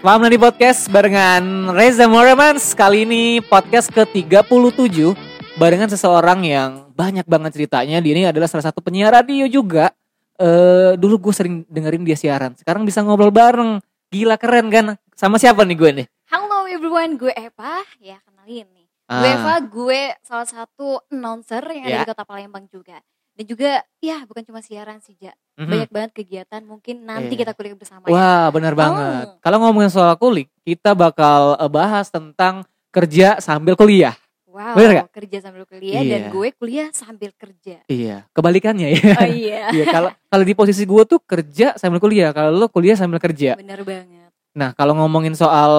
Selamat 0.00 0.30
di 0.30 0.38
podcast 0.38 0.80
barengan 0.88 1.44
Reza 1.74 2.06
Moremans 2.06 2.72
Kali 2.72 3.02
ini 3.02 3.22
podcast 3.42 3.90
ke-37 3.90 5.12
Barengan 5.56 5.90
seseorang 5.90 6.40
yang 6.46 6.70
banyak 6.94 7.26
banget 7.26 7.56
ceritanya 7.56 7.98
Dia 7.98 8.12
ini 8.14 8.24
adalah 8.24 8.46
salah 8.46 8.66
satu 8.66 8.78
penyiar 8.80 9.10
radio 9.12 9.48
juga 9.50 9.90
eh 10.36 10.94
Dulu 10.94 11.28
gue 11.28 11.32
sering 11.34 11.54
dengerin 11.66 12.06
dia 12.06 12.14
siaran 12.14 12.54
Sekarang 12.54 12.86
bisa 12.86 13.02
ngobrol 13.02 13.34
bareng 13.34 13.82
Gila 14.08 14.36
keren 14.38 14.70
kan 14.70 14.86
Sama 15.16 15.36
siapa 15.36 15.64
nih 15.64 15.76
gue 15.76 15.90
nih? 16.02 16.06
Halo 16.26 16.66
everyone, 16.66 17.16
gue 17.16 17.30
Eva. 17.32 17.80
Ya 18.02 18.18
kenalin 18.20 18.66
nih. 18.74 18.86
Ah. 19.06 19.22
Gue 19.22 19.30
Eva, 19.32 19.54
gue 19.62 20.00
salah 20.20 20.44
satu 20.44 20.98
announcer 21.08 21.62
yang 21.72 21.86
Ya. 21.86 22.02
ada 22.02 22.04
di 22.04 22.10
kota 22.12 22.24
Palembang 22.26 22.66
juga. 22.68 22.98
Dan 23.36 23.44
juga 23.44 23.70
ya 23.98 24.24
bukan 24.24 24.42
cuma 24.42 24.58
siaran 24.58 24.96
sih, 24.98 25.12
Ja. 25.18 25.36
Mhm. 25.54 25.68
Banyak 25.68 25.90
banget 25.90 26.10
kegiatan 26.14 26.62
mungkin 26.62 27.04
nanti 27.04 27.32
Iya. 27.32 27.40
kita 27.44 27.52
kuliah 27.52 27.76
bersama 27.76 28.04
ya. 28.04 28.10
Wah 28.10 28.46
bener 28.48 28.72
banget 28.72 29.26
Oh. 29.26 29.36
Kalau 29.38 29.58
ngomongin 29.58 29.88
soal 29.88 30.12
kulik 30.14 30.48
Kita 30.62 30.92
bakal 30.92 31.54
eh, 31.54 31.68
bahas 31.68 32.08
tentang 32.08 32.64
kerja 32.88 33.36
sambil 33.38 33.72
kuliah 33.72 34.16
Wow, 34.46 34.72
Bener 34.72 35.04
gak? 35.04 35.12
kerja 35.14 35.38
sambil 35.42 35.64
kuliah 35.64 36.00
dan 36.00 36.20
Iya. 36.22 36.32
gue 36.32 36.48
kuliah 36.54 36.88
sambil 36.90 37.28
kerja. 37.30 37.84
Iya 37.84 38.24
kebalikannya 38.30 38.88
ya 38.90 39.12
Oh 39.14 39.28
iya, 39.30 39.60
Iya 39.76 39.84
kalau 39.86 40.10
kalau 40.26 40.42
di 40.42 40.54
posisi 40.54 40.82
gue 40.82 41.02
tuh 41.04 41.20
kerja 41.20 41.76
sambil 41.76 42.00
kuliah 42.00 42.32
Kalau 42.32 42.48
lo 42.50 42.66
kuliah 42.66 42.96
sambil 42.96 43.20
kerja 43.20 43.52
bener 43.54 43.80
banget. 43.80 44.32
Nah, 44.56 44.72
kalau 44.72 44.96
ngomongin 44.96 45.36
soal 45.36 45.72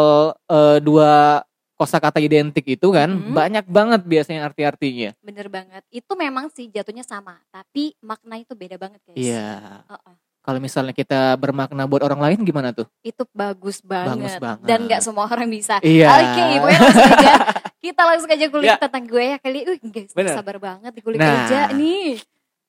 eh, 0.45 0.77
dua 0.79 1.41
kosakata 1.77 2.17
identik 2.17 2.65
itu 2.65 2.87
kan 2.89 3.05
Mhm. 3.07 3.31
banyak 3.31 3.65
banget 3.65 4.01
biasanya 4.03 4.43
arti-artinya. 4.43 5.13
Bener 5.21 5.45
banget. 5.47 5.85
Itu 5.87 6.17
memang 6.17 6.49
sih 6.49 6.67
jatuhnya 6.67 7.05
sama, 7.05 7.37
tapi 7.47 7.93
makna 8.01 8.41
itu 8.41 8.51
beda 8.51 8.75
banget, 8.75 8.97
guys. 9.05 9.15
Iya. 9.15 9.85
Heeh. 9.85 10.15
Kalau 10.41 10.57
misalnya 10.57 10.95
kita 10.95 11.35
bermakna 11.35 11.83
buat 11.85 11.99
orang 12.01 12.23
lain 12.23 12.39
gimana 12.41 12.71
tuh? 12.71 12.87
Itu 13.03 13.27
bagus 13.29 13.83
banget. 13.83 14.39
banget. 14.39 14.63
Dan 14.63 14.87
nggak 14.87 15.01
semua 15.03 15.27
orang 15.27 15.45
bisa. 15.45 15.77
Iya. 15.83 16.07
Oke, 16.09 16.43
pokoknya 16.57 16.79
langsung 16.81 17.11
aja. 17.13 17.33
Kita 17.77 18.01
langsung 18.03 18.29
aja 18.31 18.45
kulik 18.47 18.67
Ya. 18.67 18.75
tentang 18.79 19.03
gue 19.05 19.23
ya 19.23 19.37
kali. 19.37 19.59
Uh, 19.67 19.77
guys, 19.85 20.11
Bener. 20.15 20.33
sabar 20.33 20.57
banget 20.57 20.91
di 20.91 21.01
kulik 21.03 21.19
Nah. 21.19 21.45
aja 21.45 21.61
nih. 21.71 22.19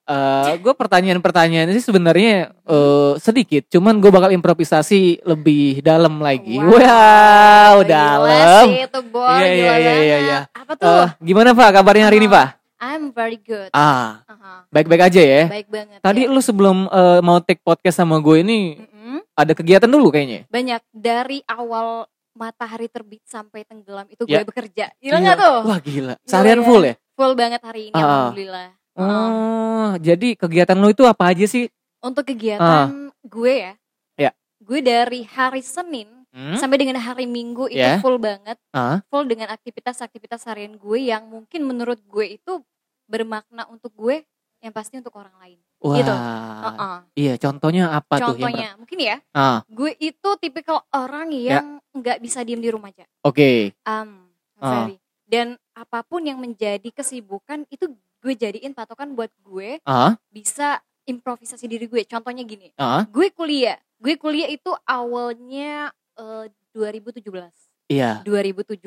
Eh, 0.08 0.56
gue 0.56 0.72
pertanyaan-pertanyaan 0.72 1.68
sih 1.70 1.84
sebenarnya 1.84 2.48
eh, 2.64 3.12
sedikit, 3.18 3.68
cuman 3.68 3.98
gue 3.98 4.08
bakal 4.08 4.32
improvisasi 4.32 5.20
lebih 5.22 5.80
dalam 5.80 6.16
lagi. 6.18 6.56
Wow, 6.56 6.72
gila 7.78 7.84
dalam. 7.84 8.64
Iya, 8.72 8.88
iya, 9.46 9.74
iya, 9.76 9.94
iya, 9.94 10.16
iya. 10.18 10.38
Apa 10.48 10.72
tuh? 10.74 10.88
Eh, 10.88 11.08
gimana 11.22 11.52
Pak 11.52 11.68
kabarnya 11.74 12.08
hari 12.08 12.18
ini 12.18 12.26
Oh. 12.26 12.32
Pak? 12.32 12.48
I'm 12.78 13.10
very 13.10 13.36
good. 13.36 13.68
Ah, 13.70 14.22
Aha, 14.24 14.64
baik-baik 14.70 15.02
aja 15.04 15.18
ya. 15.18 15.42
Baik 15.46 15.66
banget. 15.66 15.98
Tadi 15.98 16.22
ya. 16.22 16.30
lu 16.30 16.38
sebelum 16.38 16.86
eh, 16.86 17.20
mau 17.20 17.36
take 17.38 17.60
podcast 17.60 17.98
sama 17.98 18.16
gue 18.16 18.40
ini 18.40 18.78
Mm-mm. 18.78 19.18
ada 19.34 19.52
kegiatan 19.52 19.86
dulu 19.86 20.08
kayaknya. 20.08 20.46
banyak 20.46 20.80
dari 20.88 21.42
awal 21.44 22.06
matahari 22.32 22.86
terbit 22.86 23.18
sampai 23.24 23.66
tenggelam 23.66 24.06
itu 24.06 24.22
Ya. 24.24 24.40
gue 24.40 24.48
bekerja. 24.48 24.94
Gila 24.96 25.18
nggak 25.18 25.36
tuh? 25.36 25.58
Wah 25.66 25.78
gila. 25.78 26.14
Seharian 26.22 26.62
ya. 26.62 26.64
full 26.64 26.82
ya? 26.82 26.94
Full 27.12 27.34
banget 27.34 27.60
hari 27.60 27.90
ini, 27.90 27.92
Ah. 27.92 28.30
alhamdulillah. 28.30 28.68
Oh, 28.98 29.94
jadi 29.96 30.34
kegiatan 30.34 30.74
lo 30.74 30.90
itu 30.90 31.06
apa 31.06 31.30
aja 31.30 31.46
sih? 31.46 31.70
Untuk 31.98 32.26
kegiatan 32.26 33.14
gue 33.22 33.54
ya, 33.54 33.72
Ya. 34.16 34.30
gue 34.58 34.78
dari 34.80 35.22
hari 35.24 35.62
Senin 35.62 36.26
Hmm? 36.28 36.54
sampai 36.54 36.76
dengan 36.76 36.98
hari 36.98 37.24
Minggu 37.24 37.66
itu 37.66 37.78
Ya. 37.78 37.98
full 37.98 38.18
banget. 38.18 38.58
Ah, 38.70 39.00
full 39.06 39.24
dengan 39.24 39.48
aktivitas-aktivitas 39.48 40.44
harian 40.44 40.76
gue 40.76 40.98
yang 41.00 41.24
mungkin 41.24 41.62
menurut 41.62 42.02
gue 42.04 42.36
itu 42.36 42.60
bermakna 43.06 43.64
untuk 43.66 43.94
gue 43.94 44.26
yang 44.58 44.70
pasti 44.70 44.98
untuk 44.98 45.14
orang 45.14 45.32
lain. 45.38 45.58
wah. 45.78 45.94
Gitu. 45.94 46.10
Heeh. 46.10 46.96
Iya, 47.16 47.34
contohnya 47.38 47.84
apa 47.94 48.18
tuh 48.18 48.34
yang 48.34 48.50
Contohnya 48.50 48.68
mungkin 48.74 48.98
ya, 48.98 49.16
Ah, 49.30 49.62
gue 49.64 49.94
itu 49.96 50.28
tipikal 50.36 50.82
orang 50.90 51.30
Ya. 51.30 51.62
yang 51.62 51.78
nggak 51.94 52.18
bisa 52.18 52.42
diem 52.42 52.58
di 52.58 52.66
rumah 52.66 52.90
aja. 52.90 53.06
oke. 53.22 53.72
Um, 53.86 54.26
Ah. 54.58 54.84
very. 54.84 54.98
Dan 55.22 55.54
apa 55.72 56.02
pun 56.02 56.24
yang 56.24 56.36
menjadi 56.36 56.90
kesibukan 56.90 57.62
itu 57.68 57.94
gue 58.18 58.34
jadiin 58.34 58.72
patokan 58.72 59.12
buat 59.12 59.30
gue 59.40 59.78
Ah, 59.82 60.18
bisa 60.28 60.78
improvisasi 61.04 61.64
diri 61.64 61.86
gue. 61.86 62.04
Contohnya 62.04 62.42
gini, 62.42 62.68
ah, 62.74 63.04
gue 63.04 63.30
kuliah. 63.30 63.78
Gue 63.96 64.14
kuliah 64.14 64.46
itu 64.46 64.70
awalnya 64.84 65.90
eh, 66.14 66.46
2017. 66.70 67.50
iya. 67.88 68.20
2017 68.22 68.84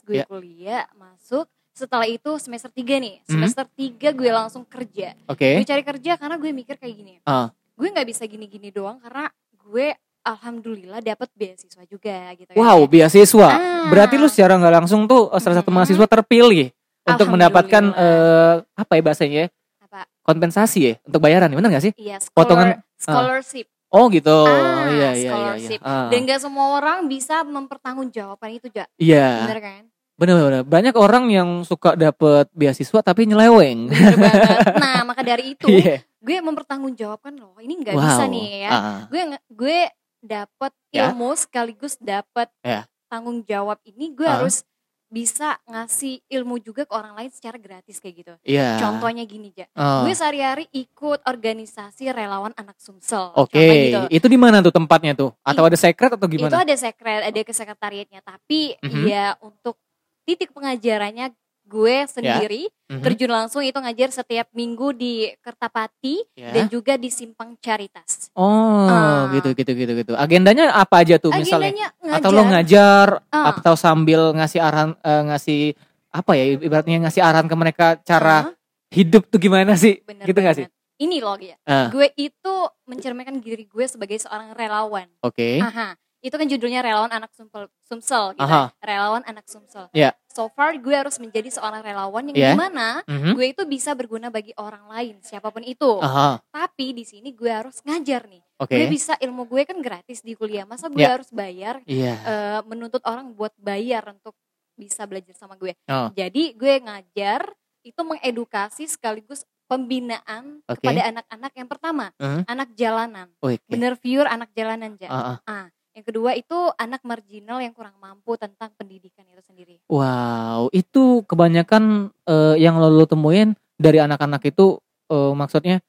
gue 0.00 0.16
Ya. 0.16 0.24
kuliah 0.24 0.86
masuk 0.94 1.44
setelah 1.70 2.06
itu 2.06 2.26
semester 2.38 2.66
3 2.68 2.96
nih 2.96 3.20
Mhm. 3.20 3.28
semester 3.28 3.64
3 3.68 4.10
gue 4.10 4.26
langsung 4.28 4.64
kerja 4.64 5.14
Oke. 5.26 5.58
gue 5.58 5.64
cari 5.64 5.82
kerja 5.84 6.16
karena 6.16 6.34
gue 6.34 6.50
mikir 6.50 6.74
kayak 6.74 6.94
gini 6.96 7.14
Ah. 7.22 7.50
gue 7.76 7.86
nggak 7.86 8.08
bisa 8.08 8.24
gini-gini 8.24 8.70
doang 8.70 8.98
karena 8.98 9.30
gue 9.54 9.94
alhamdulillah 10.22 10.98
dapat 11.00 11.28
beasiswa 11.32 11.82
juga 11.84 12.34
gitu 12.34 12.50
kan 12.50 12.58
Wow, 12.58 12.84
ya. 12.84 12.86
beasiswa. 12.88 13.48
Ah. 13.48 13.86
Berarti 13.86 14.14
lu 14.16 14.26
secara 14.26 14.54
nggak 14.54 14.74
langsung 14.76 15.06
tuh 15.06 15.30
eh, 15.30 15.38
salah 15.38 15.58
satu 15.58 15.70
Mhm. 15.70 15.76
mahasiswa 15.76 16.06
terpilih 16.08 16.70
untuk 17.10 17.26
mendapatkan 17.30 17.84
eh, 17.90 18.54
apa 18.74 18.92
ya 18.92 19.02
bahasanya? 19.02 19.36
ya? 19.38 19.48
apa 19.80 20.00
Kompensasi 20.20 20.78
ya 20.80 20.94
untuk 21.02 21.20
bayaran, 21.20 21.48
benar 21.48 21.70
nggak 21.70 21.84
sih? 21.84 21.92
iya 21.96 22.20
Potongan- 22.28 22.80
scholar, 22.94 23.40
scholarship 23.40 23.66
Oh 23.88 24.12
gitu. 24.12 24.44
Ah, 24.44 24.84
iya 24.86 24.92
iya 24.92 24.92
iya. 24.92 25.08
iya. 25.14 25.30
scholarship. 25.32 25.80
Ah. 25.80 26.08
dan 26.08 26.20
gak 26.22 26.40
semua 26.40 26.76
orang 26.76 27.08
bisa 27.08 27.40
mempertanggungjawabkan 27.40 28.50
itu 28.52 28.68
ja 28.68 28.84
Iya. 28.96 29.44
bener 29.44 29.60
kan 29.60 29.82
Bener-bener. 30.12 30.60
Banyak 30.60 30.92
orang 30.92 31.30
yang 31.30 31.62
suka 31.62 31.94
dapet 31.94 32.50
beasiswa 32.52 33.00
tapi 33.00 33.24
nyeleweng. 33.24 33.86
bener 33.86 34.12
nah 34.82 35.00
maka 35.04 35.22
dari 35.22 35.54
itu 35.54 35.64
Iya. 35.64 36.04
gue 36.18 36.36
mempertanggungjawabkan 36.38 37.32
loh 37.32 37.56
ini 37.56 37.78
nggak 37.78 37.94
Wow. 37.94 38.02
bisa 38.02 38.24
nih 38.26 38.46
ya 38.60 38.70
Ah. 38.70 39.00
gue 39.06 39.22
gue 39.48 39.78
dapat 40.18 40.72
Ya. 40.90 41.08
ilmu 41.08 41.32
sekaligus 41.32 41.96
dapat 41.96 42.52
Ya. 42.60 42.84
tanggung 43.06 43.40
jawab 43.42 43.80
ini 43.82 44.12
gue 44.12 44.26
Ah. 44.26 44.36
harus 44.36 44.68
bisa 45.08 45.56
ngasih 45.64 46.20
ilmu 46.28 46.60
juga 46.60 46.84
ke 46.84 46.92
orang 46.92 47.16
lain 47.16 47.32
secara 47.32 47.56
gratis 47.56 47.96
kayak 47.96 48.14
gitu. 48.14 48.34
Iya. 48.44 48.76
Contohnya 48.76 49.24
gini 49.24 49.48
ja, 49.50 49.64
Oh. 49.72 50.04
gue 50.04 50.12
sehari-hari 50.12 50.68
ikut 50.70 51.24
organisasi 51.24 52.12
relawan 52.12 52.52
anak 52.54 52.76
Sumsel. 52.76 53.32
Oke, 53.32 53.56
Contohnya 53.56 53.84
gitu. 53.84 54.00
itu 54.14 54.26
di 54.28 54.38
mana 54.38 54.60
tuh 54.60 54.70
tempatnya 54.70 55.16
tuh? 55.16 55.32
Atau 55.40 55.64
ada 55.64 55.74
secret 55.74 56.12
atau 56.12 56.28
Itu 56.28 56.36
gimana? 56.36 56.60
ada 56.60 56.76
sekret, 56.76 57.24
ada 57.24 57.40
ke 57.40 57.52
sekretariatnya, 57.52 58.20
tapi 58.20 58.76
Mhm. 58.78 59.04
ya 59.08 59.32
untuk 59.40 59.80
titik 60.22 60.52
pengajarannya 60.52 61.32
gue 61.68 61.96
sendiri 62.08 62.62
Mhm. 62.88 63.04
terjun 63.04 63.28
langsung 63.28 63.60
itu 63.60 63.76
ngajar 63.76 64.08
setiap 64.08 64.48
minggu 64.50 64.96
di 64.96 65.28
Kertapati 65.38 66.24
Ya. 66.32 66.56
dan 66.56 66.66
juga 66.66 66.96
di 66.96 67.12
Simpang 67.12 67.52
Caritas. 67.60 68.32
Oh, 68.32 68.88
Ah. 68.88 69.28
gitu 69.30 69.52
gitu 69.52 69.76
gitu 69.76 69.92
gitu. 69.94 70.12
Agendanya 70.16 70.72
apa 70.72 71.04
aja 71.04 71.20
tuh 71.20 71.28
misalnya? 71.30 71.68
Agendanya 71.68 71.88
ngajar. 72.00 72.16
Atau 72.18 72.30
lo 72.32 72.42
ngajar 72.42 73.06
Ah. 73.28 73.44
atau 73.52 73.74
sambil 73.76 74.32
ngasih 74.32 74.58
arahan 74.58 74.90
eh, 74.98 75.22
ngasih 75.28 75.60
apa 76.08 76.32
ya 76.32 76.44
ibaratnya 76.56 77.04
ngasih 77.04 77.20
arahan 77.20 77.44
ke 77.44 77.54
mereka 77.54 77.86
cara 78.00 78.48
Ah. 78.48 78.52
hidup 78.88 79.28
tuh 79.28 79.36
gimana 79.36 79.76
sih? 79.76 80.00
Bener 80.00 80.24
gitu 80.24 80.40
gak 80.40 80.56
sih? 80.56 80.64
banget. 80.64 80.76
Ini 80.98 81.16
loh 81.20 81.36
ya. 81.36 81.54
Ah. 81.62 81.92
Gue 81.92 82.10
itu 82.16 82.54
mencerminkan 82.82 83.38
diri 83.38 83.68
gue 83.68 83.84
sebagai 83.84 84.16
seorang 84.16 84.50
relawan. 84.50 85.06
Oke. 85.20 85.60
Aha. 85.60 85.92
Itu 86.18 86.34
kan 86.34 86.50
judulnya 86.50 86.82
relawan 86.82 87.14
anak 87.14 87.30
Sumsel, 87.30 87.70
Sumsel 87.86 88.34
gitu. 88.34 88.42
Aha. 88.42 88.74
Relawan 88.82 89.22
anak 89.22 89.46
Sumsel. 89.46 89.86
Ya. 89.94 90.14
So 90.26 90.50
far 90.50 90.74
gue 90.74 90.90
harus 90.90 91.14
menjadi 91.22 91.46
seorang 91.46 91.78
relawan 91.82 92.26
yang 92.30 92.36
Ya. 92.36 92.50
di 92.52 92.58
mana 92.58 93.06
Mhm. 93.06 93.38
gue 93.38 93.46
itu 93.54 93.62
bisa 93.70 93.94
berguna 93.94 94.26
bagi 94.26 94.50
orang 94.58 94.90
lain 94.90 95.22
siapa 95.22 95.54
pun 95.54 95.62
itu. 95.62 95.98
Aha. 96.02 96.42
Tapi 96.50 96.90
di 96.90 97.06
sini 97.06 97.30
gue 97.30 97.50
harus 97.50 97.78
ngajar 97.86 98.26
nih. 98.26 98.42
Oke. 98.58 98.74
Gue 98.74 98.86
bisa 98.90 99.14
ilmu 99.18 99.46
gue 99.46 99.62
kan 99.62 99.78
gratis 99.78 100.18
di 100.20 100.34
kuliah. 100.34 100.66
Masa 100.66 100.90
gue 100.90 101.02
Ya. 101.02 101.14
harus 101.14 101.30
bayar 101.30 101.82
Iya. 101.86 102.14
eh, 102.18 102.60
menuntut 102.66 103.02
orang 103.06 103.30
buat 103.34 103.54
bayar 103.54 104.10
untuk 104.10 104.34
bisa 104.74 105.06
belajar 105.06 105.34
sama 105.38 105.54
gue. 105.54 105.74
Oh. 105.86 106.10
Jadi 106.14 106.54
gue 106.54 106.74
ngajar 106.82 107.46
itu 107.82 108.00
mengedukasi 108.02 108.90
sekaligus 108.90 109.46
pembinaan 109.68 110.64
Oke. 110.66 110.80
kepada 110.80 111.12
anak-anak 111.12 111.52
yang 111.54 111.68
pertama, 111.68 112.06
Mhm. 112.18 112.42
anak 112.48 112.68
jalanan. 112.74 113.28
Oke. 113.38 113.62
Bener 113.68 113.94
pure 114.00 114.26
anak 114.26 114.50
jalanan 114.52 114.98
ja. 114.98 115.08
Ah, 115.08 115.38
ah. 115.46 115.66
Yang 115.98 116.14
kedua 116.14 116.30
itu 116.38 116.54
anak 116.78 117.02
marginal 117.02 117.58
yang 117.58 117.74
kurang 117.74 117.98
mampu 117.98 118.38
tentang 118.38 118.70
pendidikan 118.78 119.26
itu 119.26 119.42
sendiri. 119.42 119.82
Wow, 119.90 120.70
itu 120.70 121.26
kebanyakan 121.26 122.14
eh, 122.22 122.54
yang 122.62 122.78
lo, 122.78 122.86
lo 122.86 123.02
temuin 123.02 123.58
dari 123.74 123.98
anak-anak 123.98 124.46
itu 124.46 124.78
eh, 125.10 125.32
maksudnya 125.34 125.82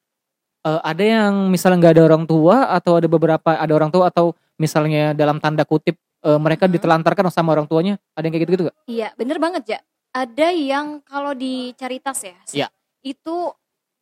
eh, 0.65 0.81
ada 0.81 1.03
yang 1.05 1.53
misalnya 1.53 1.77
nggak 1.85 1.93
ada 1.93 2.03
orang 2.09 2.25
tua 2.25 2.73
atau 2.73 2.97
ada 2.97 3.05
beberapa 3.05 3.53
ada 3.53 3.69
orang 3.69 3.93
tua 3.93 4.09
atau 4.09 4.33
misalnya 4.57 5.13
dalam 5.13 5.37
tanda 5.37 5.61
kutip 5.61 5.93
eh, 6.25 6.39
mereka 6.41 6.65
Mhm. 6.65 6.73
ditelantarkan 6.73 7.29
sama 7.29 7.53
orang 7.53 7.69
tuanya, 7.69 8.01
ada 8.17 8.25
yang 8.25 8.33
kayak 8.33 8.49
gitu-gitu 8.49 8.65
gak? 8.73 8.77
Iya, 8.89 9.13
bener 9.13 9.37
banget 9.37 9.77
ja. 9.77 9.79
Ada 10.09 10.49
yang 10.57 11.05
kalau 11.05 11.37
di 11.37 11.69
Caritas 11.77 12.17
ya, 12.25 12.33
Iya. 12.49 12.67
itu 13.05 13.53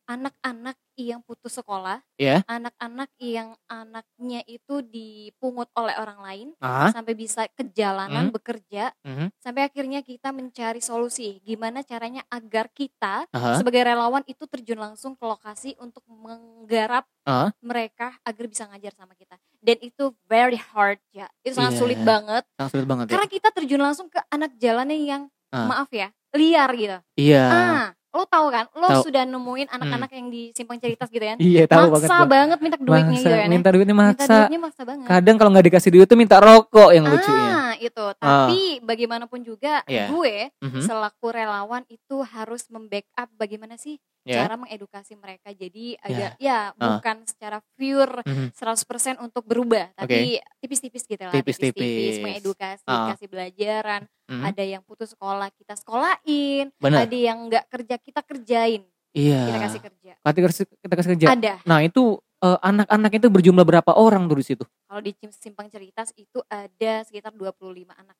anak-anak 0.08 0.74
yang 0.98 1.22
putus 1.22 1.54
sekolah, 1.54 2.02
Ya. 2.18 2.42
anak-anak 2.48 3.06
yang 3.22 3.54
anaknya 3.68 4.42
itu 4.48 4.82
dipungut 4.82 5.70
oleh 5.78 5.94
orang 5.94 6.18
lain 6.18 6.48
Ah, 6.58 6.90
sampai 6.90 7.14
bisa 7.14 7.46
ke 7.46 7.62
jalanan 7.70 8.26
Hmm. 8.26 8.34
bekerja, 8.34 8.90
mhm. 9.06 9.30
sampai 9.38 9.68
akhirnya 9.68 10.02
kita 10.02 10.34
mencari 10.34 10.82
solusi 10.82 11.38
gimana 11.44 11.86
caranya 11.86 12.26
agar 12.26 12.66
kita 12.72 13.30
Aha. 13.30 13.54
sebagai 13.54 13.84
relawan 13.84 14.26
itu 14.26 14.42
terjun 14.50 14.80
langsung 14.80 15.14
ke 15.14 15.22
lokasi 15.22 15.78
untuk 15.78 16.02
menggarap 16.08 17.06
Ah. 17.22 17.52
mereka 17.60 18.16
agar 18.24 18.44
bisa 18.48 18.66
ngajar 18.66 18.90
sama 18.96 19.14
kita. 19.14 19.36
dan 19.58 19.74
itu 19.82 20.14
very 20.30 20.54
hard 20.54 21.02
ya 21.10 21.26
itu 21.42 21.50
sangat 21.52 21.74
Iya. 21.74 21.80
sulit 21.82 21.98
banget 22.00 22.46
Sangat 22.54 22.72
sulit 22.72 22.86
banget 22.86 23.04
ya. 23.06 23.12
karena 23.12 23.26
kita 23.28 23.48
terjun 23.50 23.82
langsung 23.82 24.06
ke 24.06 24.22
anak 24.30 24.54
jalannya 24.54 24.94
yang 25.02 25.22
Ah. 25.50 25.66
maaf 25.66 25.90
ya 25.90 26.14
liar 26.30 26.70
gitu 26.78 26.98
Iya. 27.18 27.42
ah 27.42 27.86
lo 28.08 28.24
tahu 28.24 28.46
kan 28.48 28.64
lo 28.72 28.88
Tahu. 28.88 29.02
sudah 29.04 29.22
nemuin 29.22 29.68
anak-anak 29.68 30.10
yang 30.10 30.26
di 30.26 30.48
simpang 30.50 30.76
ceritas 30.76 31.06
gitu 31.06 31.20
kan 31.20 31.36
Iya, 31.36 31.68
tahu 31.68 31.92
banget. 31.92 31.92
maksa 32.00 32.16
gua. 32.16 32.26
banget 32.26 32.58
minta 32.58 32.76
duitnya 32.78 33.04
Maksa, 33.04 33.18
gitu 33.18 33.28
kan 33.28 33.38
ya. 33.38 33.48
minta 33.48 33.68
duitnya 33.68 33.92
minta 33.92 34.08
maksa. 34.16 34.34
duitnya 34.40 34.60
maksa 34.60 34.82
banget 34.82 35.06
Kadang 35.06 35.36
kalau 35.36 35.50
nggak 35.52 35.66
dikasih 35.68 35.90
duit 35.90 36.06
tuh 36.06 36.16
minta 36.16 36.36
rokok 36.38 36.90
yang 36.90 37.04
lucunya. 37.04 37.50
ah 37.52 37.72
itu 37.76 38.04
tapi 38.16 38.60
bagaimanapun 38.80 39.40
juga 39.42 39.84
Iya. 39.84 40.08
gue 40.08 40.34
Mhm. 40.58 40.80
selaku 40.82 41.26
relawan 41.28 41.84
itu 41.86 42.16
harus 42.24 42.64
membackup 42.66 43.28
bagaimana 43.34 43.76
sih 43.76 44.00
Ya. 44.28 44.44
cara 44.44 44.54
mengedukasi 44.54 45.16
mereka 45.16 45.48
jadi 45.50 45.96
agak 45.98 46.36
ya, 46.36 46.76
Ah. 46.76 47.00
bukan 47.00 47.16
secara 47.24 47.58
pure 47.72 48.20
Mhm. 48.22 48.52
100% 48.52 49.16
untuk 49.18 49.42
berubah 49.42 49.88
tapi 49.96 50.36
tipis-tipis 50.60 51.02
gitu 51.02 51.24
lah 51.24 51.32
Tipis-tipis. 51.32 52.20
mengedukasi 52.20 52.84
Ah. 52.84 53.08
kasih 53.10 53.26
belajaran 53.26 54.04
Mhm. 54.28 54.44
ada 54.44 54.62
yang 54.62 54.82
putus 54.84 55.10
sekolah 55.10 55.48
kita 55.50 55.72
sekolahin 55.74 56.68
Benar. 56.76 57.08
ada 57.08 57.16
yang 57.16 57.48
nggak 57.48 57.64
kerja 57.66 57.96
kita 57.96 58.20
kerjain 58.20 58.84
Iya. 59.10 59.48
kita 59.48 59.58
kasih 59.58 59.80
kerja 59.82 60.12
Kita 60.20 60.40
kasih, 60.44 60.64
kita 60.78 60.94
kasih 60.94 61.10
kerja. 61.16 61.26
ada 61.32 61.52
Nah 61.64 61.80
itu 61.80 62.20
eh, 62.38 62.58
anak-anak 62.62 63.12
itu 63.16 63.26
berjumlah 63.26 63.64
berapa 63.64 63.90
orang 63.92 64.28
tuh 64.28 64.38
di 64.38 64.46
situ? 64.46 64.64
kalau 64.84 65.00
di 65.00 65.10
simpang 65.32 65.66
ceritas 65.66 66.12
itu 66.14 66.38
ada 66.46 67.02
sekitar 67.02 67.32
25 67.32 67.90
anak 67.90 68.14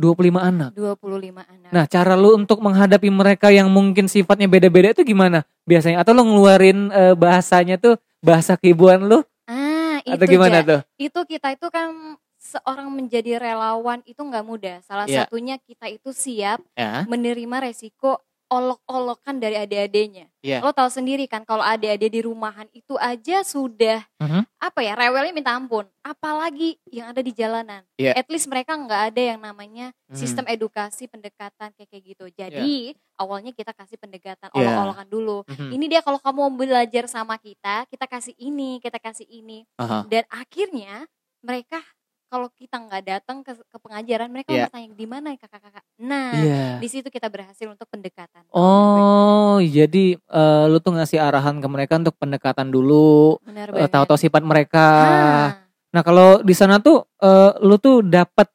25 0.00 0.40
anak. 0.40 0.70
25 0.72 1.44
anak 1.44 1.70
Nah 1.70 1.84
cara 1.84 2.16
lu 2.16 2.34
untuk 2.34 2.58
menghadapi 2.58 3.12
mereka 3.12 3.52
yang 3.52 3.68
mungkin 3.68 4.08
sifatnya 4.08 4.48
beda-beda 4.48 4.96
itu 4.96 5.04
gimana 5.04 5.44
biasanya? 5.62 6.00
Atau 6.00 6.16
lu 6.16 6.24
ngeluarin 6.24 6.88
eh, 6.90 7.14
bahasanya 7.14 7.76
tuh 7.76 8.00
bahasa 8.18 8.56
kibuan 8.56 9.04
lu? 9.04 9.20
ah 9.44 10.00
itu 10.02 10.16
Atau 10.16 10.26
gimana 10.26 10.56
Ja. 10.62 10.66
tuh? 10.66 10.80
itu 10.96 11.20
kita 11.28 11.52
itu 11.52 11.66
kan 11.68 12.16
seorang 12.40 12.88
menjadi 12.88 13.36
relawan 13.36 14.00
itu 14.08 14.16
nggak 14.16 14.46
mudah 14.46 14.76
salah 14.80 15.04
Iya. 15.04 15.28
satunya 15.28 15.60
kita 15.60 15.92
itu 15.92 16.08
siap 16.10 16.64
Ya. 16.72 17.04
menerima 17.04 17.68
resiko 17.68 18.16
olok-olokan 18.50 19.38
dari 19.38 19.54
adik-adiknya. 19.56 20.26
Iya. 20.42 20.58
Lo 20.58 20.74
tahu 20.74 20.90
sendiri 20.90 21.30
kan 21.30 21.46
kalau 21.46 21.62
adik-adik 21.62 22.10
di 22.10 22.20
rumahan 22.20 22.66
itu 22.74 22.98
aja 22.98 23.46
sudah 23.46 24.02
Mhm. 24.18 24.42
apa 24.58 24.80
ya 24.82 24.98
rewelnya 24.98 25.30
minta 25.30 25.54
ampun. 25.54 25.86
Apalagi 26.02 26.76
yang 26.90 27.14
ada 27.14 27.22
di 27.22 27.30
jalanan. 27.30 27.86
Iya. 27.94 28.18
At 28.18 28.26
least 28.26 28.50
mereka 28.50 28.74
nggak 28.74 29.14
ada 29.14 29.22
yang 29.22 29.40
namanya 29.40 29.94
Hmm. 30.10 30.18
sistem 30.18 30.44
edukasi 30.50 31.06
pendekatan 31.06 31.70
kayak 31.78 31.88
kayak 31.88 32.04
gitu. 32.04 32.24
Jadi 32.34 32.98
awalnya 33.16 33.54
kita 33.54 33.70
kasih 33.70 33.96
pendekatan 33.96 34.50
Iya. 34.50 34.58
olok-olokan 34.58 35.08
dulu. 35.08 35.38
Mhm. 35.46 35.70
Ini 35.78 35.84
dia 35.86 36.00
kalau 36.02 36.18
kamu 36.18 36.38
mau 36.42 36.52
belajar 36.52 37.06
sama 37.06 37.38
kita, 37.38 37.86
kita 37.86 38.04
kasih 38.10 38.34
ini, 38.36 38.82
kita 38.82 38.98
kasih 38.98 39.24
ini. 39.30 39.62
Aha. 39.78 40.04
Dan 40.10 40.26
akhirnya 40.28 41.06
mereka 41.40 41.80
kalau 42.30 42.46
kita 42.48 42.78
nggak 42.78 43.02
datang 43.02 43.42
ke, 43.42 43.58
ke 43.58 43.76
pengajaran, 43.76 44.30
mereka 44.30 44.54
Iya. 44.54 44.70
bertanya 44.70 44.88
di 44.94 45.04
mana 45.04 45.34
kakak-kakak. 45.34 45.82
Nah, 45.98 46.30
Iya. 46.32 46.64
di 46.78 46.86
situ 46.86 47.10
kita 47.10 47.26
berhasil 47.26 47.66
untuk 47.66 47.90
pendekatan. 47.90 48.46
Oh, 48.50 49.58
jadi 49.58 50.14
eh, 50.14 50.64
lu 50.66 50.78
tuh 50.78 50.94
ngasih 50.94 51.18
arahan 51.18 51.58
ke 51.58 51.66
mereka 51.66 51.98
untuk 51.98 52.14
pendekatan 52.16 52.70
dulu, 52.70 53.34
banget. 53.42 53.90
tahu-tahu 53.90 54.14
sifat 54.16 54.40
mereka. 54.40 54.86
Ah, 54.86 55.50
Nah, 55.90 56.06
kalau 56.06 56.38
di 56.40 56.54
sana 56.54 56.78
tuh 56.78 57.02
eh, 57.18 57.50
lu 57.60 57.74
tuh 57.76 57.98
dapat 58.00 58.46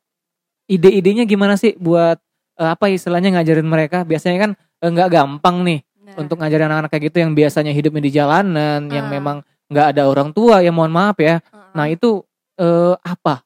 ide-idenya 0.66 1.28
gimana 1.28 1.54
sih 1.56 1.76
buat 1.76 2.16
eh, 2.56 2.70
apa 2.72 2.88
istilahnya 2.88 3.36
ngajarin 3.36 3.68
mereka? 3.68 4.02
Biasanya 4.02 4.38
kan 4.40 4.52
nggak 4.80 5.10
gampang 5.12 5.62
nih 5.62 5.80
benar. 6.00 6.16
untuk 6.16 6.40
ngajarin 6.40 6.66
anak-anak 6.70 6.90
kayak 6.90 7.04
gitu 7.12 7.18
yang 7.20 7.36
biasanya 7.36 7.76
hidupnya 7.76 8.00
di 8.00 8.12
jalanan, 8.14 8.88
yang 8.88 9.08
Ah. 9.08 9.12
memang 9.12 9.38
nggak 9.68 9.88
ada 9.92 10.08
orang 10.08 10.32
tua, 10.32 10.64
ya 10.64 10.72
mohon 10.72 10.96
maaf 10.96 11.20
ya. 11.20 11.44
Heeh. 11.44 11.72
Nah, 11.76 11.86
itu 11.92 12.24
eh, 12.56 12.96
apa 12.96 13.44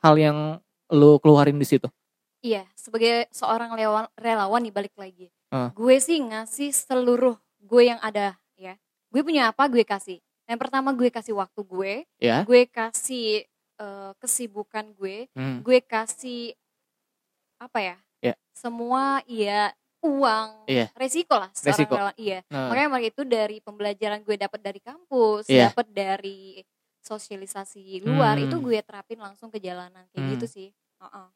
hal 0.00 0.14
yang 0.16 0.38
lu 0.88 1.18
keluarin 1.20 1.58
di 1.58 1.66
situ? 1.66 1.88
Iya, 2.38 2.64
sebagai 2.78 3.26
seorang 3.34 3.74
relawan, 3.74 4.06
relawan 4.14 4.62
nih 4.62 4.74
balik 4.74 4.94
lagi. 4.94 5.26
Ah. 5.50 5.74
Gue 5.74 5.98
sih 5.98 6.22
ngasih 6.22 6.70
seluruh 6.70 7.34
gue 7.58 7.82
yang 7.90 7.98
ada 7.98 8.38
ya. 8.54 8.78
Gue 9.10 9.26
punya 9.26 9.50
apa 9.50 9.66
gue 9.66 9.82
kasih. 9.82 10.22
Yang 10.48 10.58
pertama 10.64 10.94
gue 10.94 11.10
kasih 11.10 11.34
waktu 11.36 11.60
gue, 11.60 11.92
Ya. 12.22 12.44
gue 12.46 12.62
kasih 12.64 13.44
eh, 13.78 14.12
kesibukan 14.18 14.90
gue, 14.98 15.30
Hmm. 15.38 15.62
gue 15.62 15.78
kasih 15.78 16.50
apa 17.58 17.78
ya? 17.78 17.96
Ya. 18.22 18.34
Semua 18.50 19.22
iya 19.26 19.70
uang, 19.98 20.66
Iya. 20.66 20.90
resiko 20.94 21.34
lah 21.38 21.50
seorang 21.54 21.74
Resiko. 21.74 21.94
relawan. 21.94 22.14
Iya. 22.18 22.38
Nah, 22.50 22.70
Makanya 22.70 22.88
mereka 22.90 23.08
itu 23.14 23.22
dari 23.26 23.56
pembelajaran 23.58 24.20
gue 24.22 24.36
dapat 24.38 24.60
dari 24.62 24.80
kampus, 24.82 25.46
Iya. 25.46 25.70
dapat 25.70 25.86
dari 25.90 26.62
sosialisasi 27.08 28.04
luar, 28.04 28.36
Hmm. 28.36 28.44
itu 28.44 28.56
gue 28.60 28.78
terapin 28.84 29.16
langsung 29.16 29.48
ke 29.48 29.56
jalanan 29.56 30.04
kayak 30.12 30.20
Hmm. 30.20 30.32
gitu 30.36 30.46
sih. 30.46 30.68
Heeh. 31.00 31.26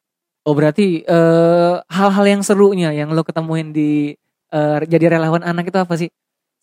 Oh 0.44 0.52
berarti 0.52 1.00
eh, 1.02 1.74
hal-hal 1.88 2.26
yang 2.28 2.42
serunya 2.42 2.92
yang 2.92 3.08
lo 3.10 3.24
ketemuin 3.24 3.72
di 3.72 4.12
eh, 4.52 4.78
jadi 4.84 5.16
relawan 5.16 5.40
anak 5.40 5.72
itu 5.72 5.78
apa 5.80 5.96
sih? 5.96 6.12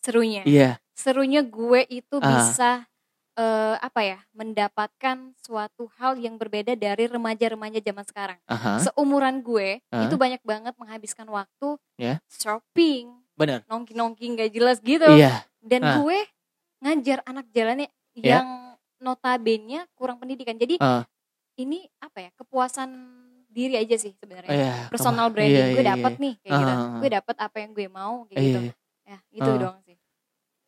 Serunya. 0.05 0.45
Iya. 0.45 0.77
serunya 0.93 1.39
gue 1.41 1.87
itu 1.89 2.19
Ah. 2.19 2.27
bisa 2.27 2.71
eh, 3.33 3.75
apa 3.79 4.03
ya 4.03 4.19
mendapatkan 4.35 5.31
suatu 5.39 5.87
hal 5.95 6.19
yang 6.19 6.35
berbeda 6.35 6.75
dari 6.75 7.07
remaja-remaja 7.07 7.79
zaman 7.79 8.03
sekarang. 8.03 8.35
Aha. 8.45 8.83
Seumuran 8.83 9.39
gue 9.39 9.79
Ah. 9.89 10.03
itu 10.03 10.19
banyak 10.19 10.43
banget 10.43 10.75
menghabiskan 10.75 11.23
waktu 11.25 11.79
Ya. 11.95 12.19
shopping, 12.27 13.15
Benar. 13.33 13.63
nongki-nongki 13.65 14.27
nggak 14.35 14.51
jelas 14.51 14.83
gitu. 14.83 15.07
Iya. 15.07 15.47
Dan 15.63 15.81
Ah. 15.81 16.03
gue 16.03 16.19
ngajar 16.83 17.23
anak 17.23 17.47
jalannya 17.49 17.87
Ya. 18.13 18.43
yang 18.43 18.68
notabene 18.99 19.87
kurang 19.93 20.17
pendidikan. 20.17 20.55
Jadi 20.55 20.77
Ah. 20.77 21.03
ini 21.55 21.87
apa 21.97 22.19
ya 22.21 22.29
kepuasan 22.35 22.89
diri 23.49 23.75
aja 23.75 23.95
sih 23.95 24.13
sebenarnya. 24.13 24.47
Iya. 24.47 24.73
Personal 24.87 25.27
kema- 25.27 25.33
branding 25.33 25.57
iya, 25.65 25.73
gue 25.73 25.81
iya, 25.81 25.91
dapet 25.91 26.11
iya. 26.11 26.21
nih 26.21 26.33
kayak 26.37 26.53
gitu. 26.53 26.71
Ah. 26.71 26.89
Gue 26.95 27.09
dapet 27.09 27.35
apa 27.35 27.57
yang 27.57 27.71
gue 27.73 27.87
mau 27.87 28.15
kayak 28.25 28.39
gitu. 28.39 28.59
Ya, 29.03 29.17
itu 29.33 29.49
Ah. 29.49 29.57
doang 29.57 29.77
sih. 29.81 29.97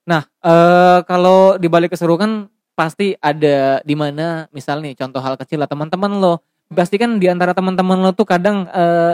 Nah, 0.02 0.22
eh 0.42 1.00
kalau 1.06 1.40
di 1.56 1.68
balik 1.68 1.94
keseruan 1.94 2.50
pasti 2.74 3.14
ada 3.16 3.80
di 3.80 3.94
mana 3.94 4.50
misal 4.50 4.82
nih 4.82 4.96
contoh 4.96 5.22
hal 5.22 5.38
kecil 5.38 5.62
lah 5.62 5.70
teman-teman 5.70 6.10
lo. 6.18 6.42
Pasti 6.68 6.96
kan 6.96 7.16
di 7.16 7.28
antara 7.28 7.52
teman-teman 7.52 8.00
lo 8.00 8.12
tuh 8.12 8.26
kadang 8.26 8.66
eh 8.66 9.14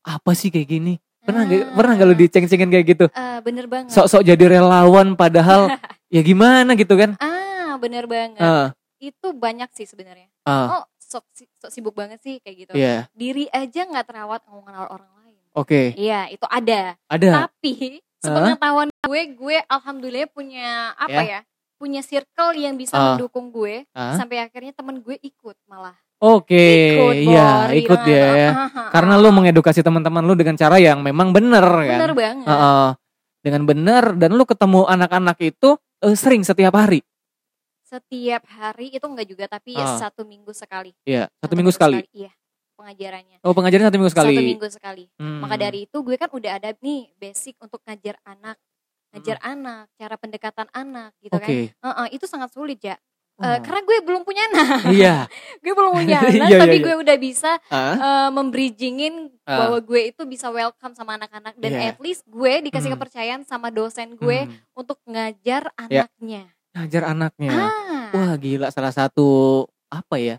apa 0.00 0.30
sih 0.32 0.48
kayak 0.48 0.68
gini? 0.70 0.94
Pernah 1.20 1.44
Ah. 1.44 1.74
pernah 1.74 1.92
nggak 1.92 2.06
lo 2.06 2.14
diceng-cengin 2.14 2.70
kayak 2.70 2.86
gitu? 2.88 3.04
Eh, 3.10 3.38
bener 3.42 3.66
banget. 3.66 3.90
Sok-sok 3.90 4.22
jadi 4.22 4.44
relawan 4.54 5.12
padahal 5.12 5.66
ya 6.08 6.22
gimana 6.22 6.72
gitu 6.72 6.94
kan? 6.94 7.18
Ah, 7.18 7.37
bener 7.78 8.04
banget. 8.04 8.38
Ah, 8.38 8.68
Itu 8.98 9.30
banyak 9.30 9.70
sih 9.72 9.86
sebenarnya. 9.86 10.26
ah, 10.42 10.66
Oh, 10.72 10.84
sok, 10.98 11.22
sok 11.56 11.70
sibuk 11.70 11.94
banget 11.94 12.18
sih 12.18 12.38
kayak 12.38 12.56
gitu. 12.58 12.72
iya. 12.74 13.06
Diri 13.12 13.46
aja 13.48 13.86
nggak 13.86 14.04
terawat 14.04 14.42
kenal 14.42 14.86
orang 14.86 15.12
lain. 15.16 15.38
Oke, 15.54 15.94
Iya, 15.94 16.26
itu 16.28 16.42
ada. 16.44 16.98
ada. 17.06 17.30
Tapi 17.46 18.02
sepengetahuan 18.18 18.90
gue, 19.00 19.20
gue 19.32 19.56
alhamdulillah 19.64 20.28
punya 20.28 20.92
apa 20.94 21.22
ya? 21.22 21.40
Punya 21.78 22.02
circle 22.02 22.58
yang 22.58 22.74
bisa 22.74 22.92
Ah. 22.92 23.14
mendukung 23.14 23.48
gue 23.48 23.86
Ah. 23.90 24.18
sampai 24.18 24.42
akhirnya 24.42 24.74
temen 24.74 24.98
gue 24.98 25.14
ikut 25.16 25.54
malah. 25.64 25.94
Oke, 26.18 26.98
ikut, 26.98 27.14
iya, 27.30 27.48
Bor, 27.62 27.78
ikut 27.78 28.00
ya. 28.02 28.26
ya. 28.34 28.50
Karena 28.90 29.14
lu 29.14 29.30
mengedukasi 29.30 29.86
teman-teman 29.86 30.26
lu 30.26 30.34
dengan 30.34 30.58
cara 30.58 30.74
yang 30.76 30.98
memang 30.98 31.30
bener 31.30 31.62
kan. 31.62 31.98
bener 32.02 32.12
banget. 32.12 32.46
Heeh. 32.46 32.88
dengan 33.38 33.62
bener 33.64 34.18
dan 34.18 34.34
lu 34.34 34.42
ketemu 34.42 34.82
anak-anak 34.84 35.38
itu 35.38 35.78
eh, 36.02 36.14
sering 36.14 36.42
setiap 36.42 36.74
hari. 36.74 37.06
Setiap 37.88 38.44
hari 38.44 38.92
itu 38.92 39.00
enggak 39.02 39.24
juga 39.24 39.44
tapi 39.48 39.72
Ah. 39.72 39.96
satu 39.96 40.28
minggu 40.28 40.52
sekali. 40.52 40.92
Iya, 41.08 41.32
satu, 41.40 41.56
minggu 41.56 41.72
sekali. 41.72 42.04
Iya, 42.12 42.28
pengajarannya. 42.76 43.40
Oh, 43.40 43.56
pengajaran 43.56 43.88
satu 43.88 43.96
minggu 43.96 44.12
sekali. 44.12 44.36
Satu 44.36 44.44
minggu 44.44 44.68
sekali. 44.68 45.04
Hmm. 45.16 45.40
Maka 45.40 45.56
dari 45.56 45.88
itu 45.88 45.96
gue 45.98 46.16
kan 46.20 46.28
udah 46.28 46.52
ada 46.60 46.76
nih 46.78 47.08
basic 47.16 47.56
untuk 47.58 47.80
ngajar 47.88 48.20
anak, 48.22 48.60
ngajar 49.16 49.40
anak, 49.40 49.88
cara 49.96 50.14
pendekatan 50.14 50.68
anak 50.70 51.16
gitu 51.18 51.32
Hmm. 51.32 51.40
Oke. 51.40 51.56
kan. 51.72 51.96
Heeh, 51.96 52.06
itu 52.12 52.28
sangat 52.28 52.52
sulit 52.52 52.76
ya. 52.78 53.00
Oh. 53.38 53.46
Eh, 53.46 53.62
karena 53.62 53.80
gue 53.80 53.96
belum 54.02 54.22
punya 54.26 54.42
anak, 54.50 54.82
Iya. 54.90 55.16
gue 55.64 55.72
belum 55.72 55.92
punya 55.94 56.18
anak, 56.28 56.48
Iya, 56.50 56.58
tapi 56.58 56.76
iya, 56.76 56.84
gue 56.84 56.94
udah 56.98 57.16
bisa 57.16 57.50
Ah, 57.70 57.94
eh, 57.94 58.28
membridgingin 58.34 59.32
Ah. 59.46 59.64
bahwa 59.64 59.78
gue 59.80 60.10
itu 60.10 60.22
bisa 60.28 60.50
welcome 60.50 60.92
sama 60.92 61.16
anak-anak 61.16 61.54
dan 61.56 61.70
Iya. 61.72 61.82
at 61.88 61.98
least 62.02 62.26
gue 62.26 62.52
dikasih 62.68 62.92
Hmm. 62.92 62.98
kepercayaan 63.00 63.42
sama 63.46 63.70
dosen 63.70 64.12
gue 64.12 64.44
hmm. 64.44 64.76
untuk 64.76 65.00
ngajar 65.06 65.72
Ya. 65.88 66.04
anaknya. 66.04 66.52
Ngajar 66.78 67.02
anaknya. 67.10 67.52
Ah, 67.52 68.08
Wah, 68.14 68.32
gila 68.38 68.70
salah 68.70 68.94
satu 68.94 69.64
apa 69.90 70.16
ya? 70.16 70.36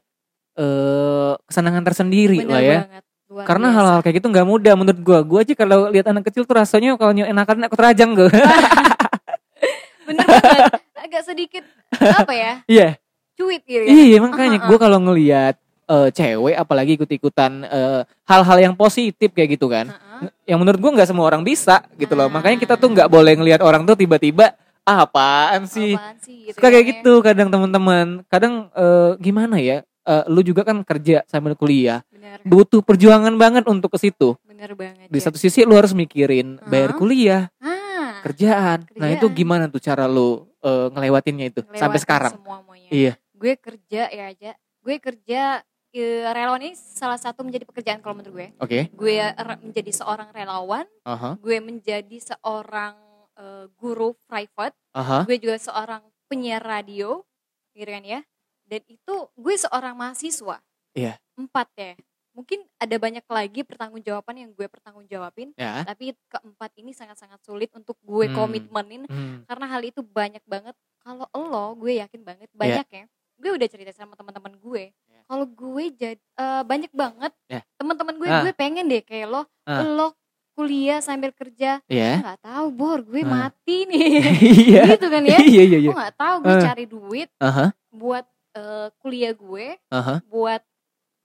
Eh 0.55 1.33
kesenangan 1.45 1.83
tersendiri 1.83 2.41
bener 2.43 2.51
lah 2.51 2.61
ya. 2.61 2.79
banget. 2.87 3.03
luar 3.29 3.45
Karena 3.45 3.67
hal-hal 3.69 3.99
kayak 4.01 4.15
gitu 4.23 4.27
nggak 4.33 4.47
mudah 4.47 4.73
menurut 4.73 4.99
gua. 5.05 5.19
Gua 5.21 5.39
aja 5.45 5.53
kalau 5.53 5.91
lihat 5.93 6.09
anak 6.09 6.25
kecil 6.31 6.49
tuh 6.49 6.57
rasanya 6.57 6.97
kalau 6.97 7.13
enakan 7.13 7.69
aku 7.69 7.75
terajang 7.77 8.17
gue. 8.17 8.29
bener 10.09 10.25
banget. 10.25 10.81
Agak 10.97 11.23
sedikit 11.29 11.63
apa 11.93 12.33
ya? 12.33 12.53
Iya. 12.65 12.89
Cuit 13.37 13.61
gitu. 13.63 13.85
ya. 13.85 13.87
Iya 13.87 14.17
makanya 14.19 14.59
Ah, 14.59 14.63
ah, 14.65 14.67
gue 14.67 14.77
kalau 14.81 14.99
ngelihat 14.99 15.55
eh, 15.89 16.09
cewek 16.11 16.55
apalagi 16.57 16.91
ikut-ikutan 16.97 17.51
eh, 17.69 18.01
hal-hal 18.25 18.57
yang 18.59 18.73
positif 18.73 19.29
kayak 19.31 19.55
gitu 19.55 19.69
kan. 19.69 19.93
Heeh. 19.93 20.29
Yang 20.49 20.59
menurut 20.65 20.79
gue 20.81 20.91
nggak 20.99 21.09
semua 21.09 21.25
orang 21.29 21.45
bisa 21.45 21.85
gitu 21.95 22.17
loh. 22.17 22.27
Ah. 22.27 22.33
Makanya 22.33 22.57
kita 22.59 22.75
tuh 22.75 22.89
nggak 22.91 23.07
boleh 23.07 23.37
ngelihat 23.37 23.61
orang 23.61 23.85
tuh 23.85 23.95
tiba-tiba 23.95 24.57
ah, 24.89 25.05
apaan 25.05 25.61
sih? 25.65 25.93
Apaan 25.93 26.17
sih 26.17 26.49
gitu 26.49 26.57
suka 26.57 26.67
kayak 26.67 26.81
ya. 26.81 26.89
gitu 26.89 27.13
kadang 27.21 27.49
teman-teman. 27.53 28.25
Kadang 28.25 28.73
eh, 28.73 29.11
gimana 29.21 29.61
ya? 29.61 29.85
Eh, 30.03 30.23
lu 30.25 30.41
juga 30.41 30.65
kan 30.65 30.81
kerja 30.81 31.21
sambil 31.29 31.53
kuliah. 31.53 32.01
Bener. 32.09 32.41
Butuh 32.41 32.81
perjuangan 32.81 33.37
banget 33.37 33.69
untuk 33.69 33.93
ke 33.93 34.01
situ. 34.01 34.33
Bener 34.41 34.73
banget 34.73 35.05
di 35.05 35.19
ya. 35.21 35.29
satu 35.29 35.37
sisi 35.37 35.61
lu 35.61 35.77
harus 35.77 35.93
mikirin 35.93 36.57
bayar 36.65 36.91
Hah? 36.93 36.97
kuliah 36.97 37.43
ah, 37.61 38.17
kerjaan. 38.25 38.89
Nah 38.97 39.13
itu 39.13 39.29
Kerjaan. 39.29 39.37
gimana 39.37 39.63
tuh 39.69 39.77
cara 39.77 40.09
lu 40.09 40.49
eh, 40.59 40.87
ngelewatinnya 40.89 41.45
itu 41.53 41.61
sampai 41.69 41.77
ngelewatin 41.77 42.01
sekarang? 42.01 42.33
semua 42.41 42.57
semuanya. 42.65 42.89
iya. 42.89 43.13
Gue 43.31 43.53
kerja 43.55 44.01
ya 44.09 44.25
aja. 44.33 44.51
Gue 44.81 44.95
kerja 44.97 45.41
eh, 45.89 46.25
relawan 46.27 46.61
ini 46.65 46.73
salah 46.75 47.15
satu 47.15 47.45
menjadi 47.45 47.63
pekerjaan 47.69 48.01
kalau 48.01 48.17
menurut 48.17 48.33
gue. 48.33 48.47
Oke. 48.59 48.79
Gue 48.91 49.21
re- 49.21 49.61
menjadi 49.61 49.91
seorang 49.93 50.29
relawan. 50.33 50.85
Aha. 51.05 51.37
Gue 51.37 51.61
menjadi 51.61 52.17
seorang 52.19 52.97
eh, 53.39 53.65
guru 53.73 54.13
private 54.27 54.75
aha 54.93 55.23
gue 55.23 55.37
juga 55.39 55.55
seorang 55.55 56.03
penyiar 56.27 56.59
radio 56.59 57.23
gitu 57.71 57.87
kan 57.87 58.03
ya 58.03 58.21
dan 58.67 58.81
itu 58.85 59.15
gue 59.33 59.55
seorang 59.55 59.95
mahasiswa 59.95 60.59
Iya. 60.91 61.15
empat 61.33 61.67
ya 61.73 61.93
mungkin 62.35 62.61
ada 62.77 62.95
banyak 62.95 63.25
lagi 63.25 63.61
pertanggungjawaban 63.63 64.35
yang 64.37 64.51
gue 64.53 64.67
pertanggungjawabin 64.67 65.55
ya 65.55 65.83
tapi 65.83 66.13
keempat 66.27 66.71
ini 66.77 66.91
sangat-sangat 66.91 67.39
sulit 67.41 67.71
untuk 67.73 67.95
gue 68.01 68.27
Hmm. 68.29 68.35
komitmenin 68.37 69.03
Hmm. 69.07 69.43
karena 69.47 69.65
hal 69.67 69.81
itu 69.81 70.03
banyak 70.03 70.43
banget 70.45 70.75
kalau 70.99 71.25
lo 71.33 71.73
gue 71.75 71.97
yakin 71.97 72.21
banget 72.21 72.49
banyak 72.53 72.85
ya 72.85 73.03
gue 73.39 73.51
udah 73.55 73.67
cerita 73.67 73.91
sama 73.91 74.19
teman-teman 74.19 74.59
gue 74.59 74.91
Iya. 74.91 75.21
kalau 75.25 75.45
gue 75.47 75.83
jadi 75.91 76.19
banyak 76.63 76.91
banget 76.91 77.31
Ya. 77.47 77.61
teman-teman 77.75 78.15
gue 78.19 78.27
Ah. 78.27 78.43
gue 78.43 78.53
pengen 78.53 78.85
deh 78.87 79.01
kayak 79.01 79.27
lo 79.27 79.41
Ah. 79.63 79.83
lo 79.83 80.13
kuliah 80.59 80.99
sambil 80.99 81.31
kerja 81.31 81.79
ya 81.87 82.11
nggak 82.19 82.43
tahu 82.43 82.67
bor 82.69 82.99
gue 82.99 83.23
Ah. 83.23 83.47
mati 83.47 83.87
nih 83.87 84.19
iya 84.67 84.83
gitu 84.91 85.07
kan 85.07 85.23
ya 85.23 85.39
iya 85.39 85.63
iya 85.63 85.77
iya 85.77 85.87
gue 85.87 85.95
nggak 85.95 86.17
tahu 86.17 86.35
gue 86.43 86.51
Ah. 86.51 86.63
cari 86.65 86.83
duit 86.85 87.29
aha 87.39 87.65
buat 87.89 88.25
eh, 88.53 88.87
kuliah 88.97 89.31
gue 89.31 89.79
aha 89.87 90.19
buat 90.25 90.59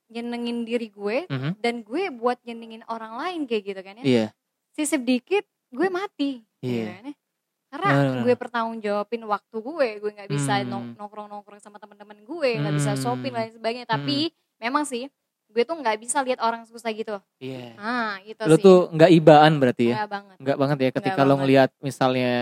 nyenengin 0.07 0.63
diri 0.63 0.87
gue 0.89 1.27
Mhm. 1.27 1.59
dan 1.59 1.83
gue 1.83 2.03
buat 2.13 2.39
nyenengin 2.43 2.87
orang 2.87 3.17
lain 3.17 3.41
kayak 3.45 3.63
gitu 3.67 3.81
kan 3.81 3.95
ya 3.99 4.05
iya 4.05 4.27
sisip 4.71 5.03
dikit 5.03 5.43
gue 5.69 5.89
mati 5.89 6.47
gitu 6.61 6.71
Iya. 6.79 6.87
kan 6.93 7.05
ya. 7.05 7.15
karena 7.67 7.91
gue 8.23 8.35
pertanggung 8.37 8.79
jawabin 8.79 9.23
waktu 9.25 9.57
gue 9.59 9.89
gue 9.99 10.11
nggak 10.13 10.31
bisa 10.31 10.55
Hmm. 10.57 10.69
nong- 10.69 10.93
nongkrong-nongkrong 10.95 11.59
sama 11.59 11.77
teman-teman 11.77 12.23
gue 12.23 12.51
nggak 12.55 12.75
bisa 12.77 12.95
shopping 12.95 13.35
Hmm. 13.35 13.43
dan 13.43 13.43
lain 13.43 13.53
sebagainya 13.53 13.87
tapi 13.89 14.31
memang 14.57 14.87
sih 14.87 15.11
gue 15.55 15.63
tuh 15.63 15.77
nggak 15.77 15.97
bisa 15.97 16.19
lihat 16.21 16.41
orang 16.41 16.67
susah 16.67 16.91
gitu. 16.91 17.15
Iya. 17.39 17.79
Ah 17.79 18.19
itu 18.21 18.43
lu 18.43 18.55
sih. 18.55 18.61
tuh 18.61 18.79
nggak 18.91 19.11
ibaan 19.15 19.53
berarti 19.57 19.85
ya? 19.87 19.95
Nggak 19.97 20.11
banget. 20.11 20.37
Nggak 20.37 20.57
banget 20.59 20.77
ya 20.77 20.91
ketika 20.93 21.15
Nggak 21.17 21.31
lo 21.31 21.35
ngelihat 21.39 21.71
misalnya 21.79 22.33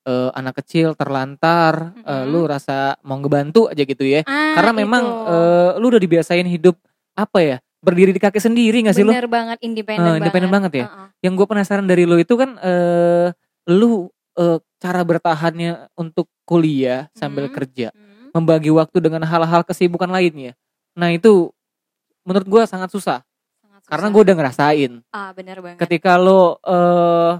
eh, 0.00 0.30
anak 0.32 0.54
kecil 0.56 0.94
terlantar 0.94 1.92
eh, 1.98 2.14
Mhm. 2.16 2.26
lu 2.26 2.40
rasa 2.44 2.76
mau 3.02 3.18
ngebantu 3.18 3.66
aja 3.66 3.82
gitu 3.82 4.00
ya? 4.00 4.22
Ah, 4.24 4.54
karena 4.54 4.72
memang 4.76 5.04
itu. 5.04 5.28
eh, 5.28 5.70
lu 5.76 5.86
udah 5.88 6.00
dibiasain 6.00 6.46
hidup 6.46 6.78
apa 7.12 7.38
ya 7.38 7.56
berdiri 7.80 8.10
di 8.10 8.18
kaki 8.18 8.38
sendiri 8.38 8.80
gak 8.80 8.94
sih 8.94 9.02
lu? 9.02 9.10
Bener 9.10 9.26
banget 9.26 9.58
independen 9.60 10.00
banget 10.06 10.20
independen 10.22 10.50
banget. 10.50 10.72
ya? 10.74 10.86
Uh-uh. 10.86 11.06
yang 11.20 11.34
gue 11.34 11.44
penasaran 11.44 11.84
dari 11.84 12.04
lu 12.04 12.16
itu 12.16 12.32
kan 12.32 12.56
eh 12.56 13.28
lu 13.68 14.08
eh, 14.34 14.56
cara 14.78 15.02
bertahannya 15.02 15.92
untuk 15.94 16.30
kuliah 16.44 17.10
sambil 17.12 17.44
Mhm. 17.44 17.52
kerja 17.52 17.88
Hmm, 17.90 18.32
membagi 18.32 18.70
waktu 18.70 18.96
dengan 18.98 19.20
hal-hal 19.22 19.60
kesibukan 19.62 20.08
lainnya. 20.08 20.56
Nah 20.92 21.10
itu 21.10 21.52
menurut 22.22 22.46
gue 22.46 22.62
sangat 22.64 22.88
susah 22.88 23.18
sangat 23.58 23.80
karena 23.84 24.06
susah. 24.06 24.14
gue 24.14 24.22
udah 24.22 24.36
ngerasain 24.36 24.92
ah 25.10 25.30
bener 25.32 25.58
banget 25.58 25.78
ketika 25.80 26.14
lo 26.14 26.58
eh 26.60 27.32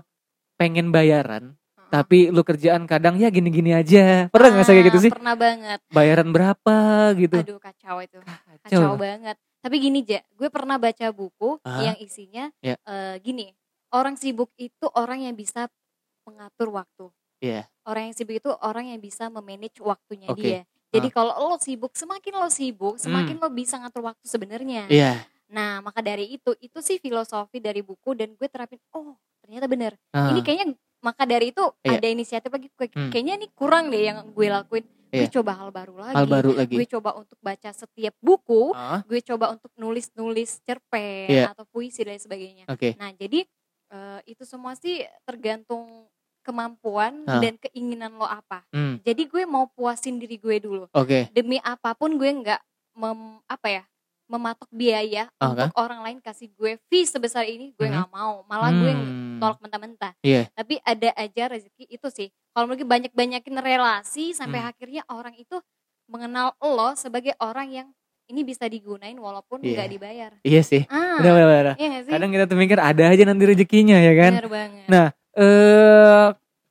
pengen 0.55 0.89
bayaran 0.89 1.57
tapi 1.91 2.31
lu 2.31 2.41
kerjaan 2.41 2.87
kadang 2.87 3.19
ya 3.19 3.29
gini-gini 3.29 3.75
aja 3.75 4.31
pernah 4.31 4.49
nggak 4.53 4.63
sih 4.63 4.73
kayak 4.73 4.87
gitu 4.89 4.99
Ah, 4.99 5.03
sih 5.03 5.11
pernah 5.11 5.35
banget 5.35 5.81
bayaran 5.91 6.29
berapa 6.31 6.77
gitu 7.17 7.37
aduh 7.37 7.59
kacau 7.59 7.99
itu 7.99 8.19
Kacau. 8.23 8.63
kacau 8.63 8.93
banget 8.95 9.37
tapi 9.59 9.77
gini 9.77 10.01
ja 10.01 10.23
gue 10.31 10.49
pernah 10.49 10.79
baca 10.79 11.07
buku 11.11 11.59
Ah. 11.61 11.83
yang 11.83 11.97
isinya 11.99 12.49
Ya. 12.61 12.79
eh, 12.79 13.19
gini 13.19 13.51
orang 13.91 14.15
sibuk 14.15 14.55
itu 14.55 14.87
orang 14.95 15.21
yang 15.21 15.35
bisa 15.35 15.67
mengatur 16.23 16.71
waktu 16.71 17.11
Iya. 17.41 17.67
orang 17.83 18.13
yang 18.13 18.15
sibuk 18.15 18.39
itu 18.39 18.51
orang 18.63 18.87
yang 18.87 19.01
bisa 19.01 19.27
memanage 19.27 19.83
waktunya 19.83 20.29
Oke. 20.29 20.41
dia 20.41 20.61
jadi 20.91 21.09
kalau 21.09 21.33
lo 21.39 21.57
sibuk 21.57 21.95
semakin 21.95 22.35
lo 22.37 22.49
sibuk 22.49 22.95
Hmm. 22.99 23.03
semakin 23.07 23.37
lo 23.39 23.49
bisa 23.49 23.79
ngatur 23.79 24.03
waktu 24.05 24.25
sebenarnya 24.27 24.87
iya 24.89 25.23
nah 25.51 25.83
maka 25.83 25.99
dari 25.99 26.31
itu 26.31 26.55
itu 26.59 26.79
sih 26.79 26.99
filosofi 26.99 27.59
dari 27.59 27.83
buku 27.83 28.15
dan 28.15 28.35
gue 28.35 28.47
terapin 28.47 28.79
oh 28.95 29.15
ternyata 29.43 29.67
bener 29.67 29.93
Ah, 30.11 30.31
ini 30.31 30.41
kayaknya 30.41 30.75
maka 31.01 31.25
dari 31.25 31.51
itu 31.51 31.65
Iya. 31.81 31.97
ada 31.97 32.07
inisiatif 32.07 32.51
lagi 32.51 32.69
Hmm. 32.93 33.11
kayaknya 33.11 33.35
ini 33.41 33.47
kurang 33.51 33.91
deh 33.91 34.03
yang 34.05 34.31
gue 34.31 34.47
lakuin 34.47 34.85
gue 35.11 35.27
Iya. 35.27 35.43
coba 35.43 35.59
hal 35.59 35.75
baru 35.75 35.95
lagi 35.99 36.15
hal 36.15 36.27
baru 36.29 36.51
lagi 36.55 36.75
gue 36.77 36.87
coba 36.87 37.19
untuk 37.19 37.35
baca 37.43 37.71
setiap 37.75 38.15
buku 38.23 38.71
Ah, 38.71 39.03
gue 39.03 39.19
coba 39.21 39.51
untuk 39.51 39.75
nulis-nulis 39.75 40.63
cerpen 40.63 41.27
Iya. 41.27 41.51
atau 41.51 41.67
puisi 41.67 42.07
dan 42.07 42.15
sebagainya. 42.15 42.71
oke 42.71 42.95
Nah, 42.95 43.11
jadi 43.15 43.43
eh, 43.91 44.21
itu 44.25 44.47
semua 44.47 44.79
sih 44.79 45.03
tergantung 45.27 46.07
kemampuan 46.41 47.25
Ah. 47.25 47.39
dan 47.39 47.57
keinginan 47.57 48.13
lo 48.13 48.25
apa. 48.25 48.65
Hmm, 48.69 48.99
Jadi 49.01 49.25
gue 49.25 49.43
mau 49.45 49.67
puasin 49.67 50.17
diri 50.17 50.37
gue 50.37 50.57
dulu. 50.59 50.85
oke 50.91 51.31
Demi 51.31 51.57
apa 51.59 51.93
pun 51.93 52.15
gue 52.15 52.27
nggak 52.27 52.61
mem, 52.95 53.21
apa 53.45 53.69
ya? 53.71 53.85
mematok 54.27 54.71
biaya 54.71 55.27
Oke. 55.37 55.59
untuk 55.59 55.75
orang 55.75 56.01
lain 56.01 56.19
kasih 56.21 56.55
gue 56.55 56.79
fee 56.87 57.03
sebesar 57.03 57.43
ini 57.45 57.75
gue 57.75 57.83
Mhm. 57.83 57.93
nggak 57.93 58.11
mau 58.11 58.47
malah 58.47 58.71
gue 58.71 58.87
Hmm, 58.89 59.43
tolak 59.43 59.59
mentah-mentah 59.59 60.15
Iya. 60.21 60.47
tapi 60.53 60.79
ada 60.81 61.11
aja 61.13 61.51
rezeki 61.51 61.91
itu 61.91 62.07
sih 62.09 62.31
kalau 62.49 62.71
lagi 62.71 62.87
banyak-banyakin 62.87 63.59
relasi 63.59 64.31
sampai 64.31 64.63
Hmm. 64.63 64.71
akhirnya 64.71 65.03
orang 65.09 65.35
itu 65.35 65.59
mengenal 66.07 66.55
lo 66.61 66.95
sebagai 66.95 67.35
orang 67.39 67.69
yang 67.73 67.89
ini 68.27 68.47
bisa 68.47 68.65
digunain 68.65 69.19
walaupun 69.19 69.59
Iya. 69.61 69.75
nggak 69.77 69.91
dibayar 69.91 70.31
iya 70.41 70.63
sih 70.63 70.87
ah 70.87 71.19
benar 71.19 71.33
benar, 71.35 71.49
benar. 71.51 71.75
iya 71.75 71.87
gak 71.91 72.03
sih 72.07 72.13
kadang 72.15 72.31
kita 72.31 72.45
tuh 72.47 72.55
mikir 72.57 72.79
ada 72.79 73.05
aja 73.05 73.23
nanti 73.27 73.43
rezekinya 73.45 73.99
ya 73.99 74.15
kan 74.15 74.33
bener 74.33 74.47
banget 74.49 74.87
Nah, 74.87 75.07
eh 75.35 76.27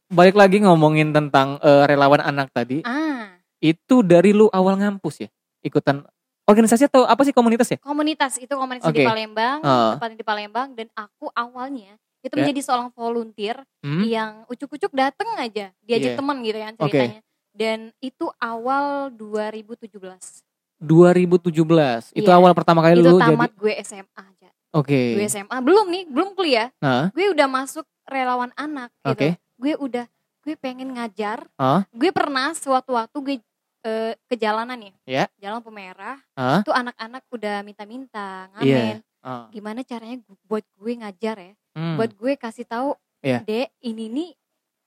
balik 0.10 0.36
lagi 0.36 0.58
ngomongin 0.60 1.13
tentang 1.13 1.62
eh, 1.62 1.84
relawan 1.86 2.20
anak 2.20 2.50
tadi. 2.50 2.82
Ah. 2.84 3.38
Itu 3.60 4.01
dari 4.01 4.32
lu 4.32 4.48
awal 4.50 4.80
ngampus 4.80 5.24
ya? 5.24 5.30
Ikutan 5.62 6.04
organisasi 6.48 6.89
atau 6.89 7.06
apa 7.06 7.22
sih 7.22 7.36
komunitas 7.36 7.70
ya? 7.70 7.78
Komunitas. 7.78 8.39
Itu 8.39 8.56
komunitas 8.56 8.89
Oke. 8.89 9.04
di 9.04 9.08
Palembang. 9.08 9.60
Ah. 9.62 9.96
tepatnya 9.96 10.18
di 10.18 10.25
Palembang. 10.25 10.68
Dan 10.74 10.88
aku 10.94 11.30
awalnya 11.32 11.94
itu 12.20 12.34
Ya. 12.34 12.44
menjadi 12.44 12.60
seorang 12.66 12.89
volunteer 12.92 13.63
Hmm? 13.80 14.04
yang 14.04 14.32
ucuk-ucuk 14.48 14.92
dateng 14.92 15.30
aja. 15.38 15.72
Diajak 15.80 16.16
Iya. 16.16 16.18
teman 16.20 16.38
gitu 16.42 16.58
kan 16.58 16.74
Oke. 16.75 16.89
ceritanya. 16.89 17.20
Dan 17.50 17.80
itu 18.00 18.25
awal 18.39 19.12
2017 19.12 20.44
2017 20.80 22.16
itu 22.16 22.24
Iya. 22.25 22.39
awal 22.39 22.51
pertama 22.56 22.80
kali 22.80 22.96
itu 22.96 23.04
lu 23.04 23.20
jadi? 23.20 23.36
tamat 23.36 23.51
gue 23.54 23.74
SMA 23.78 24.08
aja. 24.16 24.50
Oke. 24.72 25.20
Gue 25.20 25.25
SMA 25.28 25.58
belum 25.60 25.86
nih 25.89 26.04
belum 26.08 26.30
kuliah. 26.34 26.72
Nah, 26.80 27.12
gue 27.12 27.25
udah 27.30 27.48
masuk 27.48 27.84
relawan 28.10 28.51
anak 28.56 28.89
gitu 29.00 29.13
Oke. 29.13 29.30
gue 29.56 29.74
udah 29.78 30.06
gue 30.39 30.56
pengen 30.56 30.89
ngajar 30.92 31.46
Ah. 31.56 31.86
gue 31.89 32.10
pernah 32.10 32.51
suatu 32.51 32.94
waktu 32.94 33.18
gue 33.20 33.36
eh, 33.82 34.13
ke 34.25 34.36
jalanan 34.36 34.75
ya 34.82 34.94
Ya. 35.06 35.24
jalan 35.39 35.62
pemerah 35.62 36.18
Ah. 36.34 36.60
itu 36.60 36.70
anak-anak 36.70 37.24
udah 37.30 37.62
minta-minta 37.62 38.50
ngamen 38.54 39.00
ah, 39.22 39.48
gimana 39.50 39.80
caranya 39.82 40.18
buat 40.44 40.66
gue 40.75 40.94
ngajar 40.98 41.36
ya 41.38 41.54
hmm, 41.74 41.96
buat 41.96 42.12
gue 42.12 42.34
kasih 42.36 42.66
tahu 42.66 42.96
Iya. 43.20 43.44
dek 43.44 43.68
ini 43.82 44.08
nih 44.08 44.30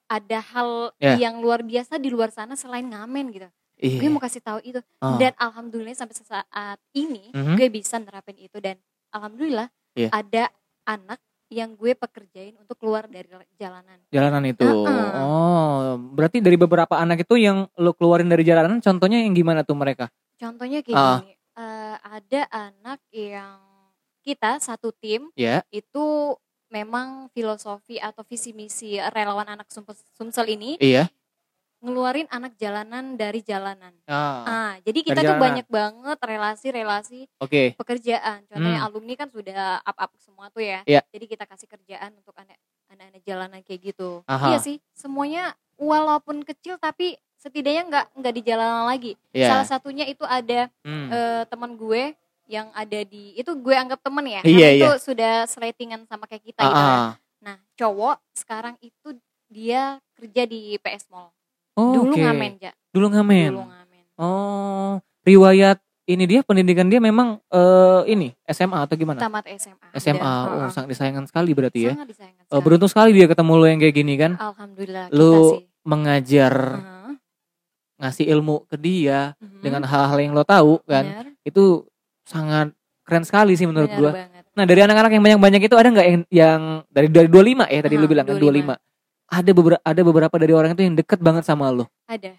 ada 0.09 0.38
hal 0.43 0.71
Iya. 0.99 1.17
yang 1.23 1.41
luar 1.41 1.61
biasa 1.61 1.97
di 1.97 2.09
luar 2.09 2.29
sana 2.29 2.52
selain 2.52 2.85
ngamen 2.85 3.29
gitu 3.31 3.49
iya. 3.76 3.97
gue 3.97 4.09
mau 4.09 4.21
kasih 4.21 4.41
tahu 4.41 4.59
itu 4.62 4.81
Ah. 4.99 5.17
dan 5.17 5.33
alhamdulillah 5.37 5.95
sampai 5.95 6.17
saat 6.17 6.79
ini 6.93 7.29
Mhm. 7.31 7.57
gue 7.57 7.69
bisa 7.71 7.97
nerapin 7.97 8.37
itu 8.37 8.57
dan 8.59 8.76
alhamdulillah 9.09 9.69
Iya. 9.93 10.09
ada 10.11 10.49
anak 10.85 11.21
yang 11.52 11.76
gue 11.76 11.92
pekerjain 11.92 12.56
untuk 12.56 12.80
keluar 12.80 13.04
dari 13.04 13.28
jalanan. 13.61 14.00
Jalanan 14.09 14.42
itu. 14.49 14.64
Heeh. 14.64 15.12
oh 15.21 16.00
berarti 16.16 16.40
dari 16.40 16.56
beberapa 16.56 16.97
anak 16.97 17.28
itu 17.28 17.37
yang 17.37 17.68
lu 17.76 17.92
keluarin 17.92 18.32
dari 18.32 18.42
jalanan 18.42 18.80
contohnya 18.80 19.21
yang 19.21 19.37
gimana 19.37 19.61
tuh 19.61 19.76
mereka? 19.76 20.09
Contohnya 20.40 20.80
kayak 20.80 20.97
Ah. 20.97 21.21
gini 21.21 21.37
eh, 21.37 21.97
ada 22.00 22.42
anak 22.49 22.99
yang 23.12 23.61
kita 24.25 24.56
satu 24.62 24.94
tim 24.97 25.28
ya. 25.37 25.61
itu 25.68 26.35
memang 26.73 27.28
filosofi 27.37 28.00
atau 28.00 28.25
visi 28.25 28.56
misi 28.56 28.97
relawan 29.12 29.44
anak 29.44 29.68
Sumsel, 29.68 29.99
Sumsel 30.16 30.56
ini 30.56 30.80
iya 30.80 31.12
ngeluarin 31.83 32.31
anak 32.31 32.55
jalanan 32.55 33.15
dari 33.15 33.43
jalanan. 33.43 33.91
ah, 34.07 34.47
Ah, 34.47 34.73
jadi 34.81 35.03
kita 35.03 35.21
tuh 35.21 35.35
banyak 35.37 35.67
banget 35.67 36.17
relasi-relasi 36.17 37.27
oke 37.37 37.75
pekerjaan. 37.75 38.47
Contohnya 38.47 38.79
Hmm. 38.79 38.87
alumni 38.87 39.15
kan 39.17 39.29
sudah 39.29 39.53
up-up 39.83 40.15
semua 40.17 40.47
tuh 40.49 40.62
ya. 40.62 40.81
Iya. 40.85 41.03
Jadi 41.09 41.25
kita 41.27 41.45
kasih 41.45 41.67
kerjaan 41.67 42.15
untuk 42.15 42.33
anak 42.35 42.55
anak-anak 42.87 43.23
jalanan 43.23 43.61
kayak 43.61 43.81
gitu. 43.85 44.23
Aha. 44.25 44.49
Iya 44.49 44.59
sih, 44.61 44.77
semuanya 44.93 45.53
walaupun 45.75 46.41
kecil 46.43 46.77
tapi 46.77 47.19
setidaknya 47.35 47.83
nggak 47.85 48.07
nggak 48.15 48.33
di 48.33 48.43
jalanan 48.43 48.85
lagi. 48.87 49.12
Iya. 49.33 49.51
Salah 49.51 49.67
satunya 49.69 50.07
itu 50.07 50.23
ada 50.23 50.71
Hmm. 50.81 51.11
eh, 51.11 51.43
teman 51.47 51.75
gue 51.75 52.15
yang 52.47 52.71
ada 52.71 53.01
di 53.03 53.35
itu 53.35 53.51
gue 53.51 53.75
anggap 53.75 53.99
temen 53.99 54.23
ya. 54.25 54.43
Iya, 54.47 54.71
karena 54.71 54.79
itu 54.79 54.89
sudah 55.03 55.35
seletingan 55.45 56.07
sama 56.07 56.31
kayak 56.31 56.45
kita 56.45 56.61
Ah, 56.61 56.69
gitu. 56.69 56.79
ah. 56.79 57.11
Nah, 57.43 57.57
cowok 57.75 58.23
sekarang 58.33 58.79
itu 58.79 59.19
dia 59.49 59.99
kerja 60.15 60.43
di 60.45 60.79
PS 60.79 61.11
Mall. 61.11 61.35
Oh, 61.73 61.93
Dulu 61.97 62.12
oke. 62.12 62.21
ngamen, 62.21 62.52
Ja. 62.59 62.73
Dulu 62.91 63.07
ngamen. 63.09 63.50
Dulu 63.50 63.64
ngamen. 63.64 64.02
Oh, 64.14 64.93
riwayat 65.23 65.81
ini 66.05 66.25
dia 66.26 66.41
pendidikan 66.43 66.85
dia 66.87 66.99
memang 66.99 67.41
eh, 67.49 68.00
ini 68.07 68.37
SMA 68.45 68.85
atau 68.85 68.93
gimana? 68.93 69.17
Tamat 69.19 69.49
SMA. 69.50 69.88
SMA. 69.95 70.21
Udah, 70.21 70.67
Oh, 70.67 70.71
sangat 70.71 70.93
disayangkan 70.93 71.25
sekali 71.25 71.50
berarti 71.52 71.81
ya. 71.88 71.93
Sangat 71.95 72.09
disayangkan 72.11 72.43
Eh, 72.43 72.47
sekali. 72.47 72.61
beruntung 72.61 72.91
sekali 72.91 73.11
dia 73.12 73.26
ketemu 73.26 73.52
lo 73.55 73.64
yang 73.64 73.81
kayak 73.81 73.95
gini 73.95 74.14
kan. 74.17 74.33
Alhamdulillah 74.37 75.09
sih. 75.09 75.64
mengajar, 75.83 76.55
Heeh. 76.79 77.12
ngasih 77.99 78.26
ilmu 78.31 78.67
ke 78.67 78.76
dia 78.76 79.33
Mhm. 79.37 79.61
dengan 79.62 79.83
hal-hal 79.83 80.19
yang 80.21 80.31
lo 80.31 80.45
tahu 80.45 80.79
kan. 80.85 81.05
Bener, 81.05 81.26
Itu 81.43 81.88
sangat 82.23 82.71
keren 83.02 83.25
sekali 83.25 83.57
sih 83.57 83.64
menurut 83.64 83.88
bener 83.88 83.99
gua. 83.99 84.12
banget. 84.14 84.43
Nah, 84.52 84.64
dari 84.64 84.81
anak-anak 84.81 85.11
yang 85.11 85.25
banyak-banyak 85.25 85.62
itu 85.64 85.75
ada 85.75 85.88
nggak 85.88 86.07
yang, 86.07 86.23
yang 86.29 86.61
dari 86.87 87.09
dari 87.09 87.26
25 87.26 87.64
ya 87.67 87.81
tadi 87.81 87.97
lu 87.97 88.05
Aha, 88.05 88.12
bilang 88.12 88.26
kan 88.26 88.37
25. 88.37 88.76
25. 88.76 88.91
Ada 89.33 89.51
beberapa 89.57 89.81
ada 89.81 90.01
beberapa 90.05 90.35
dari 90.37 90.53
orang 90.53 90.77
itu 90.77 90.85
yang 90.85 90.93
deket 90.93 91.17
banget 91.25 91.49
sama 91.49 91.73
lo. 91.73 91.89
Ada. 92.05 92.37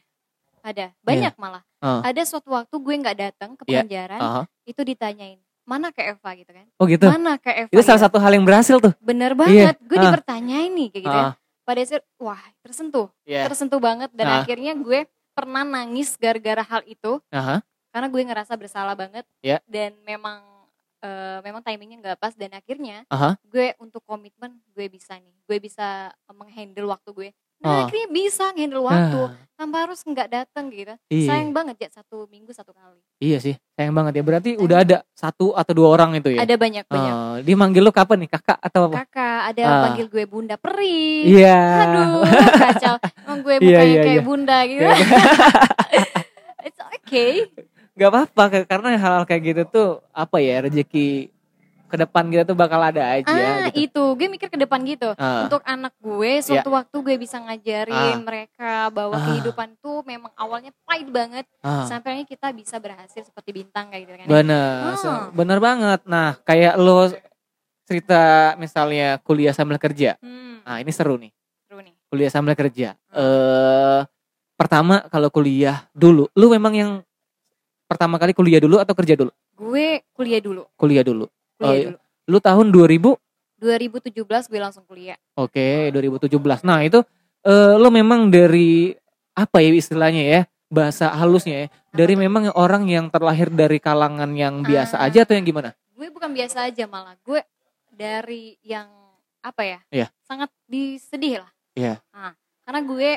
Ada. 0.61 0.93
Banyak 1.01 1.33
malah. 1.41 1.65
Ah. 1.81 2.05
Ada 2.05 2.21
suatu 2.23 2.53
waktu 2.53 2.69
gue 2.71 2.95
nggak 3.01 3.17
datang 3.17 3.57
ke 3.57 3.65
Iya. 3.65 3.81
pengajaran, 3.81 4.21
Aha. 4.21 4.41
itu 4.63 4.81
ditanyain, 4.85 5.41
"Mana 5.65 5.89
ke 5.89 6.05
Eva?" 6.05 6.29
gitu 6.37 6.53
kan. 6.53 6.69
Oh 6.77 6.85
gitu. 6.85 7.09
Mana 7.09 7.35
ke 7.41 7.49
Eva? 7.49 7.69
Itu 7.73 7.81
salah 7.81 7.97
gitu. 7.99 8.05
satu 8.07 8.17
hal 8.21 8.31
yang 8.37 8.45
berhasil 8.45 8.77
tuh. 8.77 8.93
Bener 9.01 9.33
banget. 9.33 9.75
Gue 9.81 9.97
Ah. 9.97 10.07
dipertanyain 10.07 10.69
nih 10.69 10.87
kayak 10.93 11.03
gitu 11.03 11.17
ya. 11.17 11.25
Ah, 11.25 11.35
Pada 11.63 11.79
saat 11.81 12.03
wah, 12.21 12.43
tersentuh. 12.61 13.07
Iya. 13.25 13.47
Tersentuh 13.49 13.79
banget 13.81 14.11
dan 14.13 14.27
Ah. 14.29 14.43
akhirnya 14.43 14.75
gue 14.77 15.07
pernah 15.33 15.65
nangis 15.65 16.13
gara-gara 16.21 16.61
hal 16.61 16.85
itu 16.85 17.17
Aha. 17.33 17.65
karena 17.89 18.07
gue 18.07 18.21
ngerasa 18.21 18.53
bersalah 18.53 18.93
banget 18.93 19.25
Iya. 19.41 19.57
dan 19.65 19.97
memang 20.05 20.45
eh, 21.03 21.37
memang 21.41 21.59
timingnya 21.59 21.99
nggak 21.99 22.17
pas 22.17 22.31
dan 22.31 22.51
akhirnya 22.51 23.03
Aha. 23.07 23.35
gue 23.43 23.75
untuk 23.77 23.99
komitmen 24.01 24.55
gue 24.69 24.87
bisa 24.87 25.15
nih 25.15 25.35
gue 25.41 25.57
bisa 25.59 25.87
menghandle 26.29 26.87
waktu 26.89 27.11
gue 27.11 27.29
Oh. 27.55 27.71
nah 27.71 27.87
akhirnya 27.87 28.11
bisa 28.11 28.51
handle 28.51 28.83
waktu 28.83 29.23
Ah, 29.23 29.31
tanpa 29.55 29.87
harus 29.87 30.03
nggak 30.03 30.27
datang 30.27 30.67
gitu 30.67 30.99
iya. 31.07 31.31
sayang 31.31 31.55
banget 31.55 31.79
ya 31.79 31.89
satu 31.93 32.27
minggu 32.27 32.51
satu 32.51 32.75
kali 32.75 32.99
Iya 33.23 33.39
sih, 33.39 33.55
sayang 33.71 33.95
banget 33.95 34.19
ya. 34.19 34.23
Berarti 34.25 34.49
Sayang 34.51 34.65
udah 34.67 34.77
ada 34.83 34.97
satu 35.09 35.55
atau 35.55 35.71
dua 35.71 35.87
orang 35.89 36.11
itu 36.13 36.35
ya. 36.35 36.43
ada 36.43 36.59
banyak 36.59 36.83
banyak 36.83 37.13
Oh, 37.15 37.35
dia 37.39 37.55
manggil 37.55 37.79
lu 37.79 37.95
kapan 37.95 38.19
nih? 38.19 38.35
Kakak 38.35 38.59
atau 38.59 38.91
apa? 38.91 39.07
kakak 39.07 39.41
ada 39.47 39.63
Ah. 39.63 39.81
panggil 39.87 40.11
gue 40.11 40.23
bunda 40.27 40.59
peri 40.59 41.23
Iya. 41.29 41.59
aduh 41.79 42.27
kacau 42.51 42.95
emang 43.23 43.39
gue 43.39 43.55
Iya, 43.55 43.63
mukanya 43.63 43.87
iya, 43.87 44.01
kayak 44.01 44.11
iya. 44.13 44.23
bunda 44.27 44.57
gitu 44.65 44.83
Iya. 44.83 44.95
it's 46.67 46.81
okay 46.99 47.33
Gak 47.93 48.09
apa-apa 48.09 48.43
karena 48.65 48.97
hal-hal 48.97 49.23
kayak 49.23 49.41
gitu 49.43 49.61
tuh 49.65 49.89
apa 50.09 50.37
ya 50.37 50.65
rezeki 50.65 51.29
ke 51.85 51.95
depan 51.95 52.25
kita 52.25 52.41
tuh 52.41 52.57
bakal 52.57 52.81
ada 52.81 53.05
aja 53.05 53.29
ah 53.29 53.69
gitu. 53.69 53.85
itu 53.85 54.03
gue 54.17 54.27
mikir 54.27 54.49
ke 54.49 54.57
depan 54.57 54.81
gitu 54.81 55.13
Ah, 55.13 55.45
untuk 55.45 55.61
anak 55.61 55.93
gue 56.01 56.41
suatu 56.41 56.73
waktu 56.73 56.97
gue 56.97 57.15
bisa 57.21 57.37
ngajarin 57.37 57.93
Ah. 57.93 58.17
mereka 58.17 58.73
bahwa 58.89 59.13
Ah. 59.13 59.21
kehidupan 59.29 59.77
tuh 59.77 60.01
memang 60.01 60.33
awalnya 60.33 60.73
pahit 60.83 61.05
banget 61.07 61.45
ah. 61.61 61.85
sampai 61.85 62.17
akhirnya 62.17 62.27
kita 62.27 62.49
bisa 62.49 62.81
berhasil 62.81 63.21
seperti 63.21 63.53
bintang 63.53 63.93
kayak 63.93 64.01
gitu 64.03 64.11
kan 64.11 64.25
ya. 64.25 64.29
Bener, 64.31 64.73
Ah. 64.97 65.29
bener 65.29 65.59
banget. 65.61 65.99
Nah, 66.03 66.33
kayak 66.41 66.81
lo 66.81 67.13
cerita 67.85 68.21
misalnya 68.57 69.21
kuliah 69.21 69.53
sambil 69.53 69.77
kerja. 69.77 70.17
hmm, 70.17 70.65
Nah, 70.65 70.81
ini 70.81 70.89
seru 70.89 71.13
nih. 71.13 71.29
seru 71.63 71.77
nih 71.77 71.93
Kuliah 72.09 72.31
sambil 72.31 72.57
kerja. 72.57 72.97
Hmm. 73.13 73.21
Eh 73.21 74.01
pertama 74.53 75.05
kalau 75.09 75.29
kuliah 75.29 75.85
dulu, 75.93 76.25
lu 76.33 76.49
memang 76.49 76.73
yang 76.73 76.91
pertama 77.93 78.17
kali 78.17 78.31
kuliah 78.31 78.57
dulu 78.57 78.77
atau 78.77 78.93
kerja 78.93 79.13
dulu? 79.13 79.31
gue 79.53 80.01
kuliah 80.11 80.41
dulu 80.41 80.65
Kuliah 80.73 81.01
dulu. 81.01 81.25
kuliah 81.55 81.63
Oh, 81.63 81.71
iya. 81.71 81.85
dulu 81.87 81.97
Lu 82.25 82.37
tahun 82.39 82.67
2000 82.69 83.15
2017 83.59 84.11
gue 84.49 84.59
langsung 84.59 84.83
kuliah 84.83 85.15
Oke, 85.33 85.87
2017. 85.89 86.33
Nah, 86.63 86.81
itu 86.81 86.99
eh, 87.41 87.75
lo 87.75 87.87
memang 87.87 88.27
dari 88.27 88.91
apa 89.33 89.59
ya 89.59 89.71
istilahnya 89.71 90.23
ya? 90.23 90.41
Bahasa 90.67 91.13
halusnya 91.13 91.55
ya. 91.55 91.67
Dari 91.93 92.13
memang 92.13 92.49
orang 92.51 92.87
yang 92.87 93.07
terlahir 93.07 93.47
dari 93.47 93.77
kalangan 93.77 94.33
yang 94.33 94.61
biasa 94.61 94.97
Ah. 94.97 95.05
aja 95.05 95.23
atau 95.23 95.33
yang 95.33 95.45
gimana? 95.45 95.71
gue 95.93 96.09
bukan 96.09 96.33
biasa 96.33 96.67
aja 96.67 96.83
malah 96.83 97.15
gue 97.17 97.39
dari 97.87 98.57
yang 98.61 98.89
apa 99.39 99.61
ya 99.61 99.79
Iya. 99.87 100.07
sangat 100.19 100.49
disedih 100.65 101.39
lah 101.39 101.51
Iya. 101.73 102.01
Nah, 102.09 102.33
karena 102.61 102.81
gue 102.81 103.09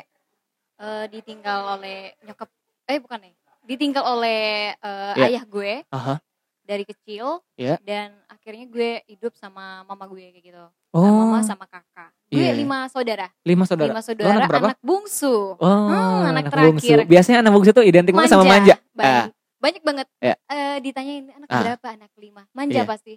eh, 0.77 1.07
ditinggal 1.09 1.61
oleh 1.75 2.15
nyokap 2.23 2.47
eh 2.87 3.01
bukan 3.01 3.19
nih 3.19 3.35
ditinggal 3.67 4.05
oleh 4.09 4.73
eh, 4.73 5.13
Iya. 5.15 5.27
ayah 5.29 5.45
gue 5.45 5.73
Aha. 5.89 6.15
dari 6.63 6.83
kecil 6.83 7.43
Iya. 7.55 7.77
dan 7.81 8.15
akhirnya 8.27 8.65
gue 8.65 8.91
hidup 9.07 9.35
sama 9.35 9.83
mama 9.83 10.07
gue 10.07 10.23
kayak 10.25 10.45
gitu 10.45 10.65
Oh, 10.91 11.03
sama 11.03 11.21
mama 11.21 11.39
sama 11.43 11.65
kakak 11.65 12.11
gue 12.27 12.39
Iya. 12.39 12.55
lima 12.55 12.87
saudara 12.87 13.29
lima 13.43 13.65
saudara. 13.65 13.89
lima 13.89 13.99
Lo 13.99 14.07
saudara 14.07 14.31
anak 14.33 14.49
berapa? 14.49 14.67
anak 14.69 14.81
bungsu 14.81 15.35
Oh, 15.55 15.67
Hmm, 15.87 16.23
anak 16.27 16.45
bungsu. 16.47 16.87
terakhir. 16.89 16.99
Biasanya 17.05 17.39
anak 17.41 17.53
bungsu 17.53 17.71
tuh 17.73 17.83
identik 17.83 18.13
banget 18.13 18.31
sama 18.31 18.45
manja. 18.45 18.75
banyak, 18.75 18.79
Ah. 18.97 19.27
banyak 19.57 19.83
banget 19.83 20.07
Ya. 20.19 20.35
Eh, 20.47 20.77
ditanyain 20.81 21.27
anak 21.33 21.49
Ah. 21.49 21.61
berapa 21.61 21.87
anak 21.93 22.11
lima 22.17 22.43
manja 22.51 22.81
Iya. 22.81 22.87
pasti 22.87 23.13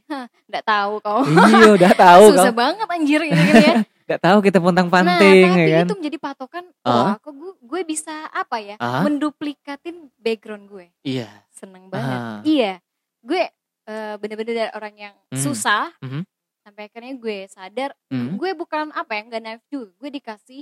nggak 0.45 0.63
tahu 0.63 0.93
kau 0.99 1.21
iya, 1.25 1.69
udah 1.71 1.91
tahu 1.91 2.23
susah 2.31 2.49
kau. 2.49 2.57
banget 2.57 2.87
anjir 2.87 3.21
gitu, 3.23 3.37
gitu 3.39 3.63
ya 3.63 3.75
Udah 4.09 4.17
tahu 4.19 4.41
kita 4.41 4.57
pontang 4.57 4.89
nah 4.89 4.93
panting 4.95 5.45
tapi 5.47 5.69
ya 5.69 5.77
kan. 5.77 5.85
itu 5.85 5.95
menjadi 5.95 6.17
patokan 6.19 6.65
wah 6.81 7.13
kok 7.15 7.29
gue, 7.29 7.53
gue 7.61 7.81
bisa 7.85 8.25
apa 8.27 8.57
ya 8.57 8.73
Ah. 8.75 9.05
menduplikasiin 9.05 10.09
background 10.17 10.65
gue 10.65 10.89
Iya. 11.03 11.29
seneng 11.47 11.87
banget 11.87 12.17
Ah. 12.17 12.41
iya 12.41 12.81
gue 13.21 13.53
eh, 13.85 14.15
bener-bener 14.17 14.53
dari 14.55 14.71
orang 14.71 14.95
yang 14.95 15.15
Mhm. 15.29 15.37
susah 15.39 15.93
Mhm. 15.99 16.25
sampai 16.59 16.83
akhirnya 16.85 17.13
gue 17.15 17.37
sadar 17.47 17.93
Mhm. 18.07 18.33
gue 18.35 18.51
bukan 18.55 18.89
apa 18.91 19.11
ya 19.11 19.21
nggak 19.23 19.41
naif 19.41 19.61
juga 19.67 19.93
gue 19.95 20.09
dikasih 20.11 20.61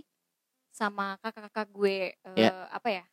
sama 0.69 1.15
kakak-kakak 1.17 1.67
gue 1.69 1.97
eh, 2.13 2.35
Ya. 2.37 2.67
apa 2.67 2.89
ya 2.89 3.03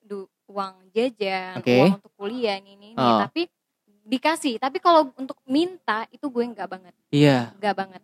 du, 0.00 0.26
uang 0.46 0.90
jajan 0.90 1.58
Oke. 1.58 1.78
uang 1.78 1.94
untuk 1.96 2.12
kuliah 2.16 2.58
ini 2.58 2.74
ini 2.74 2.86
ini. 2.90 2.98
Oh. 2.98 3.20
tapi 3.20 3.46
dikasih 4.02 4.58
tapi 4.58 4.78
kalau 4.78 5.14
untuk 5.14 5.38
minta 5.44 6.10
itu 6.10 6.26
gue 6.26 6.42
nggak 6.44 6.66
banget 6.66 6.94
Iya. 7.08 7.54
nggak 7.54 7.74
banget 7.76 8.02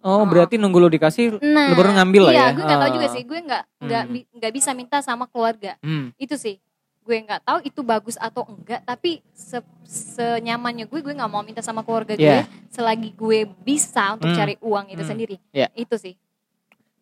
Oh, 0.00 0.22
Oh. 0.22 0.24
berarti 0.24 0.54
nunggu 0.56 0.78
lu 0.78 0.88
dikasih 0.88 1.38
nah 1.40 1.68
lu 1.68 1.74
baru 1.74 1.90
ngambil 1.92 2.22
lah 2.24 2.32
iya 2.32 2.40
ya. 2.40 2.50
gue 2.52 2.62
nggak 2.62 2.78
tahu 2.78 2.86
Ah. 2.86 2.94
juga 2.94 3.06
sih 3.08 3.22
gue 3.22 3.38
nggak 3.40 3.62
nggak 3.80 4.02
Hmm. 4.04 4.22
nggak 4.32 4.52
bisa 4.52 4.70
minta 4.72 4.96
sama 4.98 5.24
keluarga 5.24 5.74
Hmm. 5.78 6.14
itu 6.14 6.34
sih 6.34 6.56
gue 7.00 7.16
nggak 7.18 7.40
tahu 7.40 7.58
itu 7.62 7.80
bagus 7.82 8.14
atau 8.14 8.44
enggak 8.44 8.84
tapi 8.84 9.18
se 9.30 9.58
senyamannya 9.84 10.84
gue 10.84 11.00
gue 11.00 11.10
nggak 11.10 11.26
mau 11.26 11.40
minta 11.40 11.58
sama 11.58 11.80
keluarga 11.80 12.12
gue 12.12 12.20
Iya. 12.20 12.44
selagi 12.68 13.10
gue 13.12 13.38
bisa 13.58 14.12
untuk 14.12 14.28
Hmm. 14.28 14.36
cari 14.36 14.54
uang 14.60 14.86
itu 14.88 15.00
Hmm. 15.00 15.08
sendiri 15.08 15.36
Iya. 15.50 15.68
itu 15.74 15.96
sih 15.96 16.14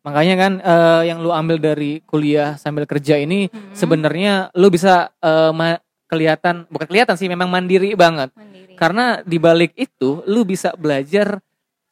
Makanya 0.00 0.34
kan 0.38 0.52
eh, 0.60 1.02
yang 1.04 1.18
lu 1.18 1.30
ambil 1.30 1.58
dari 1.58 1.98
kuliah 2.00 2.54
sambil 2.54 2.86
kerja 2.86 3.18
ini 3.18 3.50
Hmm. 3.50 3.74
sebenarnya 3.74 4.54
lu 4.54 4.70
bisa 4.70 5.10
ma- 5.50 5.82
kelihatan 6.06 6.62
bukan 6.70 6.86
kelihatan 6.86 7.18
sih 7.18 7.26
memang 7.26 7.50
mandiri 7.50 7.92
banget. 7.92 8.30
mandiri 8.32 8.78
Karena 8.78 9.18
di 9.20 9.34
balik 9.36 9.74
itu 9.74 10.22
lu 10.24 10.46
bisa 10.46 10.70
belajar 10.72 11.42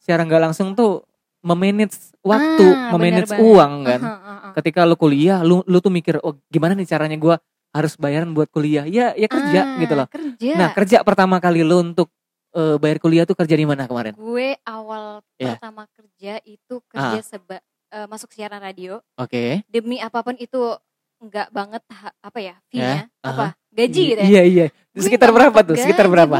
secara 0.04 0.28
nggak 0.28 0.42
langsung 0.52 0.76
tuh 0.76 1.00
memanage 1.40 2.12
waktu, 2.20 2.66
Ah, 2.68 2.92
memanage 2.92 3.32
uang 3.32 3.72
kan. 3.88 4.00
Aha, 4.04 4.16
aha. 4.20 4.48
Ketika 4.54 4.84
lu 4.84 5.00
kuliah, 5.00 5.40
lu 5.40 5.64
lu 5.64 5.80
tuh 5.80 5.88
mikir, 5.88 6.20
"Oh, 6.20 6.36
gimana 6.48 6.76
nih 6.76 6.84
caranya 6.84 7.16
gua 7.16 7.36
harus 7.72 7.96
bayaran 7.96 8.36
buat 8.36 8.52
kuliah?" 8.52 8.84
Ya, 8.84 9.16
ya 9.16 9.28
kerja 9.28 9.60
Ah, 9.64 9.80
gitu 9.80 9.94
loh. 9.96 10.08
kerja 10.12 10.52
Nah, 10.56 10.68
kerja 10.76 11.00
pertama 11.00 11.40
kali 11.40 11.64
lu 11.64 11.80
untuk 11.80 12.12
eh, 12.54 12.78
bayar 12.78 13.02
kuliah 13.02 13.24
tuh 13.26 13.34
kerja 13.34 13.58
di 13.58 13.66
mana 13.66 13.90
kemarin? 13.90 14.14
gue 14.14 14.54
awal 14.62 15.26
Iya. 15.42 15.58
pertama 15.58 15.90
kerja 15.90 16.38
itu 16.46 16.78
kerja 16.86 17.18
Ah. 17.18 17.24
seba 17.26 17.56
eh, 17.90 18.06
masuk 18.06 18.30
siaran 18.30 18.62
radio 18.62 19.02
Oke. 19.18 19.66
demi 19.66 19.98
apa 19.98 20.22
pun 20.22 20.38
itu 20.38 20.78
enggak 21.18 21.50
banget 21.50 21.82
apa 22.22 22.38
ya 22.38 22.54
fee-nya 22.70 23.10
Ya, 23.10 23.26
apa 23.26 23.58
gaji 23.74 24.02
gitu 24.06 24.20
ya 24.22 24.28
Iya, 24.30 24.42
iya. 24.46 24.66
Gue 24.94 25.02
Sekitar 25.02 25.34
nggak 25.34 25.38
berapa 25.50 25.58
tuh? 25.66 25.74
Sekitar 25.74 26.06
berapa? 26.06 26.36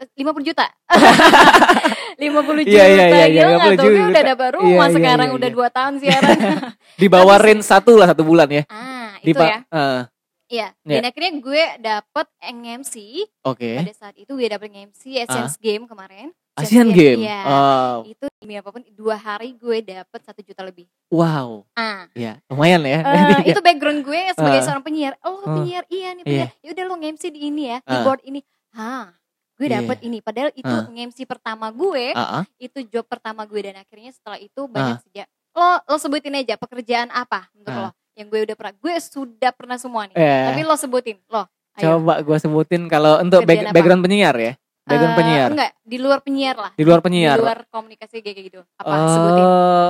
Bor. 0.00 0.08
Ah, 0.08 0.32
50 0.32 0.48
juta. 0.48 0.66
50 2.20 2.64
juta. 2.64 2.70
Iya, 2.70 2.84
iya, 2.86 3.04
iya, 3.06 3.26
Gila 3.26 3.26
iya, 3.28 3.44
nggak 3.46 3.70
50 3.70 3.76
tuh? 3.76 3.84
Gue 3.84 3.94
juta. 3.94 4.10
udah 4.10 4.22
dapat 4.26 4.48
rumah 4.54 4.68
Iya, 4.68 4.76
iya, 4.82 4.96
sekarang 4.96 5.28
iya, 5.28 5.36
udah 5.36 5.48
iya. 5.48 5.56
2 5.60 5.76
tahun 5.76 5.94
siaran. 5.98 6.38
Dibawarin 7.00 7.60
satu 7.60 7.92
lah 7.94 8.06
satu 8.06 8.22
bulan 8.22 8.48
ya. 8.50 8.62
ah, 8.66 9.12
Di 9.18 9.30
itu 9.30 9.40
ya. 9.40 9.58
eh, 9.66 10.02
Iya. 10.50 10.68
Iya. 10.82 10.98
Dan 10.98 11.04
akhirnya 11.06 11.32
gue 11.38 11.62
dapet 11.78 12.26
MC 12.42 12.94
Oke. 13.40 13.70
pada 13.78 13.92
saat 13.94 14.14
itu 14.16 14.34
gue 14.34 14.48
dapet 14.48 14.66
MC 14.66 15.22
Asian 15.22 15.46
Game 15.56 15.86
kemarin. 15.86 16.34
Ah. 16.52 16.66
Asian 16.66 16.90
Game. 16.90 17.22
Iya. 17.22 17.40
Oh, 17.46 17.96
Itu 18.02 18.26
demi 18.36 18.58
apa 18.58 18.68
pun 18.68 18.82
dua 18.90 19.14
hari 19.14 19.54
gue 19.54 19.78
dapet 19.80 20.20
satu 20.20 20.42
juta 20.42 20.60
lebih. 20.60 20.90
wow. 21.08 21.62
Ah, 21.72 22.10
Ya, 22.12 22.42
lumayan 22.48 22.82
ya. 22.82 22.98
Eh, 23.00 23.14
itu 23.54 23.62
background 23.62 24.02
gue 24.02 24.20
sebagai 24.34 24.58
Ah. 24.58 24.64
seorang 24.66 24.82
penyiar. 24.82 25.14
Oh, 25.22 25.38
Ah. 25.38 25.54
penyiar, 25.54 25.84
iya 25.86 26.12
nih 26.12 26.24
penyiar. 26.26 26.50
Ya 26.58 26.68
udah 26.74 26.84
lo 26.84 26.94
MC 26.98 27.30
di 27.30 27.40
ini 27.46 27.70
ya, 27.70 27.78
di 27.78 27.94
Ah. 27.94 28.02
board 28.02 28.20
ini. 28.26 28.42
Hah, 28.70 29.14
gue 29.60 29.68
Iya. 29.68 29.84
dapet 29.84 29.98
ini. 30.00 30.18
Padahal 30.18 30.50
itu 30.50 30.64
Ah. 30.66 30.88
MC 30.88 31.18
pertama 31.22 31.68
gue, 31.68 32.16
Ah, 32.16 32.40
ah. 32.40 32.44
itu 32.56 32.80
job 32.86 33.04
pertama 33.04 33.44
gue 33.44 33.60
dan 33.60 33.76
akhirnya 33.76 34.08
setelah 34.08 34.40
itu 34.40 34.64
banyak 34.64 35.04
sejak 35.04 35.28
lo 35.50 35.82
lo 35.84 35.96
sebutin 35.98 36.32
aja 36.32 36.56
pekerjaan 36.56 37.10
apa 37.10 37.52
untuk 37.52 37.68
Ah. 37.68 37.80
lo 37.82 37.88
yang 38.14 38.26
gue 38.26 38.40
udah 38.42 38.56
pernah. 38.56 38.72
Gue 38.74 38.94
sudah 38.96 39.50
pernah 39.50 39.76
semua 39.76 40.08
nih. 40.08 40.14
Eh, 40.14 40.44
Tapi 40.48 40.60
lo 40.62 40.74
sebutin, 40.74 41.20
lo. 41.26 41.44
Ayo. 41.72 42.00
coba 42.00 42.18
gue 42.18 42.36
sebutin 42.36 42.82
kalau 42.86 43.20
untuk 43.20 43.44
back- 43.44 43.68
apa? 43.68 43.72
background 43.72 44.00
penyiar 44.00 44.34
ya. 44.34 44.52
Background 44.82 45.12
Eh, 45.12 45.18
penyiar. 45.18 45.48
Enggak, 45.50 45.70
di 45.80 45.96
luar 45.96 46.18
penyiar 46.18 46.56
lah. 46.56 46.72
Di 46.72 46.82
luar 46.82 46.98
penyiar. 46.98 47.36
Di 47.36 47.42
luar 47.42 47.58
komunikasi 47.68 48.16
kayak 48.18 48.36
gitu. 48.42 48.60
Apa 48.74 48.90
Eh, 48.90 49.06
sebutin? 49.08 49.46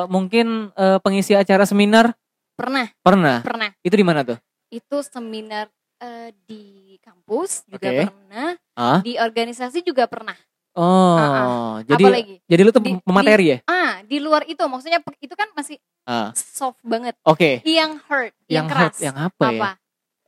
mungkin 0.08 0.46
eh, 0.74 0.98
pengisi 0.98 1.32
acara 1.32 1.62
seminar 1.62 2.12
Pernah, 2.52 2.92
pernah. 3.00 3.40
pernah. 3.40 3.70
Itu 3.80 3.94
di 3.94 4.02
mana 4.02 4.20
tuh? 4.22 4.36
Itu 4.68 5.00
seminar 5.00 5.72
eh, 6.00 6.30
di 6.44 6.64
kampus 6.98 7.64
juga 7.64 7.86
Oke. 7.86 8.00
pernah, 8.08 8.48
Ah? 8.74 8.98
di 9.00 9.14
organisasi 9.14 9.80
juga 9.80 10.04
pernah. 10.04 10.34
Oh, 10.72 11.82
jadi 11.82 12.04
Apalagi? 12.06 12.34
jadi 12.46 12.60
lu 12.62 12.70
tuh 12.70 12.78
Di- 12.80 13.02
pemateri 13.02 13.46
ya? 13.52 13.58
Ah, 13.66 14.00
di 14.06 14.16
luar 14.16 14.46
itu 14.46 14.62
maksudnya 14.62 15.02
itu 15.18 15.34
kan 15.34 15.50
masih 15.52 15.76
Ah. 16.06 16.30
soft 16.32 16.78
banget. 16.80 17.18
Oke. 17.26 17.58
Yang 17.66 17.98
hurt, 18.06 18.32
yang, 18.46 18.64
Yang 18.64 18.66
keras. 18.70 18.82
hard, 18.82 18.96
yang 19.02 19.16
apa, 19.18 19.44
ya? 19.44 19.58
Apa? 19.58 19.70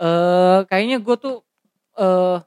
Eh, 0.02 0.58
kayaknya 0.66 0.98
gue 0.98 1.16
tuh 1.16 1.36
eh 1.94 2.38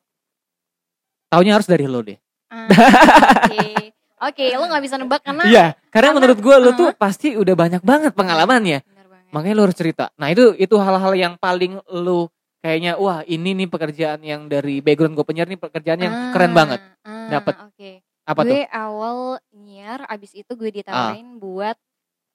taunya 1.28 1.56
harus 1.56 1.66
dari 1.66 1.88
lo 1.88 2.04
deh. 2.04 2.20
Oke. 2.52 3.96
Oke, 4.16 4.46
lo 4.56 4.66
nggak 4.66 4.84
bisa 4.84 4.96
nebak 4.96 5.22
karena 5.22 5.44
Iya, 5.44 5.66
karena 5.88 6.12
karena- 6.12 6.14
menurut 6.14 6.40
gue 6.40 6.56
lo 6.56 6.64
uh-huh. 6.68 6.76
tuh 6.76 6.90
pasti 6.96 7.36
udah 7.36 7.56
banyak 7.56 7.82
banget 7.84 8.12
pengalamannya. 8.12 8.80
Banget. 8.84 9.32
Makanya 9.32 9.56
lo 9.56 9.64
harus 9.68 9.78
cerita. 9.78 10.12
Nah 10.16 10.32
itu 10.32 10.52
itu 10.56 10.76
hal-hal 10.76 11.14
yang 11.16 11.34
paling 11.36 11.80
lo 11.96 12.28
kayaknya 12.66 12.98
wah 12.98 13.22
ini 13.24 13.54
nih 13.54 13.70
pekerjaan 13.70 14.20
yang 14.20 14.50
dari 14.50 14.82
background 14.82 15.14
gue 15.14 15.22
penyiar 15.22 15.46
nih 15.46 15.62
pekerjaan 15.62 16.02
yang 16.02 16.10
Ah, 16.12 16.34
keren 16.34 16.50
banget. 16.52 16.82
ah, 17.06 17.30
Dapet. 17.30 17.56
Oke. 17.64 17.92
Apa 18.26 18.42
tuh? 18.42 18.42
Ah. 18.42 18.50
gue 18.50 18.64
awal 18.68 19.18
nyiar, 19.54 20.02
abis 20.10 20.34
itu 20.34 20.50
gue 20.50 20.74
ditawarin 20.74 21.38
buat 21.38 21.78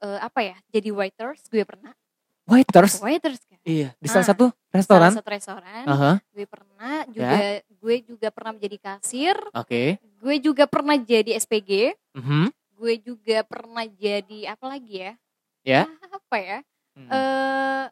eh, 0.00 0.20
apa 0.22 0.40
ya? 0.40 0.56
Jadi 0.70 0.88
waiters, 0.88 1.42
gue 1.44 1.60
pernah. 1.60 1.90
Waiters. 2.46 2.98
Waiters 2.98 3.42
kan? 3.44 3.58
Iya, 3.62 3.90
di 3.92 4.06
Ah, 4.06 4.12
salah 4.12 4.26
satu 4.28 4.46
Salah 4.48 4.70
restoran. 4.72 5.10
satu 5.12 5.28
restoran. 5.28 5.82
Aha, 5.84 6.12
Gue 6.30 6.46
pernah 6.46 6.94
juga, 7.06 7.36
gue 7.60 7.96
juga 8.00 8.28
pernah 8.30 8.52
menjadi 8.54 8.78
kasir. 8.78 9.34
Oke. 9.50 9.98
Gue 10.16 10.38
juga 10.38 10.64
pernah 10.64 10.94
jadi 10.94 11.34
SPG. 11.36 11.98
Mhm. 12.14 12.54
Gue 12.72 12.96
juga 12.96 13.42
pernah 13.42 13.82
jadi 13.84 14.54
apa 14.54 14.66
lagi 14.66 14.94
ya? 14.94 15.12
Ya. 15.62 15.82
Ah, 16.00 16.16
Apa 16.16 16.36
ya? 16.38 16.58
Hmm. 16.94 17.08
Eh 17.08 17.84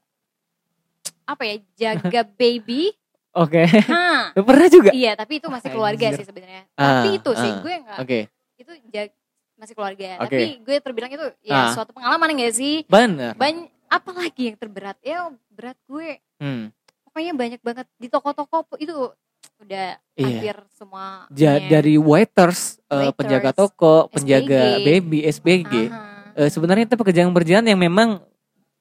apa 1.28 1.42
ya? 1.44 1.54
Jaga 1.76 2.24
baby. 2.26 2.96
Oke. 3.36 3.68
Hah. 3.84 4.32
Lo 4.32 4.42
pernah 4.42 4.66
juga? 4.66 4.90
Iya, 4.90 5.12
tapi 5.12 5.38
itu 5.38 5.46
masih 5.46 5.68
keluarga 5.68 6.06
Anjir. 6.08 6.18
sih 6.18 6.26
sebenarnya. 6.26 6.62
Ah, 6.72 7.04
Tapi 7.04 7.08
itu 7.14 7.30
sih 7.30 7.50
ah. 7.50 7.60
gue 7.60 7.74
nggak 7.78 7.98
Oke. 8.00 8.18
itu 8.56 8.72
jag- 8.88 9.14
masih 9.54 9.74
keluarga. 9.74 10.08
Oke. 10.18 10.32
Tapi 10.32 10.46
gue 10.60 10.76
terbilang 10.78 11.10
itu 11.10 11.26
ya 11.42 11.54
Ah. 11.60 11.70
suatu 11.70 11.90
pengalaman 11.90 12.30
enggak 12.32 12.54
sih? 12.54 12.86
Bener. 12.86 13.34
Banyak 13.34 13.68
apalagi 13.86 14.42
yang 14.48 14.56
terberat? 14.56 14.96
Ya 15.00 15.28
berat 15.48 15.76
gue 15.84 16.22
Hmm. 16.38 16.70
pokoknya 17.04 17.32
banyak 17.34 17.60
banget 17.60 17.86
di 17.94 18.06
toko-toko 18.06 18.62
itu 18.76 19.10
udah 19.58 19.86
Iya. 20.14 20.22
hampir 20.24 20.56
semua. 20.72 21.26
Ja- 21.28 21.58
dari 21.60 21.94
waiters, 21.94 22.78
eh, 22.84 22.94
Waiters, 23.04 23.14
penjaga 23.14 23.50
toko, 23.52 24.06
penjaga 24.08 24.78
SPG. 24.78 24.84
baby, 24.84 25.18
SPG. 25.24 25.74
Aha, 25.84 26.06
Eh, 26.38 26.46
sebenarnya 26.48 26.86
itu 26.86 26.94
pekerjaan-pekerjaan 26.94 27.66
yang 27.66 27.74
memang 27.76 28.22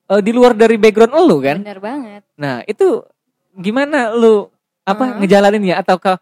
eh, 0.07 0.21
di 0.21 0.31
luar 0.31 0.53
dari 0.53 0.75
background 0.75 1.13
lu 1.13 1.37
kan. 1.39 1.57
Bener 1.61 1.79
banget. 1.79 2.21
Nah, 2.35 2.63
itu 2.63 3.03
gimana 3.53 4.11
lu 4.11 4.47
apa 4.83 5.03
Ah. 5.03 5.15
ngejalaninnya 5.19 5.75
ataukah 5.77 6.17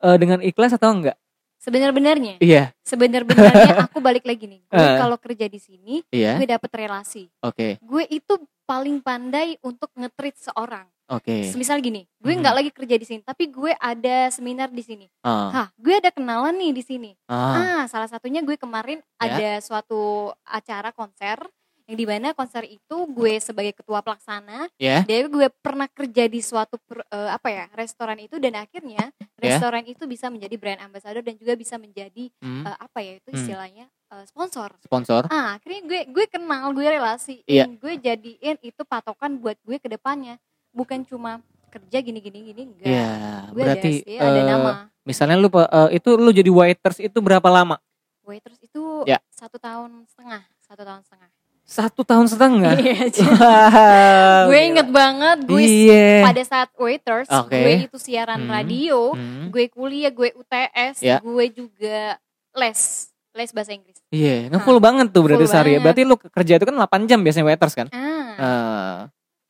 eh, 0.00 0.16
dengan 0.16 0.40
ikhlas 0.40 0.72
atau 0.72 0.92
enggak? 0.92 1.16
Sebenar-benarnya, 1.56 2.36
Iya, 2.38 2.76
sebenar-benarnya 2.84 3.72
aku 3.88 3.96
balik 3.98 4.28
lagi 4.28 4.44
nih. 4.44 4.60
Gue 4.68 4.76
Ah. 4.76 5.00
kalau 5.00 5.16
kerja 5.16 5.48
di 5.48 5.56
sini, 5.56 6.04
iya. 6.12 6.36
gue 6.36 6.44
dapet 6.44 6.68
relasi. 6.70 7.32
Oke, 7.40 7.80
Gue 7.80 8.04
itu 8.06 8.36
paling 8.64 9.00
pandai 9.00 9.56
untuk 9.60 9.88
nge-treat 9.94 10.36
seorang. 10.36 10.84
oke. 11.04 11.48
Semisal 11.48 11.80
gini, 11.80 12.04
gue 12.18 12.32
Hmm. 12.32 12.40
nggak 12.40 12.54
lagi 12.54 12.70
kerja 12.70 12.96
di 12.96 13.06
sini, 13.06 13.20
tapi 13.20 13.48
gue 13.48 13.72
ada 13.74 14.28
seminar 14.28 14.68
di 14.68 14.80
sini. 14.80 15.06
Ah, 15.20 15.48
Hah, 15.50 15.68
gue 15.74 15.94
ada 15.94 16.08
kenalan 16.08 16.52
nih 16.52 16.72
di 16.72 16.80
sini. 16.80 17.10
ah, 17.28 17.56
Ah, 17.56 17.82
salah 17.88 18.08
satunya 18.08 18.40
gue 18.40 18.56
kemarin 18.56 19.00
Ya. 19.16 19.32
ada 19.32 19.50
suatu 19.60 20.32
acara 20.42 20.92
konser 20.92 21.40
yang 21.84 21.96
di 21.96 22.06
mana 22.08 22.32
konser 22.32 22.64
itu 22.64 22.96
gue 23.06 23.36
sebagai 23.38 23.76
ketua 23.76 24.00
pelaksana, 24.00 24.72
ya, 24.80 25.04
jadi 25.04 25.28
gue 25.28 25.52
pernah 25.52 25.84
kerja 25.84 26.24
di 26.24 26.40
suatu 26.40 26.80
per- 26.80 27.04
eh, 27.04 27.30
apa 27.30 27.48
ya 27.52 27.64
restoran 27.72 28.16
itu 28.16 28.40
dan 28.40 28.56
akhirnya 28.56 29.12
Ya. 29.36 29.60
restoran 29.60 29.84
itu 29.84 30.08
bisa 30.08 30.32
menjadi 30.32 30.56
brand 30.56 30.80
ambassador 30.80 31.20
dan 31.20 31.36
juga 31.36 31.52
bisa 31.52 31.76
menjadi 31.76 32.32
Hmm, 32.40 32.64
eh, 32.64 32.76
apa 32.80 32.98
ya 33.04 33.12
itu 33.20 33.28
Hmm. 33.28 33.36
istilahnya 33.36 33.84
eh, 34.08 34.24
sponsor. 34.24 34.72
sponsor. 34.80 35.28
Ah, 35.28 35.60
akhirnya 35.60 35.84
gue 35.84 36.00
gue 36.08 36.24
kenal, 36.24 36.72
gue 36.72 36.86
relasi, 36.86 37.44
Iya. 37.44 37.68
gue 37.68 37.94
jadiin 37.98 38.56
itu 38.64 38.82
patokan 38.82 39.36
buat 39.36 39.60
gue 39.60 39.76
ke 39.76 39.88
depannya, 39.90 40.40
bukan 40.72 41.04
cuma 41.04 41.44
kerja 41.68 41.98
gini-gini 42.00 42.48
gini 42.48 42.62
enggak. 42.70 42.88
Iya, 42.88 43.10
Gue 43.52 43.60
berarti 43.60 43.88
ada, 43.90 44.00
sih, 44.00 44.16
ada 44.16 44.40
eh, 44.40 44.46
nama. 44.46 44.72
misalnya 45.04 45.36
lu 45.36 45.50
eh, 45.50 46.00
itu 46.00 46.10
lu 46.16 46.30
jadi 46.32 46.48
waiters 46.48 46.96
itu 47.02 47.18
berapa 47.20 47.44
lama? 47.52 47.76
Waiters 48.24 48.56
itu 48.64 49.04
Ya. 49.04 49.20
satu 49.28 49.60
tahun 49.60 50.08
setengah, 50.08 50.40
satu 50.64 50.80
tahun 50.80 51.02
setengah. 51.04 51.28
Satu 51.64 52.04
tahun 52.04 52.28
setengah. 52.28 52.76
Iya. 52.76 53.08
Wow, 54.44 54.52
gue 54.52 54.60
inget 54.62 54.88
banget 54.88 55.38
gue 55.42 55.60
Iya. 55.60 56.20
pada 56.22 56.42
saat 56.44 56.68
waiters, 56.76 57.28
Oke. 57.30 57.56
gue 57.56 57.74
itu 57.88 57.96
siaran 57.96 58.44
Hmm. 58.44 58.52
radio, 58.52 59.12
Hmm, 59.12 59.48
gue 59.48 59.66
kuliah, 59.68 60.12
gue 60.12 60.30
UTS, 60.30 61.00
Ya. 61.00 61.18
gue 61.18 61.44
juga 61.50 62.20
les, 62.52 62.78
les 63.32 63.50
bahasa 63.50 63.72
Inggris. 63.72 63.98
Iya, 64.08 64.52
ngefull 64.52 64.78
banget 64.78 65.10
tuh 65.10 65.24
berarti 65.24 65.46
sehari. 65.46 65.80
Berarti 65.80 66.04
lu 66.04 66.14
kerja 66.14 66.52
itu 66.54 66.64
kan 66.64 66.76
8 66.76 67.08
jam 67.08 67.18
biasanya 67.18 67.46
waiters 67.46 67.74
kan? 67.74 67.88
Ah, 67.90 68.12
Ah, 68.34 68.98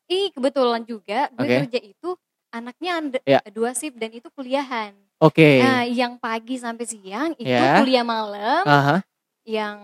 ih 0.07 0.31
kebetulan 0.31 0.85
juga 0.85 1.27
gue 1.31 1.43
Oke. 1.43 1.57
kerja 1.67 1.81
itu 1.83 2.09
anaknya 2.49 2.91
ada 2.95 3.19
Ya. 3.25 3.41
dua 3.51 3.75
shift 3.75 3.97
dan 3.97 4.13
itu 4.13 4.31
kuliahan. 4.31 4.95
Oke. 5.19 5.59
Nah, 5.59 5.83
yang 5.83 6.15
pagi 6.15 6.55
sampai 6.55 6.85
siang 6.85 7.35
itu 7.35 7.49
Ya. 7.49 7.81
kuliah 7.81 8.05
malam, 8.05 8.63
Aha. 8.63 9.03
yang 9.43 9.79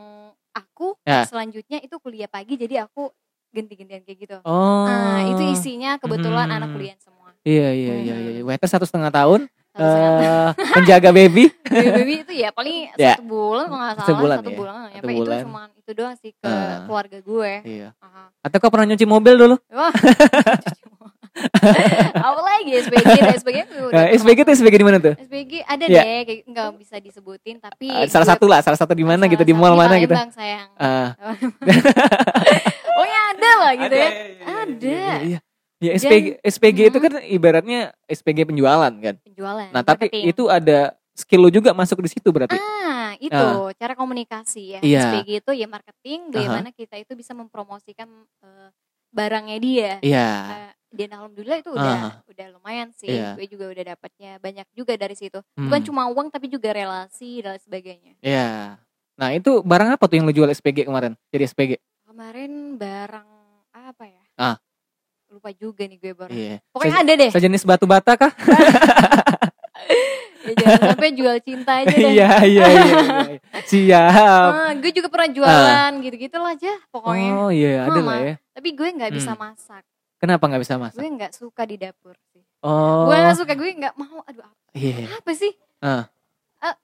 aku 0.52 0.98
Ya. 1.02 1.24
selanjutnya 1.24 1.78
itu 1.78 1.96
kuliah 1.96 2.26
pagi, 2.26 2.54
jadi 2.54 2.84
aku 2.84 3.10
ganti-gantian 3.50 4.00
kayak 4.00 4.18
gitu. 4.20 4.36
Oh. 4.42 4.86
Nah, 4.86 5.26
itu 5.26 5.42
isinya 5.50 5.96
kebetulan 5.96 6.46
Hmm. 6.46 6.56
anak 6.56 6.68
kuliah 6.70 6.96
semua. 6.96 7.34
Iya 7.40 7.68
iya 7.70 7.94
iya 7.96 8.14
Hmm. 8.14 8.26
iya. 8.30 8.42
Waiters 8.44 8.70
satu 8.70 8.84
setengah 8.84 9.10
tahun. 9.10 9.48
Satu 9.70 9.86
setengah 9.86 10.20
eh 10.20 10.50
penjaga 10.76 11.10
baby. 11.10 11.44
baby 11.64 11.88
baby 11.94 12.14
itu 12.20 12.32
ya 12.36 12.50
paling 12.50 12.90
Ya. 12.94 13.14
satu 13.14 13.22
bulan 13.24 13.64
kalau 13.64 13.80
nggak 13.80 13.94
salah 13.96 14.08
Sebulan 14.08 14.36
satu 14.36 14.50
ya, 14.50 14.56
bulan 14.56 14.74
satu 14.74 15.06
bulan. 15.08 15.38
itu 15.38 15.44
cuma 15.44 15.62
itu 15.72 15.90
doang 15.94 16.14
sih 16.16 16.30
ke 16.32 16.42
Ah. 16.44 16.82
keluarga 16.84 17.18
gue 17.20 17.52
Iya. 17.64 17.88
Aha. 17.96 18.22
Atau 18.40 18.56
kau 18.58 18.68
pernah 18.68 18.86
nyuci 18.86 19.04
mobil 19.04 19.34
dulu? 19.36 19.56
wah 19.68 19.92
apa 22.26 22.40
lagi 22.40 22.70
SPG 22.79 23.07
dan 23.16 23.35
SPG 23.35 23.59
Nah, 23.90 24.07
SPG 24.12 24.38
tuh 24.42 24.53
SPG 24.53 24.74
di 24.74 24.87
mana 24.87 24.98
tuh? 24.98 25.14
SPG 25.16 25.53
ada 25.62 25.85
Ya. 25.85 26.03
deh 26.03 26.20
kayak 26.24 26.40
nggak 26.46 26.68
bisa 26.76 26.96
disebutin 26.96 27.57
tapi 27.57 27.88
Ah, 27.88 28.07
salah 28.07 28.24
gue- 28.24 28.33
satu 28.33 28.44
lah, 28.46 28.61
salah 28.61 28.76
satu 28.76 28.92
di 28.92 29.03
mana 29.03 29.24
gitu 29.26 29.40
di 29.40 29.53
mall 29.53 29.74
mana 29.74 29.96
gitu. 29.96 30.09
Palembang, 30.09 30.31
sayang 30.31 30.68
Ah. 30.74 31.16
oh 32.92 33.07
ya 33.07 33.20
ada 33.31 33.50
lah 33.59 33.72
gitu 33.74 33.94
ya 33.94 34.11
Ada. 34.42 34.87
Iya, 34.87 35.14
iya. 35.26 35.38
Ya 35.81 35.90
SPG 35.96 36.24
SPG 36.42 36.79
itu 36.87 36.98
Hmm. 36.98 37.07
kan 37.07 37.12
ibaratnya 37.24 37.81
SPG 38.05 38.44
penjualan 38.44 38.92
kan. 38.92 39.16
penjualan 39.18 39.68
Nah, 39.70 39.81
tapi 39.81 40.07
marketing. 40.07 40.24
itu 40.29 40.44
ada 40.46 40.79
skill 41.12 41.40
lu 41.40 41.50
juga 41.50 41.72
masuk 41.72 42.00
di 42.00 42.11
situ 42.11 42.29
berarti. 42.29 42.53
ah 42.55 43.16
itu 43.16 43.33
Ah. 43.35 43.72
cara 43.74 43.92
komunikasi 43.94 44.62
ya 44.70 44.81
Iya. 44.81 45.00
SPG 45.16 45.40
itu 45.40 45.53
ya 45.55 45.66
marketing 45.66 46.29
bagaimana 46.31 46.68
kita 46.70 46.96
itu 46.96 47.12
bisa 47.14 47.33
mempromosikan 47.33 48.09
eh, 48.38 48.68
barangnya 49.11 49.57
dia 49.59 49.92
Iya. 50.00 50.29
Eh, 50.46 50.70
dan 50.90 51.09
alhamdulillah 51.12 51.59
itu 51.59 51.70
udah 51.70 51.98
Ah. 52.05 52.12
udah 52.24 52.46
lumayan 52.53 52.90
sih 52.92 53.07
Iya. 53.09 53.35
gue 53.35 53.46
juga 53.46 53.68
udah 53.68 53.85
dapatnya 53.88 54.31
banyak 54.37 54.66
juga 54.70 54.94
dari 54.94 55.14
situ 55.14 55.38
bukan 55.55 55.79
Hmm. 55.79 55.87
cuma 55.87 56.03
uang 56.07 56.29
tapi 56.29 56.46
juga 56.46 56.70
relasi 56.70 57.40
dan 57.40 57.57
sebagainya 57.57 58.18
Iya. 58.20 58.79
Nah, 59.14 59.31
itu 59.31 59.61
barang 59.61 59.94
apa 59.94 60.03
tuh 60.03 60.16
yang 60.16 60.24
lu 60.24 60.33
jual 60.33 60.48
SPG 60.48 60.83
kemarin? 60.83 61.12
Jadi 61.29 61.44
SPG. 61.44 61.72
kemarin 62.03 62.50
barang 62.74 63.29
apa 63.70 64.05
ya 64.05 64.24
Ah. 64.35 64.57
lupa 65.26 65.53
juga 65.53 65.85
nih 65.85 65.96
gue 65.96 66.12
barang 66.12 66.33
Iya. 66.33 66.57
pokoknya 66.68 66.90
Se- 66.92 67.03
ada 67.03 67.12
deh 67.16 67.31
Sejenis 67.31 67.62
batu 67.62 67.85
bata 67.85 68.12
kah? 68.16 68.33
ya, 70.40 70.53
jangan 70.57 70.81
sampai 70.90 71.11
jual 71.12 71.37
cinta 71.38 71.72
aja 71.79 71.87
deh 71.88 72.11
Iya, 72.11 72.31
iya, 72.42 72.64
iya. 72.66 72.66
iya. 72.66 73.38
Siap. 73.70 74.50
Ah, 74.50 74.72
gue 74.74 74.90
juga 74.90 75.07
pernah 75.07 75.31
jualan 75.31 75.92
gitu-gitu 76.00 76.35
lah 76.35 76.50
aja 76.50 76.72
pokoknya 76.88 77.31
Oh, 77.37 77.50
iya, 77.50 77.85
ada 77.85 77.94
Mama. 77.94 78.11
lah 78.11 78.20
ya. 78.24 78.35
tapi 78.50 78.68
gue 78.72 78.88
nggak 78.90 79.12
bisa 79.12 79.33
Hmm. 79.33 79.40
masak 79.44 79.85
Kenapa 80.20 80.44
nggak 80.44 80.61
bisa 80.61 80.76
masak? 80.76 81.00
gue 81.00 81.09
nggak 81.11 81.33
suka 81.33 81.62
di 81.64 81.76
dapur 81.76 82.14
sih 82.30 82.44
Oh. 82.61 83.09
gue 83.09 83.16
nggak 83.16 83.37
suka 83.37 83.52
gue 83.56 83.70
nggak 83.74 83.94
mau 83.96 84.20
aduh 84.22 84.44
apa, 84.44 84.56
Iya. 84.72 85.06
apa 85.16 85.30
sih 85.33 85.52
Ah. 85.80 86.04
Eh, 86.61 86.76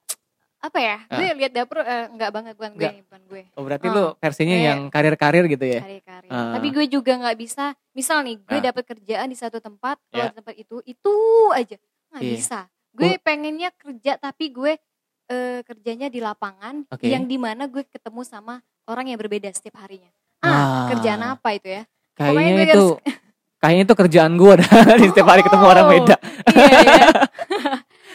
apa 0.57 0.77
ya 0.81 0.97
Ah. 1.05 1.15
gue 1.15 1.37
lihat 1.37 1.53
dapur 1.53 1.79
eh, 1.79 2.09
nggak 2.09 2.31
banget 2.33 2.53
bukan 2.57 2.73
gue 2.73 2.91
bukan 3.05 3.21
gue 3.29 3.43
Oh, 3.53 3.61
berarti 3.61 3.87
Ah. 3.87 3.93
lu 3.93 4.03
versinya 4.15 4.51
Kayak- 4.51 4.65
yang 4.65 4.79
karir-karir 4.89 5.45
gitu 5.47 5.65
ya? 5.67 5.81
karir-karir. 5.81 6.29
Ah. 6.29 6.57
Tapi 6.57 6.67
gue 6.71 6.85
juga 6.87 7.13
nggak 7.13 7.37
bisa. 7.37 7.65
Misal 7.93 8.21
nih, 8.21 8.35
gue 8.39 8.57
Ah. 8.57 8.65
dapat 8.65 8.83
kerjaan 8.87 9.27
di 9.27 9.37
satu 9.37 9.57
tempat, 9.57 10.01
kalau 10.07 10.17
Ya. 10.19 10.29
di 10.29 10.35
tempat 10.35 10.55
itu 10.55 10.75
itu 10.83 11.13
aja 11.53 11.77
nggak 12.09 12.21
Iya. 12.21 12.33
bisa. 12.33 12.59
Gue 12.91 13.21
pengennya 13.21 13.69
kerja 13.71 14.17
tapi 14.17 14.49
gue 14.49 14.81
eh, 15.27 15.59
kerjanya 15.61 16.07
di 16.07 16.17
lapangan, 16.17 16.87
Oke. 16.87 17.05
yang 17.05 17.27
di 17.27 17.35
mana 17.35 17.67
gue 17.67 17.83
ketemu 17.83 18.23
sama 18.23 18.57
orang 18.87 19.05
yang 19.07 19.19
berbeda 19.19 19.51
setiap 19.51 19.75
harinya. 19.77 20.07
Ah. 20.39 20.47
Ah, 20.47 20.83
kerjaan 20.89 21.19
apa 21.21 21.51
itu 21.51 21.67
ya? 21.67 21.83
Kayaknya 22.15 22.49
gue 22.49 22.65
itu 22.65 22.85
kayaknya 23.67 23.83
itu 23.83 23.95
kerjaan 23.95 24.33
gua 24.33 24.53
dah 24.55 24.67
di 25.01 25.07
setiap 25.07 25.27
hari 25.27 25.43
ketemu 25.43 25.59
Oh. 25.59 25.69
orang 25.69 25.85
beda. 25.89 26.15
iya, 26.49 26.79
iya. 26.81 27.07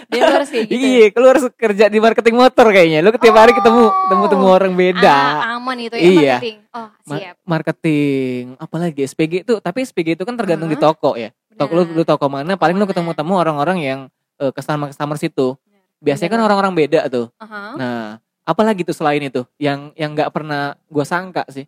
Dia 0.09 0.29
harus 0.29 0.49
kayak 0.49 0.67
gitu. 0.67 0.77
Iya, 0.77 1.05
lu 1.15 1.27
harus 1.27 1.45
kerja 1.55 1.85
di 1.87 1.97
marketing 1.97 2.37
motor 2.37 2.69
kayaknya. 2.69 3.01
Lu 3.01 3.13
tiap 3.15 3.33
hari 3.35 3.53
ketemu 3.53 3.83
Oh. 3.83 4.09
temu 4.09 4.25
temu 4.27 4.47
orang 4.47 4.73
beda. 4.73 5.09
Ah, 5.09 5.57
aman 5.57 5.77
itu 5.79 5.95
ya 5.95 6.03
Iya. 6.03 6.37
marketing. 6.37 6.57
Oh, 6.71 6.89
Ma- 7.03 7.17
siap. 7.17 7.35
marketing 7.45 8.43
apalagi 8.59 9.01
SPG 9.03 9.33
itu 9.43 9.55
tapi 9.59 9.79
SPG 9.81 10.09
itu 10.15 10.25
kan 10.25 10.35
tergantung 10.35 10.67
di 10.67 10.75
Heeh. 10.75 10.85
toko 10.85 11.15
ya. 11.15 11.31
Toko 11.53 11.73
lu, 11.75 11.85
lu 11.87 12.03
toko 12.03 12.27
mana 12.27 12.57
paling 12.57 12.77
lu 12.77 12.85
ketemu 12.85 13.13
temu 13.13 13.37
orang-orang 13.37 13.79
yang 13.79 14.01
eh, 14.37 14.51
customer 14.51 14.89
customer 14.89 15.17
situ. 15.17 15.57
Biasanya 15.99 16.31
kan 16.31 16.41
orang-orang 16.43 16.73
beda 16.75 17.07
tuh. 17.07 17.31
Aha. 17.39 17.61
Nah, 17.75 18.05
apalagi 18.43 18.83
tuh 18.83 18.93
selain 18.93 19.23
itu 19.23 19.47
yang 19.57 19.95
yang 19.95 20.13
nggak 20.13 20.29
pernah 20.29 20.75
gua 20.89 21.05
sangka 21.05 21.47
sih. 21.49 21.65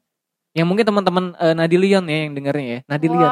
Yang 0.55 0.67
mungkin 0.71 0.85
teman-teman 0.87 1.25
eh, 1.35 1.55
Nadilion 1.55 2.05
ya 2.07 2.19
yang 2.25 2.33
dengernya 2.33 2.67
ya. 2.67 2.81
Nadilion. 2.87 3.31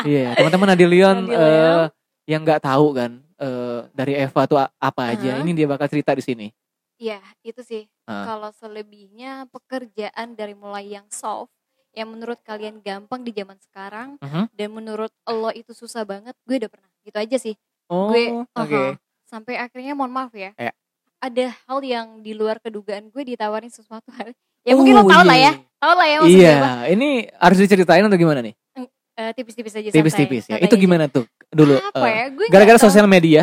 Iya, 0.00 0.28
teman-teman 0.38 0.66
Nadilion 0.70 1.16
Nadilion. 1.26 1.36
eh, 1.36 1.84
yang 2.24 2.40
nggak 2.46 2.62
tahu 2.62 2.86
kan 2.94 3.10
eh, 3.36 3.80
dari 3.90 4.14
Eva 4.14 4.42
tuh 4.46 4.58
apa 4.58 5.02
aja. 5.10 5.30
Aha. 5.36 5.42
Ini 5.42 5.50
dia 5.52 5.66
bakal 5.66 5.90
cerita 5.90 6.14
di 6.14 6.22
sini. 6.22 6.46
Iya, 6.96 7.18
itu 7.42 7.60
sih. 7.60 7.88
Ah. 8.04 8.28
Kalau 8.28 8.52
selebihnya 8.52 9.48
pekerjaan 9.48 10.36
dari 10.36 10.52
mulai 10.52 10.92
yang 10.92 11.08
soft 11.08 11.50
yang 11.90 12.06
menurut 12.06 12.38
kalian 12.40 12.78
gampang 12.78 13.26
di 13.26 13.34
zaman 13.34 13.58
sekarang 13.58 14.14
Mhm. 14.22 14.54
dan 14.54 14.68
menurut 14.70 15.10
lo 15.26 15.50
itu 15.50 15.74
susah 15.74 16.06
banget, 16.06 16.38
gue 16.46 16.56
udah 16.56 16.70
pernah. 16.70 16.90
Gitu 17.02 17.16
aja 17.18 17.36
sih. 17.40 17.54
Oh, 17.90 18.14
gue 18.14 18.30
oke. 18.30 18.54
aha. 18.54 18.94
sampai 19.26 19.54
akhirnya 19.56 19.94
mohon 19.94 20.10
maaf 20.10 20.30
ya. 20.30 20.50
Ya. 20.54 20.70
Ada 21.18 21.54
hal 21.64 21.78
yang 21.82 22.06
di 22.18 22.30
luar 22.30 22.58
kedugaan 22.58 23.10
gue 23.10 23.22
ditawarin 23.24 23.70
sesuatu 23.70 24.10
hal. 24.14 24.30
Ya 24.62 24.74
mungkin 24.74 24.94
lo 24.94 25.02
Oh, 25.02 25.08
tau 25.08 25.22
lah 25.22 25.34
ya. 25.34 25.52
Iya. 25.80 25.82
Tau 25.82 25.94
lah 25.96 26.06
ya 26.06 26.16
maksudnya 26.20 26.44
Iya, 26.44 26.54
apa. 26.60 26.84
ini 26.86 27.08
harus 27.32 27.58
diceritain 27.58 28.04
atau 28.04 28.18
gimana 28.18 28.40
nih? 28.40 28.54
Eh, 29.16 29.32
tipis-tipis 29.32 29.74
aja 29.74 29.88
Tipis-tipis 29.88 30.44
ya. 30.48 30.56
Itu 30.56 30.72
santai 30.72 30.80
gimana 30.80 31.04
tuh 31.06 31.24
dulu? 31.50 31.76
aja. 31.76 31.88
Apa 31.90 32.06
eh, 32.06 32.12
ya? 32.14 32.24
Gue 32.32 32.46
Gara-gara 32.48 32.78
sosial 32.78 33.04
media? 33.04 33.42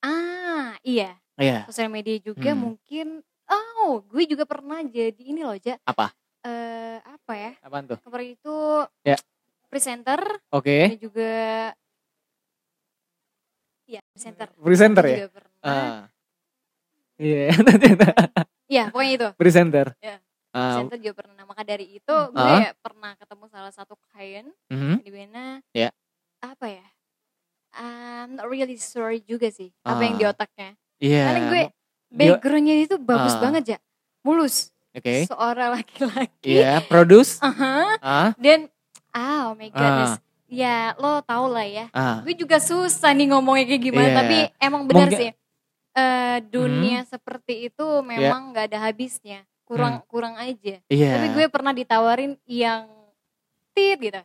Ah, 0.00 0.76
iya. 0.80 1.16
Iya. 1.34 1.64
Sosial 1.64 1.88
media 1.88 2.16
juga 2.18 2.52
Hmm. 2.52 2.60
mungkin 2.72 3.06
oh, 3.44 4.00
gue 4.02 4.24
juga 4.24 4.44
pernah 4.44 4.80
jadi 4.80 5.16
ini 5.18 5.40
loh, 5.40 5.56
Ja. 5.56 5.76
Apa? 5.82 6.12
Eh, 6.40 6.98
apa 7.00 7.32
ya? 7.34 7.52
Apaan 7.60 7.84
tuh? 7.86 7.98
Kemarin 8.00 8.32
itu 8.32 8.56
Ya. 9.00 9.16
presenter 9.66 10.20
Oke. 10.48 10.92
dan 10.92 10.98
juga 10.98 11.32
ya 13.86 14.00
presenter. 14.10 14.48
Presenter 14.54 15.04
ya? 15.04 15.16
Ah. 15.60 16.08
Iya, 17.16 17.48
Iya, 18.66 18.84
pokoknya 18.90 19.12
itu. 19.14 19.28
presenter. 19.36 19.86
Ya. 20.00 20.18
Ah, 20.54 20.78
Presenter 20.78 20.98
juga 21.02 21.14
pernah. 21.18 21.42
Maka 21.42 21.62
dari 21.62 21.98
itu 21.98 22.14
gue 22.30 22.38
Ah. 22.38 22.70
pernah 22.78 23.12
ketemu 23.14 23.44
salah 23.50 23.68
satu 23.68 23.98
klien 24.06 24.46
mhm. 24.70 25.02
di 25.02 25.10
mana 25.10 25.58
Ya. 25.70 25.90
apa 26.38 26.70
ya? 26.70 26.86
I'm 27.74 28.38
not 28.38 28.46
really 28.46 28.78
sure 28.78 29.10
juga 29.18 29.50
sih 29.50 29.74
apa 29.82 29.98
yang 30.00 30.14
Ah. 30.14 30.18
di 30.18 30.24
otaknya. 30.24 30.70
Iya. 30.96 31.22
Karena 31.26 31.40
gue 31.44 31.62
backgroundnya 32.08 32.76
itu 32.80 32.94
bagus 32.96 33.34
Ah. 33.34 33.42
banget 33.42 33.64
ya, 33.68 33.78
mulus. 34.22 34.70
Oke. 34.94 35.26
Seorang 35.26 35.74
laki-laki. 35.74 36.54
Iya, 36.54 36.78
produce. 36.86 37.42
Aha. 37.42 37.98
Ah, 37.98 38.30
Dan 38.38 38.70
ah, 39.10 39.50
oh 39.50 39.58
my 39.58 39.66
goodness. 39.68 40.14
Ah. 40.14 40.22
Ya 40.46 40.94
lo 40.94 41.18
tau 41.20 41.50
lah 41.50 41.66
ya. 41.66 41.90
ah. 41.90 42.22
Gue 42.22 42.38
juga 42.38 42.62
susah 42.62 43.10
nih 43.10 43.26
ngomongnya 43.26 43.66
kayak 43.66 43.82
gimana. 43.82 44.06
Iya. 44.06 44.16
Tapi 44.16 44.36
emang 44.60 44.82
benar 44.86 45.10
Mungkin- 45.10 45.18
sih. 45.18 45.30
eh 45.94 46.38
dunia 46.44 47.02
seperti 47.04 47.70
itu 47.70 47.86
memang 48.02 48.50
nggak 48.50 48.66
ada 48.68 48.78
habisnya. 48.84 49.42
Kurang 49.64 50.04
kurang 50.06 50.34
aja. 50.36 50.76
Hmm. 50.78 50.88
Iya. 50.88 51.10
Tapi 51.14 51.26
gue 51.32 51.46
pernah 51.48 51.72
ditawarin 51.72 52.36
yang 52.44 52.84
tit 53.72 53.98
gitu. 53.98 54.20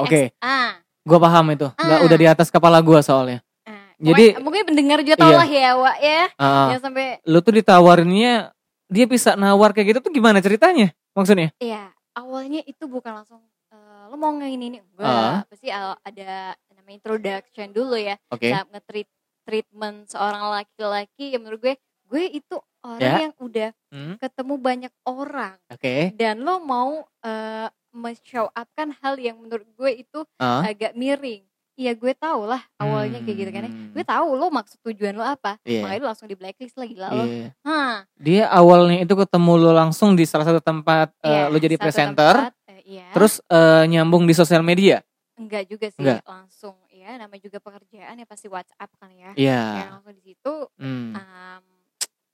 Oke. 0.00 0.30
X- 0.30 0.36
Ah. 0.38 0.80
Gua 1.04 1.20
paham 1.20 1.44
itu. 1.50 1.68
Nggak 1.68 2.00
Ah. 2.00 2.06
udah 2.08 2.16
di 2.16 2.26
atas 2.26 2.48
kepala 2.48 2.80
gua 2.80 2.98
soalnya. 2.98 3.44
ah. 3.62 3.92
Jadi- 3.96 4.38
mungkin 4.38 4.64
pendengar 4.64 4.98
juga 5.00 5.16
tau 5.18 5.28
Iya. 5.28 5.38
lah 5.38 5.48
ya, 5.48 5.70
Wak 5.76 5.96
ya. 6.00 6.22
Ah, 6.34 6.68
Ya 6.72 6.78
sampai 6.78 7.20
lu 7.22 7.38
tuh 7.38 7.52
ditawarinnya 7.52 8.54
dia 8.86 9.04
bisa 9.04 9.34
nawar 9.34 9.70
kayak 9.70 9.92
gitu 9.92 10.00
tuh 10.00 10.12
gimana 10.12 10.38
ceritanya? 10.38 10.96
Maksudnya? 11.12 11.52
Iya, 11.58 11.92
awalnya 12.12 12.62
itu 12.62 12.84
bukan 12.84 13.12
langsung 13.14 13.40
eh, 13.68 14.02
lo 14.06 14.14
mau 14.14 14.30
ngini 14.30 14.64
ini 14.68 14.78
enggak, 14.78 15.04
Ah. 15.04 15.42
pasti 15.44 15.66
ada 15.68 16.54
namanya 16.70 16.94
introduction 16.94 17.68
dulu 17.70 17.96
ya, 17.96 18.14
saat 18.30 18.66
nge-treat 18.68 19.08
treatment 19.42 20.06
seorang 20.06 20.40
laki-laki 20.48 21.30
ya 21.30 21.38
menurut 21.38 21.60
gue, 21.60 21.74
gue 22.06 22.24
itu 22.32 22.56
orang 22.84 23.00
Ya. 23.00 23.16
yang 23.22 23.34
udah 23.38 23.68
Hmm, 23.88 24.14
ketemu 24.16 24.54
banyak 24.58 24.92
orang 25.02 25.56
Oke. 25.66 26.12
dan 26.12 26.38
lo 26.38 26.60
mau 26.60 27.02
eh, 27.20 27.66
men-show 27.90 28.46
up 28.48 28.68
kan 28.72 28.92
hal 28.96 29.16
yang 29.16 29.38
menurut 29.38 29.64
gue 29.70 29.90
itu 29.98 30.20
Ah. 30.36 30.60
agak 30.62 30.92
miring. 30.92 31.40
Iya 31.74 31.90
gue 31.92 32.12
tau 32.12 32.44
lah 32.44 32.62
awalnya 32.76 33.18
kayak 33.18 33.34
gitu 33.36 33.50
kan 33.50 33.64
ya. 33.64 33.70
Hmm. 33.70 33.90
Gue 33.90 34.04
tahu 34.04 34.28
lo 34.32 34.46
maksud 34.48 34.78
tujuan 34.84 35.10
lo 35.12 35.22
apa. 35.22 35.58
Iya. 35.60 35.82
Makanya 35.82 36.00
lo 36.00 36.08
langsung 36.08 36.28
di 36.28 36.34
blacklist 36.34 36.76
lagi 36.76 36.94
lah 36.94 37.10
lo. 37.10 37.24
Iya. 37.24 37.48
Hah, 37.62 37.94
Dia 38.14 38.44
awalnya 38.48 38.98
itu 39.00 39.10
ketemu 39.12 39.52
lu 39.56 39.70
langsung 39.72 40.12
di 40.12 40.22
salah 40.22 40.44
satu 40.44 40.60
tempat 40.60 41.10
eh, 41.18 41.30
iya, 41.32 41.42
lu 41.48 41.56
jadi 41.56 41.74
presenter, 41.74 42.34
tempat, 42.46 42.54
eh, 42.68 42.82
iya. 42.84 43.10
terus 43.10 43.42
eh, 43.44 43.84
nyambung 43.88 44.22
di 44.22 44.32
sosial 44.32 44.62
media. 44.62 45.02
Enggak 45.34 45.66
juga 45.66 45.88
sih 45.88 45.98
Enggak. 45.98 46.22
langsung 46.22 46.78
ya 46.88 47.10
namanya 47.14 47.42
juga 47.42 47.58
pekerjaan 47.58 48.14
ya 48.14 48.24
pasti 48.24 48.46
WhatsApp 48.46 48.90
kan 48.94 49.10
ya. 49.10 49.30
Iya. 49.34 49.62
Ya 49.76 49.86
langsung 49.90 50.14
di 50.14 50.22
situ 50.24 50.54
Hmm. 50.76 51.10
um, 51.12 51.64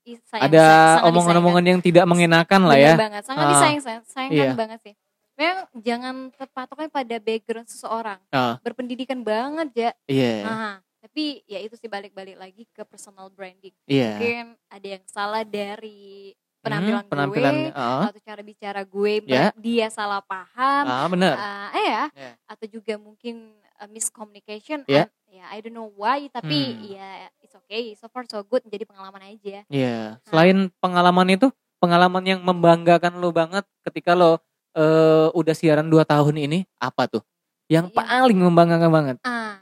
sayang- 0.03 0.49
Ada 0.49 0.65
omongan-omongan 1.05 1.65
yang 1.67 1.79
tidak 1.79 2.05
mengenakan 2.05 2.61
lah 2.65 2.77
ya. 2.77 2.93
Banget, 2.97 3.23
sangat 3.23 3.45
Ah. 3.45 3.51
disayang 3.53 3.81
sayang, 4.03 4.31
Iya. 4.31 4.51
banget 4.53 4.79
sih. 4.81 4.95
Memang 5.33 5.59
jangan 5.75 6.15
terpatokan 6.31 6.87
pada 6.87 7.15
background 7.17 7.65
seseorang. 7.65 8.19
Ah. 8.29 8.57
Berpendidikan 8.61 9.21
banget 9.21 9.69
ya. 9.73 9.91
Iya. 10.05 10.33
Nah, 10.43 10.73
tapi 10.99 11.41
ya 11.45 11.57
itu 11.57 11.73
sih 11.73 11.87
balik-balik 11.87 12.37
lagi 12.37 12.67
ke 12.67 12.83
personal 12.83 13.29
branding. 13.29 13.73
Iya. 13.85 14.17
Mungkin 14.17 14.45
ada 14.67 14.87
yang 14.87 15.03
salah 15.07 15.41
dari 15.41 16.33
Hmm, 16.33 16.61
penampilan, 16.61 17.03
penampilan 17.09 17.55
gue 17.57 17.73
ah. 17.73 18.05
atau 18.05 18.21
cara 18.21 18.41
bicara 18.41 18.81
gue, 18.83 19.13
Ya. 19.25 19.49
dia 19.55 19.89
salah 19.89 20.21
paham. 20.21 20.85
Ah, 20.85 21.07
benar. 21.09 21.33
Ah, 21.33 21.69
eh 21.73 21.85
ya, 21.85 22.03
Ya. 22.13 22.31
atau 22.45 22.65
juga 22.69 22.93
mungkin 22.97 23.57
uh, 23.81 23.89
miscommunication. 23.89 24.85
Ya. 24.85 25.09
ya, 25.25 25.49
I 25.49 25.59
don't 25.59 25.73
know 25.73 25.89
why, 25.97 26.29
tapi 26.29 26.77
Hmm. 26.77 26.85
ya 26.93 27.07
it's 27.41 27.55
okay, 27.57 27.97
so 27.97 28.05
far 28.07 28.23
so 28.29 28.45
good, 28.45 28.61
jadi 28.69 28.85
pengalaman 28.85 29.33
aja. 29.33 29.65
Iya. 29.67 30.21
Selain 30.29 30.69
pengalaman 30.77 31.33
itu, 31.33 31.49
pengalaman 31.81 32.21
yang 32.21 32.39
membanggakan 32.45 33.17
lo 33.17 33.33
banget 33.33 33.65
ketika 33.81 34.13
lo 34.13 34.37
eh, 34.71 35.27
udah 35.35 35.51
siaran 35.51 35.91
2 35.91 36.07
tahun 36.07 36.47
ini 36.47 36.63
apa 36.79 37.03
tuh? 37.03 37.19
Yang 37.67 37.91
Iya. 37.91 37.97
paling 38.07 38.39
membanggakan 38.39 38.87
banget. 38.87 39.17
Ah, 39.27 39.59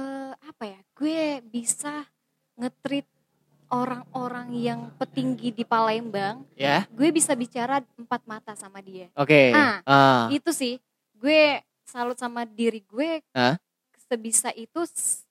eh, 0.00 0.32
apa 0.40 0.64
ya? 0.64 0.80
Gue 0.96 1.44
bisa 1.44 2.08
nge-treat 2.56 3.04
orang-orang 3.68 4.48
yang 4.56 4.80
petinggi 4.96 5.52
di 5.52 5.62
Palembang. 5.62 6.42
Ya. 6.56 6.88
Gue 6.90 7.12
bisa 7.12 7.36
bicara 7.36 7.84
empat 7.96 8.24
mata 8.24 8.52
sama 8.56 8.80
dia. 8.80 9.12
Oke. 9.12 9.52
Ah. 9.52 9.78
Ah. 9.84 10.24
Itu 10.32 10.50
sih, 10.50 10.80
gue 11.20 11.60
salut 11.90 12.14
sama 12.14 12.46
diri 12.46 12.80
gue. 12.82 13.18
Hah? 13.34 13.58
Sebisa 14.06 14.50
itu 14.52 14.82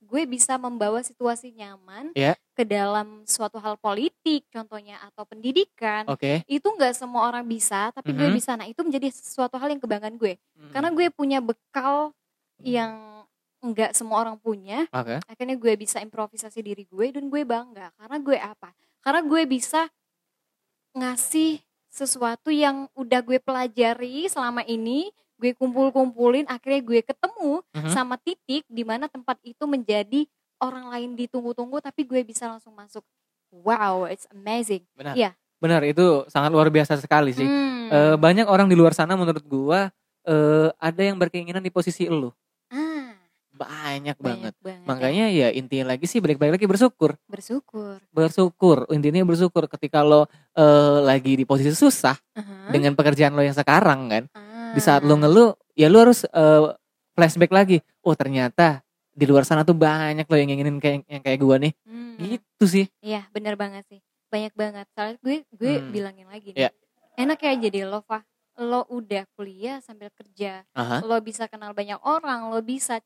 gue 0.02 0.24
bisa 0.24 0.56
membawa 0.56 1.00
situasi 1.00 1.52
nyaman 1.52 2.12
Ya. 2.14 2.40
ke 2.54 2.64
dalam 2.64 3.24
suatu 3.24 3.60
hal 3.60 3.76
politik, 3.76 4.48
contohnya 4.48 5.00
atau 5.04 5.24
pendidikan. 5.24 6.08
Oke. 6.08 6.44
itu 6.46 6.64
nggak 6.64 6.92
semua 6.94 7.28
orang 7.28 7.44
bisa 7.44 7.92
tapi 7.92 8.12
gue 8.12 8.28
Mhm. 8.28 8.36
bisa 8.36 8.56
nah 8.56 8.64
itu 8.64 8.80
menjadi 8.80 9.08
sesuatu 9.10 9.56
hal 9.56 9.68
yang 9.70 9.80
kebanggaan 9.80 10.16
gue 10.16 10.40
Hmm. 10.56 10.72
karena 10.72 10.90
gue 10.90 11.08
punya 11.10 11.40
bekal 11.40 12.16
yang 12.58 13.20
nggak 13.60 13.92
semua 13.92 14.24
orang 14.24 14.40
punya 14.40 14.88
Oke. 14.90 15.20
akhirnya 15.28 15.56
gue 15.56 15.74
bisa 15.76 16.00
improvisasi 16.00 16.64
diri 16.64 16.88
gue 16.88 17.12
dan 17.12 17.28
gue 17.28 17.44
bangga 17.44 17.92
karena 17.94 18.18
gue 18.18 18.38
apa 18.38 18.72
karena 19.00 19.20
gue 19.22 19.42
bisa 19.46 19.92
ngasih 20.94 21.60
sesuatu 21.90 22.48
yang 22.50 22.88
udah 22.94 23.20
gue 23.20 23.38
pelajari 23.38 24.26
selama 24.28 24.64
ini 24.64 25.12
gue 25.40 25.56
kumpul-kumpulin 25.56 26.44
akhirnya 26.46 26.84
gue 26.84 27.00
ketemu 27.02 27.64
Mhm. 27.72 27.90
sama 27.90 28.20
titik 28.20 28.68
di 28.68 28.84
mana 28.84 29.08
tempat 29.08 29.40
itu 29.42 29.64
menjadi 29.64 30.28
orang 30.60 30.92
lain 30.92 31.16
ditunggu-tunggu 31.16 31.80
tapi 31.80 32.04
gue 32.04 32.20
bisa 32.22 32.46
langsung 32.46 32.76
masuk 32.76 33.02
wow 33.50 34.04
it's 34.06 34.28
amazing 34.30 34.84
Benar. 34.94 35.16
Iya. 35.16 35.32
Benar, 35.60 35.84
itu 35.84 36.24
sangat 36.32 36.56
luar 36.56 36.72
biasa 36.72 36.96
sekali 36.96 37.36
sih. 37.36 37.44
Hmm. 37.44 37.92
Eh, 37.92 38.16
banyak 38.16 38.48
orang 38.48 38.72
di 38.72 38.80
luar 38.80 38.96
sana 38.96 39.20
menurut 39.20 39.44
gua 39.44 39.92
eh, 40.24 40.72
ada 40.80 41.02
yang 41.04 41.20
berkeinginan 41.20 41.60
di 41.60 41.68
posisi 41.68 42.08
lo. 42.08 42.32
ah 42.72 43.12
Banyak, 43.52 44.16
banget. 44.16 44.56
banyak 44.56 44.56
banget 44.64 44.80
ya. 44.80 44.88
Makanya 44.88 45.26
ya 45.36 45.48
intinya 45.52 45.92
lagi 45.92 46.08
sih 46.08 46.24
balik-balik 46.24 46.56
lagi 46.56 46.64
bersyukur. 46.64 47.20
bersyukur 47.28 48.00
Bersyukur, 48.08 48.88
intinya 48.88 49.20
bersyukur 49.28 49.68
ketika 49.68 50.00
lo 50.00 50.32
eh, 50.56 51.00
lagi 51.04 51.36
di 51.36 51.44
posisi 51.44 51.76
susah 51.76 52.16
Aha. 52.40 52.72
dengan 52.72 52.96
pekerjaan 52.96 53.36
lo 53.36 53.44
yang 53.44 53.52
sekarang 53.52 54.08
kan. 54.08 54.24
Ah. 54.32 54.49
Di 54.74 54.82
saat 54.82 55.02
lo 55.02 55.16
ngeluh, 55.16 55.54
ya 55.74 55.88
lo 55.88 55.98
harus 56.02 56.24
eh, 56.26 56.64
flashback 57.14 57.52
lagi. 57.52 57.78
Oh, 58.02 58.14
ternyata 58.14 58.82
di 59.10 59.26
luar 59.26 59.44
sana 59.44 59.64
tuh 59.64 59.76
banyak 59.76 60.24
lo 60.24 60.36
yang 60.36 60.50
inginin 60.50 60.78
kayak 60.78 61.04
yang 61.06 61.22
kayak 61.22 61.40
gua 61.40 61.56
nih. 61.58 61.74
Hmm. 61.84 62.16
Gitu 62.18 62.66
sih. 62.66 62.86
Iya 63.00 63.28
bener 63.30 63.56
banget 63.56 63.84
sih 63.88 64.00
banyak 64.30 64.54
banget 64.54 64.86
soalnya 64.94 65.18
gue 65.20 65.42
gue 65.50 65.74
Hmm. 65.74 65.90
bilangin 65.90 66.30
lagi 66.30 66.54
Iya. 66.54 66.70
nih 66.70 67.26
enak 67.26 67.40
ya 67.42 67.54
jadi 67.66 67.90
lo 67.90 68.06
Fah 68.06 68.22
lo 68.62 68.86
udah 68.86 69.26
kuliah 69.34 69.82
sambil 69.82 70.14
kerja 70.14 70.62
Aha. 70.78 71.02
lo 71.02 71.18
bisa 71.18 71.50
kenal 71.50 71.74
banyak 71.74 71.98
orang 72.06 72.54
lo 72.54 72.62
bisa 72.62 73.02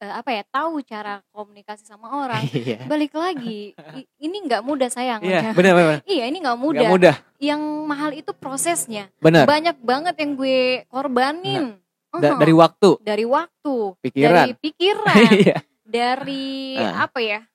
eh, 0.00 0.10
apa 0.10 0.30
ya 0.32 0.42
tahu 0.44 0.80
cara 0.80 1.20
komunikasi 1.28 1.84
sama 1.84 2.08
orang 2.10 2.40
Iya. 2.56 2.84
balik 2.84 3.12
lagi 3.12 3.76
i- 3.94 4.08
ini 4.18 4.36
nggak 4.42 4.60
mudah 4.60 4.88
sayang 4.88 5.20
Iya, 5.20 5.52
benar 5.58 5.72
benar. 5.72 5.98
iya 6.04 6.24
ini 6.24 6.40
nggak 6.40 6.58
mudah. 6.58 6.88
Mudah. 6.88 7.16
yang 7.36 7.60
mahal 7.84 8.12
itu 8.12 8.32
prosesnya 8.32 9.08
Benar. 9.16 9.44
banyak 9.44 9.76
banget 9.78 10.14
yang 10.16 10.32
gue 10.34 10.60
korbanin 10.86 11.76
Da- 12.10 12.34
Uhum. 12.34 12.42
dari 12.42 12.50
waktu, 12.52 12.90
dari 13.00 13.22
waktu 13.22 13.74
pikiran. 14.02 14.34
dari 14.34 14.52
pikiran 14.56 15.14
Iya. 15.46 15.56
dari 15.86 16.74
Ah. 16.74 17.06
apa 17.06 17.20
ya 17.20 17.46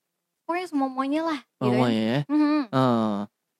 pokoknya 0.41 0.67
semuanya 0.69 1.21
lah 1.25 1.39
gitu. 1.41 1.65
Semuanya 1.67 2.03
ya. 2.05 2.19
Mhm. 2.29 2.61
Oh. 2.69 3.17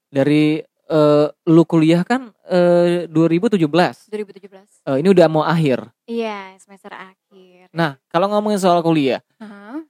Dari 0.08 0.62
eh, 0.88 1.28
lu 1.46 1.64
kuliah 1.64 2.02
kan 2.02 2.30
eh, 2.46 3.06
2017. 3.08 3.58
2017 3.58 4.86
Eh, 4.86 4.98
ini 5.00 5.08
udah 5.08 5.28
mau 5.28 5.42
akhir. 5.42 5.90
iya 6.06 6.54
semester 6.56 6.92
akhir 6.92 7.70
Nah, 7.72 7.98
kalau 8.08 8.30
ngomongin 8.30 8.58
soal 8.58 8.80
kuliah, 8.80 9.20
Aha. 9.38 9.82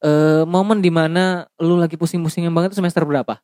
eh, 0.00 0.42
momen 0.44 0.78
di 0.78 0.88
mana 0.88 1.44
lu 1.56 1.74
lagi 1.74 1.94
pusing-pusingnya 1.94 2.48
banget 2.48 2.72
itu 2.72 2.78
semester 2.78 3.02
berapa? 3.02 3.38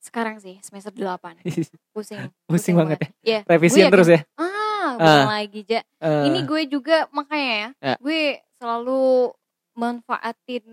sekarang 0.00 0.40
sih 0.40 0.56
semester 0.60 0.88
8 0.90 1.44
pusing 1.92 2.32
Pusing 2.48 2.72
banget 2.72 2.98
ya. 2.98 3.08
Iya. 3.20 3.40
Revisian 3.46 3.86
Gue 3.86 3.92
terus 3.92 4.08
ya. 4.08 4.20
ah 4.34 4.96
bukan 4.96 5.28
lagi 5.28 5.60
ja 5.62 5.80
Eh, 6.00 6.24
ini 6.24 6.40
gue 6.42 6.62
juga 6.66 7.04
makanya 7.10 7.52
ya, 7.52 7.68
Ya. 7.84 7.94
gue 8.00 8.20
selalu 8.56 9.28
manfaatin 9.76 10.64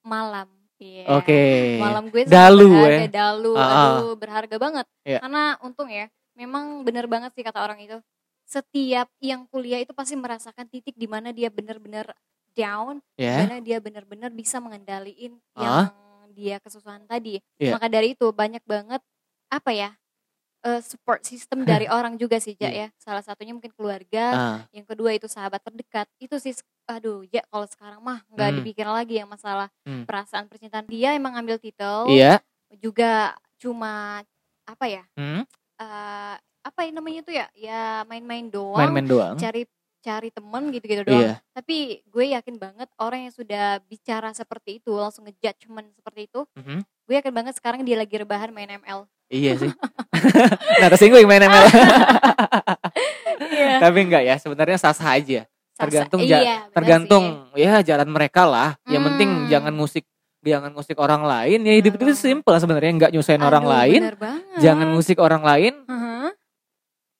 malam 0.00 0.48
Iya. 0.80 1.04
Oke. 1.12 1.40
malam 1.76 2.08
gue 2.08 2.24
Dalu, 2.24 2.72
ya. 2.88 3.04
dalu 3.06 3.52
Ah, 3.52 3.60
ah. 3.60 3.76
aduh 4.00 4.16
berharga 4.16 4.56
banget 4.56 4.86
Iya. 5.04 5.20
karena 5.20 5.60
untung 5.60 5.92
ya 5.92 6.08
memang 6.32 6.80
bener 6.88 7.04
banget 7.04 7.36
sih 7.36 7.44
kata 7.44 7.60
orang 7.60 7.84
itu 7.84 8.00
setiap 8.48 9.12
yang 9.20 9.44
kuliah 9.46 9.76
itu 9.78 9.92
pasti 9.92 10.16
merasakan 10.16 10.64
titik 10.66 10.96
di 10.96 11.04
mana 11.04 11.30
dia 11.30 11.52
benar-benar 11.52 12.16
down 12.56 13.04
Ya. 13.14 13.36
di 13.36 13.44
mana 13.44 13.56
dia 13.60 13.76
benar-benar 13.78 14.32
bisa 14.32 14.56
mengendaliin 14.56 15.36
Ah. 15.52 15.60
yang 15.60 16.32
dia 16.32 16.56
kesusahan 16.64 17.04
tadi 17.04 17.44
Iya. 17.60 17.76
maka 17.76 17.92
dari 17.92 18.16
itu 18.16 18.32
banyak 18.32 18.64
banget 18.64 19.04
apa 19.52 19.70
ya 19.76 19.90
eh, 20.60 20.80
support 20.80 21.24
system 21.24 21.64
dari 21.64 21.86
orang 21.96 22.16
juga 22.16 22.36
sih 22.36 22.54
Ja 22.54 22.68
Iya. 22.68 22.86
ya 22.86 22.86
salah 22.98 23.24
satunya 23.24 23.52
mungkin 23.52 23.72
keluarga 23.72 24.24
Ah, 24.30 24.58
yang 24.70 24.84
kedua 24.84 25.10
itu 25.12 25.26
sahabat 25.26 25.60
terdekat 25.60 26.06
itu 26.18 26.36
sih 26.36 26.52
aduh 26.86 27.22
ya 27.28 27.40
kalau 27.48 27.64
sekarang 27.64 28.00
mah 28.00 28.20
nggak 28.28 28.48
Hmm. 28.50 28.56
dipikir 28.60 28.86
lagi 28.86 29.14
yang 29.22 29.30
masalah 29.30 29.70
Hmm. 29.86 30.04
perasaan 30.04 30.46
percintaan 30.46 30.84
dia 30.84 31.14
emang 31.14 31.32
ambil 31.34 31.56
titel 31.56 32.10
Iya. 32.10 32.42
juga 32.76 33.34
cuma 33.56 34.20
apa 34.64 34.84
ya 34.86 35.02
Hmm, 35.14 35.42
eh, 35.78 36.34
apa 36.60 36.80
ya 36.84 36.90
namanya 36.92 37.20
tuh 37.22 37.34
ya 37.34 37.46
ya 37.54 38.04
main-main 38.04 38.46
doang 38.46 38.76
Main-main 38.76 39.06
doang. 39.06 39.36
cari 39.36 39.64
cari 40.00 40.28
temen 40.28 40.72
gitu-gitu 40.72 41.04
doang 41.04 41.24
Iya. 41.24 41.34
tapi 41.52 42.00
gue 42.04 42.24
yakin 42.32 42.56
banget 42.56 42.88
orang 42.96 43.28
yang 43.28 43.34
sudah 43.34 43.80
bicara 43.84 44.32
seperti 44.32 44.80
itu 44.80 44.92
langsung 44.92 45.24
ngejudgement 45.24 45.88
seperti 45.94 46.28
itu 46.28 46.40
Mhm. 46.56 46.80
gue 47.06 47.14
yakin 47.16 47.32
banget 47.32 47.54
sekarang 47.56 47.80
dia 47.82 47.96
lagi 47.96 48.12
rebahan 48.14 48.48
main 48.50 48.70
ML 48.70 49.04
Iya 49.30 49.52
sih. 49.56 49.70
nah, 50.80 50.88
tersinggung 50.90 51.22
main 51.24 51.40
ML. 51.40 51.66
Iya. 53.40 53.80
Tapi 53.80 53.98
enggak 54.04 54.22
ya, 54.22 54.36
sebenarnya 54.36 54.76
sah-sah 54.76 55.16
aja. 55.16 55.48
Tergantung 55.74 56.20
iya, 56.20 56.68
Tergantung 56.70 57.48
sih. 57.50 57.64
ya 57.64 57.80
jalan 57.80 58.08
mereka 58.08 58.44
lah. 58.44 58.76
Yang 58.84 59.02
penting 59.10 59.28
Hmm. 59.32 59.46
jangan 59.48 59.72
musik 59.72 60.04
jangan 60.40 60.72
musik 60.72 60.96
orang 60.96 61.24
lain. 61.24 61.64
Ya 61.64 61.72
hidup 61.72 61.96
itu 61.96 62.12
simpel 62.14 62.52
sebenarnya, 62.54 62.92
enggak 62.92 63.10
nyusahin 63.10 63.40
orang 63.40 63.64
lain. 63.64 64.00
Jangan 64.60 64.88
musik 64.92 65.16
orang 65.16 65.40
lain. 65.40 65.72
Heeh. 65.80 66.28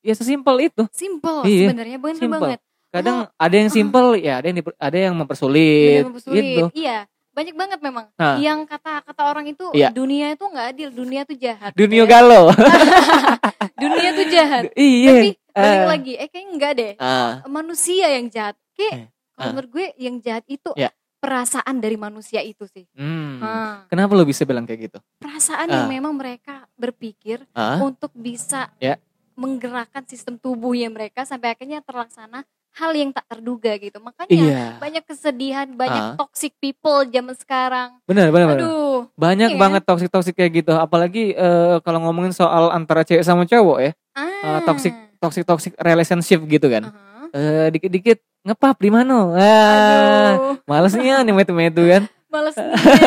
Ya 0.03 0.13
sesimpel 0.13 0.57
itu. 0.63 0.83
simple 0.93 1.45
Iya, 1.45 1.73
sebenarnya 1.73 1.99
bener 1.99 2.21
simple. 2.21 2.41
banget 2.41 2.61
Kadang 2.91 3.17
Oh. 3.23 3.27
ada 3.39 3.55
yang 3.55 3.71
simpel 3.71 4.07
ya, 4.19 4.43
ada 4.43 4.47
yang 4.47 4.57
ada 4.77 4.99
yang 4.99 5.15
mempersulit 5.15 6.03
mempersulit. 6.03 6.43
gitu. 6.43 6.65
iya 6.75 7.07
banyak 7.31 7.55
banget 7.55 7.79
memang 7.79 8.07
Nah. 8.13 8.37
yang 8.37 8.65
kata-kata 8.65 9.23
orang 9.25 9.47
itu 9.47 9.71
Iya. 9.71 9.91
dunia 9.91 10.33
itu 10.33 10.43
nggak 10.43 10.67
adil 10.69 10.89
dunia 10.91 11.23
tuh 11.23 11.35
jahat 11.35 11.73
Dunia 11.73 12.03
Ya. 12.03 12.11
galau. 12.11 12.51
dunia 13.81 14.09
tuh 14.13 14.27
jahat 14.29 14.63
iya. 14.77 15.13
tapi 15.15 15.31
balik 15.51 15.79
eh. 15.79 15.87
lagi 15.87 16.13
eh 16.17 16.29
kayaknya 16.29 16.51
enggak 16.51 16.73
deh 16.75 16.93
Ah, 16.97 17.33
manusia 17.47 18.07
yang 18.09 18.27
jahat 18.27 18.57
kayak 18.73 18.93
Eh, 18.93 19.07
kalau 19.33 19.43
ah. 19.43 19.51
menurut 19.53 19.71
gue 19.71 19.87
yang 19.97 20.17
jahat 20.19 20.45
itu 20.47 20.71
Ya. 20.75 20.91
perasaan 21.17 21.77
dari 21.79 21.97
manusia 21.97 22.41
itu 22.41 22.65
sih 22.67 22.85
hmm. 22.93 23.39
Ah, 23.41 23.85
Kenapa 23.87 24.13
lo 24.13 24.25
bisa 24.25 24.43
bilang 24.43 24.65
kayak 24.65 24.81
gitu? 24.87 24.99
perasaan 25.17 25.67
Ah. 25.67 25.75
yang 25.77 25.87
memang 25.87 26.13
mereka 26.13 26.67
berpikir 26.75 27.47
Ah, 27.53 27.79
untuk 27.79 28.11
bisa 28.13 28.69
Ya. 28.77 28.99
menggerakkan 29.33 30.05
sistem 30.05 30.37
tubuhnya 30.37 30.89
mereka 30.89 31.23
sampai 31.23 31.51
akhirnya 31.51 31.81
terlaksana 31.81 32.45
hal 32.71 32.93
yang 32.95 33.11
tak 33.11 33.27
terduga 33.27 33.75
gitu 33.77 33.99
makanya 33.99 34.31
iya. 34.31 34.65
banyak 34.79 35.03
kesedihan 35.03 35.67
banyak 35.71 36.05
Ah. 36.05 36.15
toxic 36.17 36.55
people 36.57 37.03
zaman 37.05 37.35
sekarang 37.35 37.99
Benar, 38.07 38.31
benar, 38.31 38.55
aduh 38.55 39.11
Banyak 39.17 39.57
Iya. 39.57 39.59
banget 39.59 39.83
toxic-toxic 39.85 40.35
kayak 40.35 40.53
gitu. 40.61 40.73
Apalagi 40.73 41.33
eh, 41.33 41.77
kalau 41.81 42.05
ngomongin 42.05 42.31
soal 42.31 42.69
antara 42.69 43.01
cewek 43.01 43.25
sama 43.25 43.43
cowok 43.45 43.79
ya. 43.81 43.93
ah. 44.15 44.61
toxic 44.63 44.93
toxic-toxic 45.19 45.73
relationship 45.77 46.41
gitu 46.45 46.69
kan. 46.69 46.89
Aha. 46.89 47.27
Eh, 47.33 47.67
dikit-dikit 47.73 48.19
ngepap 48.43 48.77
di 48.77 48.91
mana? 48.93 49.33
Ah, 49.33 50.31
malesnya 50.65 51.21
nih 51.21 51.33
metu-metu 51.33 51.81
kan. 51.87 52.03
males 52.33 52.55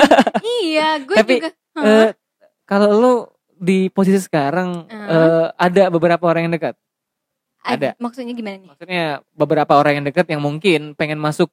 iya, 0.65 0.99
gue 0.99 1.15
Tapi, 1.15 1.33
juga. 1.39 1.49
Eh, 1.79 2.09
kalau 2.63 2.89
lo 2.91 3.13
di 3.53 3.87
posisi 3.87 4.19
sekarang 4.19 4.89
Ah. 4.89 5.07
eh, 5.07 5.45
ada 5.57 5.83
beberapa 5.89 6.25
orang 6.25 6.49
yang 6.49 6.53
dekat. 6.53 6.73
Ada. 7.63 7.89
Maksudnya 7.97 8.33
gimana 8.35 8.57
nih? 8.59 8.69
Maksudnya 8.69 9.05
beberapa 9.31 9.73
orang 9.73 9.99
yang 9.99 10.05
dekat 10.05 10.27
yang 10.27 10.43
mungkin 10.43 10.93
pengen 10.93 11.17
masuk 11.17 11.47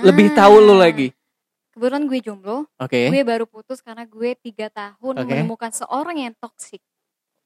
lebih 0.00 0.32
tahu 0.32 0.62
Ah. 0.62 0.86
lagi. 0.86 1.10
Kebetulan 1.74 2.10
gue 2.10 2.18
jomblo, 2.18 2.66
Oke. 2.76 3.06
gue 3.06 3.22
baru 3.22 3.46
putus 3.46 3.78
karena 3.78 4.02
gue 4.02 4.34
tiga 4.34 4.66
tahun 4.68 5.14
Oke. 5.14 5.26
menemukan 5.26 5.70
seorang 5.70 6.18
yang 6.18 6.34
toxic. 6.34 6.82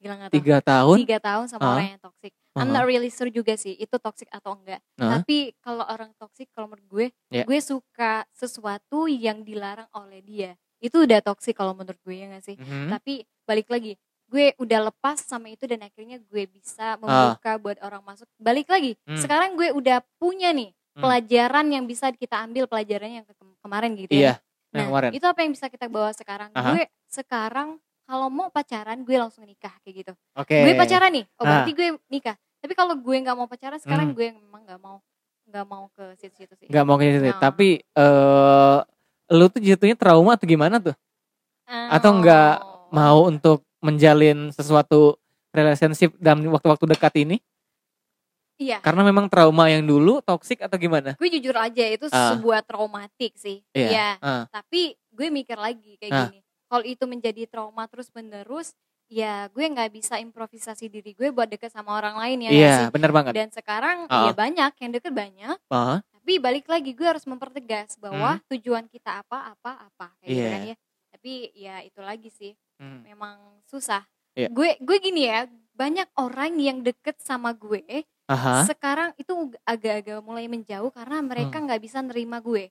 Gila 0.00 0.18
gak 0.18 0.28
tuh? 0.32 0.36
Tiga 0.40 0.56
tahun. 0.58 0.96
Tiga 1.04 1.18
tahun 1.20 1.46
sama 1.46 1.62
Ah. 1.62 1.72
orang 1.76 1.88
yang 1.94 2.00
toxic. 2.00 2.32
I'm 2.52 2.68
not 2.68 2.84
really 2.84 3.08
sure 3.08 3.28
juga 3.28 3.56
sih 3.56 3.72
itu 3.76 3.96
toxic 3.96 4.28
atau 4.28 4.56
enggak. 4.56 4.80
Ah. 4.96 5.16
Tapi 5.20 5.56
kalau 5.60 5.84
orang 5.84 6.12
toxic 6.16 6.48
kalau 6.52 6.68
menurut 6.68 6.88
gue, 6.88 7.06
Ya. 7.30 7.44
gue 7.44 7.58
suka 7.60 8.24
sesuatu 8.32 9.06
yang 9.06 9.40
dilarang 9.40 9.88
oleh 9.92 10.20
dia. 10.20 10.56
Itu 10.82 11.06
udah 11.06 11.22
toxic 11.22 11.54
kalau 11.54 11.72
menurut 11.72 12.00
gue 12.02 12.16
ya 12.16 12.26
gak 12.28 12.44
sih? 12.44 12.56
Mhm. 12.58 12.90
Tapi 12.90 13.22
balik 13.46 13.68
lagi, 13.70 13.94
gue 14.32 14.56
udah 14.56 14.88
lepas 14.88 15.20
sama 15.20 15.46
itu 15.46 15.68
dan 15.68 15.84
akhirnya 15.84 16.16
gue 16.18 16.44
bisa 16.46 16.96
membuka 16.96 17.52
buat 17.56 17.76
orang 17.78 18.00
masuk. 18.02 18.24
Balik 18.36 18.64
lagi, 18.66 18.96
Ah. 18.98 19.12
Hmm. 19.12 19.20
sekarang 19.20 19.50
gue 19.52 19.68
udah 19.70 20.00
punya 20.16 20.50
nih 20.50 20.72
Hmm. 20.92 21.02
pelajaran 21.02 21.66
yang 21.68 21.84
bisa 21.84 22.08
kita 22.10 22.40
ambil 22.40 22.64
pelajaran 22.64 23.10
yang 23.12 23.24
ke- 23.24 23.36
kemarin 23.60 23.92
gitu 23.94 24.08
Iya. 24.10 24.24
ya. 24.24 24.34
Yang 24.72 24.72
Nah, 24.74 24.84
kemarin. 24.88 25.10
itu 25.12 25.26
apa 25.26 25.38
yang 25.38 25.52
bisa 25.52 25.66
kita 25.68 25.86
bawa 25.86 26.10
sekarang? 26.10 26.48
Aha. 26.50 26.64
Gue 26.70 26.82
sekarang 27.06 27.68
kalau 28.02 28.28
mau 28.28 28.48
pacaran 28.48 28.98
gue 28.98 29.14
langsung 29.14 29.44
nikah 29.44 29.72
kayak 29.80 29.94
gitu. 29.98 30.12
Oke. 30.34 30.56
Gue 30.58 30.72
pacaran 30.74 31.12
nih, 31.12 31.24
oh 31.30 31.44
Ah. 31.44 31.46
berarti 31.46 31.72
gue 31.72 31.88
nikah. 32.08 32.34
Tapi 32.58 32.72
kalau 32.72 32.94
gue 32.94 33.16
nggak 33.18 33.34
mau 33.34 33.44
pacaran 33.44 33.76
Hmm. 33.76 33.84
sekarang 33.84 34.08
gue 34.10 34.32
memang 34.32 34.64
nggak 34.64 34.80
mau 34.80 34.96
nggak 35.42 35.66
mau 35.66 35.84
ke 35.90 36.04
situ-situ 36.16 36.54
sih. 36.54 36.66
Gak 36.66 36.80
mau 36.82 36.96
kayak 36.96 37.12
gitu. 37.14 37.26
Nah. 37.26 37.36
Tapi 37.38 37.68
eh 37.82 38.78
lu 39.30 39.46
tuh 39.48 39.60
jatuhnya 39.60 39.92
trauma 39.94 40.32
atau 40.32 40.46
gimana 40.46 40.76
tuh? 40.78 40.96
Atau 41.66 42.10
nggak 42.14 42.54
Oh. 42.58 42.70
Mau 42.92 43.24
untuk 43.24 43.64
menjalin 43.82 44.48
sesuatu 44.50 45.18
relationship 45.50 46.14
dalam 46.16 46.46
waktu-waktu 46.48 46.86
dekat 46.88 47.12
ini? 47.20 47.36
Iya. 48.56 48.78
Karena 48.78 49.02
memang 49.02 49.26
trauma 49.26 49.66
yang 49.66 49.82
dulu 49.82 50.22
toxic 50.22 50.62
atau 50.62 50.78
gimana? 50.78 51.18
Gue 51.18 51.28
jujur 51.28 51.56
aja 51.58 51.82
itu 51.82 52.06
Ah. 52.08 52.36
sebuah 52.36 52.62
traumatik 52.62 53.34
sih. 53.34 53.58
Iya. 53.74 53.88
Iya. 53.90 54.08
Ah. 54.22 54.44
Tapi 54.48 54.94
gue 55.10 55.28
mikir 55.28 55.58
lagi 55.58 55.98
kayak 55.98 56.12
Ah. 56.12 56.20
gini. 56.30 56.40
Kalau 56.70 56.84
itu 56.86 57.04
menjadi 57.04 57.42
trauma 57.44 57.84
terus 57.84 58.08
menerus, 58.14 58.72
ya 59.10 59.50
gue 59.50 59.60
nggak 59.60 59.90
bisa 59.92 60.16
improvisasi 60.16 60.88
diri 60.88 61.12
gue 61.12 61.28
buat 61.28 61.44
deket 61.44 61.68
sama 61.68 61.92
orang 61.92 62.16
lain 62.16 62.48
ya 62.48 62.50
Iya, 62.50 62.72
sih. 62.78 62.86
benar 62.94 63.10
banget. 63.12 63.32
Dan 63.34 63.50
sekarang 63.50 64.06
Ah. 64.08 64.30
ya 64.30 64.32
banyak 64.32 64.72
yang 64.78 64.90
deket 64.90 65.12
banyak. 65.12 65.56
Ah, 65.68 66.00
Tapi 66.22 66.38
balik 66.38 66.70
lagi 66.70 66.94
gue 66.94 67.02
harus 67.04 67.26
mempertegas 67.26 67.98
bahwa 67.98 68.38
tujuan 68.46 68.86
kita 68.86 69.20
apa 69.20 69.58
apa 69.58 69.90
apa 69.90 70.06
kayak 70.22 70.30
gitu 70.30 70.32
Hmm. 70.32 70.38
Iya. 70.38 70.50
kan 70.54 70.62
ya. 70.64 70.76
Tapi 71.12 71.32
ya 71.52 71.74
itu 71.82 72.00
lagi 72.00 72.30
sih 72.30 72.52
hmm. 72.82 73.06
memang 73.06 73.38
susah. 73.64 74.02
Iya. 74.34 74.50
Gue 74.50 74.74
gue 74.76 74.96
gini 74.98 75.24
ya 75.24 75.46
banyak 75.72 76.10
orang 76.18 76.58
yang 76.58 76.82
deket 76.82 77.16
sama 77.18 77.54
gue 77.54 78.02
Aha. 78.26 78.64
sekarang 78.64 79.14
itu 79.14 79.32
agak-agak 79.62 80.18
mulai 80.20 80.46
menjauh 80.46 80.90
karena 80.90 81.20
mereka 81.20 81.56
nggak 81.56 81.80
bisa 81.80 82.00
nerima 82.00 82.38
gue. 82.38 82.68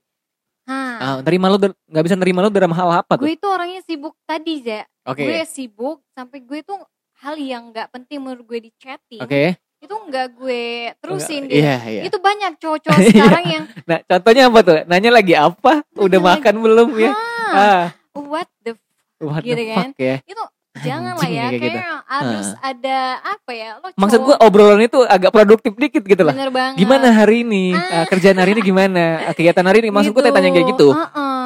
Nah, 0.62 0.98
Ah, 0.98 1.16
nerima 1.20 1.50
der- 1.58 1.78
nggak 1.88 2.06
bisa 2.06 2.16
nerima 2.16 2.40
lu 2.42 2.50
dalam 2.50 2.70
hal 2.70 2.90
apa 2.96 3.18
tuh? 3.18 3.26
gue 3.26 3.34
itu 3.34 3.48
orangnya 3.48 3.82
sibuk 3.82 4.14
tadi 4.24 4.62
ya. 4.62 4.86
Oke. 5.04 5.26
Gue 5.26 5.42
sibuk 5.44 6.06
sampai 6.12 6.40
gue 6.40 6.60
tuh 6.62 6.78
hal 7.20 7.36
yang 7.36 7.70
nggak 7.70 7.90
penting 7.90 8.22
menurut 8.22 8.46
gue 8.46 8.60
di 8.62 8.72
chatting 8.78 9.22
Oke. 9.22 9.58
itu 9.78 9.90
nggak 9.92 10.28
gue 10.32 10.64
terusin 10.98 11.46
Enggak- 11.46 11.52
gitu. 11.52 11.62
Iya, 11.62 11.76
iya. 11.90 12.02
Itu 12.06 12.18
banyak 12.18 12.52
cowok-cowok 12.58 13.00
sekarang 13.10 13.46
yang 13.46 13.64
Nah, 13.84 14.00
contohnya 14.02 14.44
apa 14.48 14.60
tuh? 14.62 14.78
Nanya 14.86 15.12
lagi 15.12 15.34
apa? 15.34 15.74
Udah 15.96 16.06
Nanya 16.08 16.18
lagi, 16.22 16.26
makan 16.42 16.56
belum 16.62 16.90
ya? 16.96 17.12
ah, 17.12 17.18
Ah, 17.52 17.84
what 18.16 18.50
the 18.62 18.74
f-" 18.74 18.81
what 19.22 19.42
Gitu 19.42 19.56
the 19.56 19.66
kan. 19.70 19.88
ya? 19.94 20.18
itu 20.22 20.44
jangan 20.80 21.14
lah 21.14 21.28
ya 21.28 21.46
kayak 21.46 21.54
gitu. 21.54 21.68
kayaknya 21.74 21.96
harus 22.02 22.48
ada 22.60 22.98
apa 23.22 23.52
ya 23.52 23.70
lo 23.78 23.88
Maksud 23.94 24.20
gue 24.22 24.36
obrolan 24.40 24.80
itu 24.80 25.00
agak 25.04 25.30
produktif 25.30 25.72
dikit 25.74 26.02
gitu 26.02 26.22
lah. 26.22 26.32
bener 26.32 26.50
banget 26.50 26.80
Gimana 26.80 27.08
hari 27.10 27.44
ini? 27.44 27.72
Ah. 27.72 28.02
Eh, 28.02 28.06
kerjaan 28.08 28.38
hari 28.38 28.52
ini 28.54 28.62
gimana? 28.64 29.04
Eh, 29.22 29.34
Kegiatan 29.34 29.62
hari 29.62 29.80
ini? 29.80 29.90
Maksud 29.90 30.12
gue 30.12 30.24
tanya 30.26 30.50
kayak 30.50 30.68
gitu. 30.70 30.90
Heeh. 30.92 31.40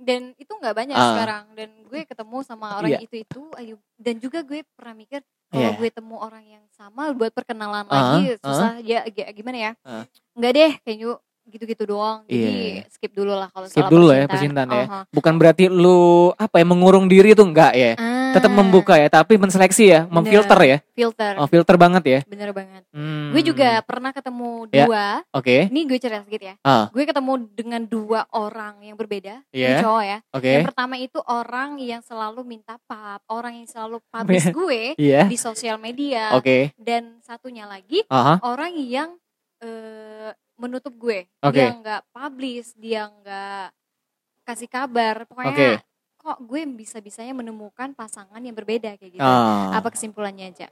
dan 0.00 0.32
itu 0.34 0.48
nggak 0.50 0.72
banyak 0.72 0.96
Ah. 0.96 1.12
sekarang 1.12 1.44
dan 1.52 1.68
gue 1.84 2.00
ketemu 2.02 2.36
sama 2.40 2.72
orang 2.74 2.88
Iya. 2.90 3.04
itu 3.04 3.20
itu 3.20 3.40
ayo 3.54 3.76
dan 3.94 4.16
juga 4.16 4.40
gue 4.40 4.64
pernah 4.72 4.96
mikir 4.96 5.20
kalau 5.46 5.60
Iya. 5.62 5.76
gue 5.76 5.88
temu 5.92 6.16
orang 6.16 6.44
yang 6.48 6.64
sama 6.70 7.12
buat 7.12 7.28
perkenalan 7.30 7.84
Ah, 7.84 8.16
lagi 8.16 8.32
ah. 8.32 8.36
susah 8.40 8.70
ya 8.80 9.04
gi- 9.04 9.28
gimana 9.30 9.58
ya 9.60 9.72
Ah. 9.82 10.08
nggak 10.32 10.52
deh 10.52 10.72
kayaknya 10.80 11.20
gitu-gitu 11.50 11.84
doang 11.84 12.22
jadi 12.24 12.38
Iya. 12.80 12.82
skip 12.88 13.10
dulu 13.10 13.32
lah 13.32 13.50
kalau 13.50 13.66
Skip 13.66 13.86
dulu 13.86 14.10
ya 14.10 14.24
percintaan 14.24 14.68
ya. 14.68 14.84
Aha. 14.86 15.00
Bukan 15.10 15.34
berarti 15.34 15.66
lu 15.66 16.00
apa 16.34 16.56
ya 16.56 16.64
mengurung 16.64 17.06
diri 17.06 17.34
tuh 17.34 17.44
enggak 17.44 17.74
ya. 17.74 17.92
Ah, 17.94 18.18
Tetap 18.30 18.54
membuka 18.54 18.94
ya, 18.94 19.10
tapi 19.10 19.34
menseleksi 19.34 19.90
ya, 19.90 20.00
memfilter 20.06 20.54
ya. 20.62 20.78
filter 20.94 21.34
Oh, 21.34 21.48
filter 21.48 21.74
banget 21.74 22.02
ya. 22.04 22.20
bener 22.28 22.52
banget 22.52 22.84
Hmm. 22.92 23.32
gue 23.32 23.42
juga 23.42 23.80
pernah 23.82 24.12
ketemu 24.12 24.68
Ya. 24.68 24.84
dua 24.84 25.04
Oke. 25.32 25.66
ini 25.66 25.82
gue 25.82 25.96
cerita 25.96 26.20
sedikit 26.20 26.42
ya 26.44 26.54
Ah. 26.60 26.86
gue 26.90 27.02
ketemu 27.02 27.32
dengan 27.50 27.82
dua 27.82 28.28
orang 28.30 28.78
yang 28.80 28.94
berbeda 28.94 29.42
Iya. 29.50 29.66
ini 29.66 29.82
cowok 29.82 30.04
ya 30.04 30.18
Oke. 30.30 30.52
Yang 30.52 30.68
pertama 30.68 30.94
itu 30.96 31.18
orang 31.20 31.70
yang 31.76 32.00
selalu 32.00 32.40
minta 32.44 32.76
pap, 32.82 33.24
orang 33.26 33.56
yang 33.56 33.66
selalu 33.66 33.98
publish 34.06 34.46
gue 34.54 34.94
Iya. 34.94 35.26
di 35.26 35.34
sosial 35.34 35.74
media. 35.76 36.30
Oke. 36.32 36.70
Dan 36.76 37.18
satunya 37.20 37.64
lagi 37.64 38.04
Aha. 38.06 38.38
orang 38.42 38.76
yang 38.76 39.16
eh, 39.58 40.30
menutup 40.60 40.92
gue. 40.94 41.24
Oke. 41.40 41.56
Dia 41.56 41.72
nggak 41.72 42.00
publish, 42.12 42.68
dia 42.76 43.08
nggak 43.08 43.66
kasih 44.44 44.68
kabar. 44.68 45.24
Pokoknya 45.24 45.50
Oke. 45.50 45.70
kok 46.16 46.38
gue 46.44 46.60
bisa-bisanya 46.76 47.32
menemukan 47.32 47.96
pasangan 47.96 48.38
yang 48.38 48.52
berbeda 48.52 49.00
kayak 49.00 49.12
gitu. 49.16 49.24
Ah. 49.24 49.72
Apa 49.72 49.88
kesimpulannya 49.88 50.52
aja? 50.52 50.68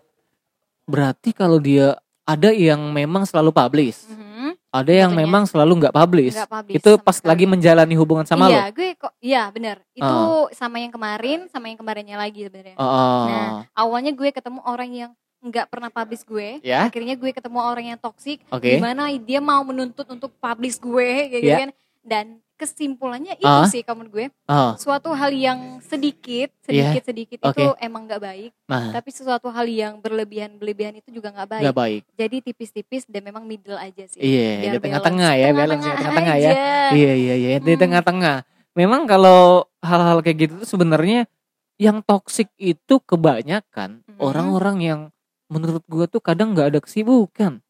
Berarti 0.84 1.32
kalau 1.32 1.56
dia 1.58 1.96
ada 2.24 2.52
yang 2.52 2.92
memang 2.92 3.24
selalu 3.24 3.56
publish, 3.56 4.04
Mhm. 4.04 4.52
ada 4.68 4.92
yang 4.92 5.16
memang 5.16 5.48
selalu 5.48 5.80
nggak 5.80 5.96
publish. 5.96 6.36
Publish 6.36 6.76
Itu 6.76 7.00
pas 7.00 7.16
sekali. 7.16 7.28
lagi 7.32 7.44
menjalani 7.48 7.96
hubungan 7.96 8.28
sama 8.28 8.52
iya, 8.52 8.68
lo. 8.68 8.76
gue 8.76 8.88
kok 8.96 9.12
iya 9.20 9.42
benar. 9.48 9.80
Itu 9.96 10.04
Ah. 10.04 10.52
sama 10.52 10.76
yang 10.76 10.92
kemarin, 10.92 11.48
sama 11.48 11.72
yang 11.72 11.80
kemarinnya 11.80 12.20
lagi 12.20 12.44
sebenarnya. 12.44 12.76
Oh. 12.76 13.24
Nah, 13.28 13.48
awalnya 13.72 14.12
gue 14.12 14.28
ketemu 14.28 14.60
orang 14.64 14.90
yang 14.92 15.10
nggak 15.38 15.66
pernah 15.70 15.88
publish 15.88 16.22
gue. 16.22 16.58
Ya. 16.60 16.86
Akhirnya 16.86 17.14
gue 17.14 17.30
ketemu 17.30 17.58
orang 17.58 17.86
yang 17.88 17.98
toksik. 17.98 18.42
Oke. 18.48 18.76
Gimana 18.76 19.06
dia 19.14 19.38
mau 19.38 19.62
menuntut 19.62 20.06
untuk 20.06 20.34
publish 20.36 20.78
gue 20.78 21.10
gitu 21.30 21.46
Ya. 21.46 21.58
kan. 21.62 21.70
Dan 22.02 22.26
kesimpulannya 22.58 23.38
itu 23.38 23.46
Ah. 23.46 23.70
sih 23.70 23.86
kamu 23.86 24.10
gue. 24.10 24.26
Oh, 24.50 24.74
Suatu 24.74 25.14
hal 25.14 25.30
yang 25.30 25.78
sedikit, 25.78 26.50
Iya. 26.66 26.90
sedikit 26.90 27.02
sedikit 27.06 27.38
Oke. 27.46 27.54
itu 27.54 27.66
emang 27.78 28.10
nggak 28.10 28.18
baik. 28.18 28.50
nah, 28.66 28.90
Tapi 28.90 29.08
sesuatu 29.14 29.46
hal 29.46 29.62
yang 29.64 30.02
berlebihan 30.02 30.58
berlebihan 30.58 30.98
itu 30.98 31.14
juga 31.14 31.30
nggak 31.30 31.48
baik. 31.48 31.62
nggak 31.62 31.78
baik. 31.78 32.02
Jadi 32.18 32.36
tipis-tipis 32.42 33.06
dan 33.06 33.22
memang 33.22 33.46
middle 33.46 33.78
aja 33.78 34.10
sih. 34.10 34.18
Iya, 34.18 34.50
Biar 34.58 34.72
di 34.74 34.80
tengah-tengah 34.82 35.32
ya, 35.38 35.48
balance 35.54 35.86
ya, 35.86 35.94
tengah-tengah 35.94 36.36
ya. 36.36 36.50
Iya, 36.90 37.12
iya, 37.14 37.34
iya, 37.38 37.50
di 37.62 37.72
Hmm. 37.72 37.80
tengah-tengah. 37.80 38.36
Memang 38.74 39.06
kalau 39.06 39.66
hal-hal 39.78 40.18
kayak 40.18 40.38
gitu 40.38 40.54
tuh 40.58 40.68
sebenarnya 40.68 41.30
yang 41.78 42.02
toksik 42.02 42.50
itu 42.58 42.98
kebanyakan 42.98 44.02
Mhm. 44.02 44.18
orang-orang 44.18 44.76
yang 44.82 45.00
menurut 45.48 45.82
gua 45.88 46.04
tuh 46.04 46.20
kadang 46.20 46.52
nggak 46.54 46.76
ada 46.76 46.80
kesibukan. 46.80 47.60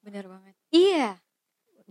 Bener 0.00 0.24
banget. 0.26 0.54
Iya. 0.70 1.18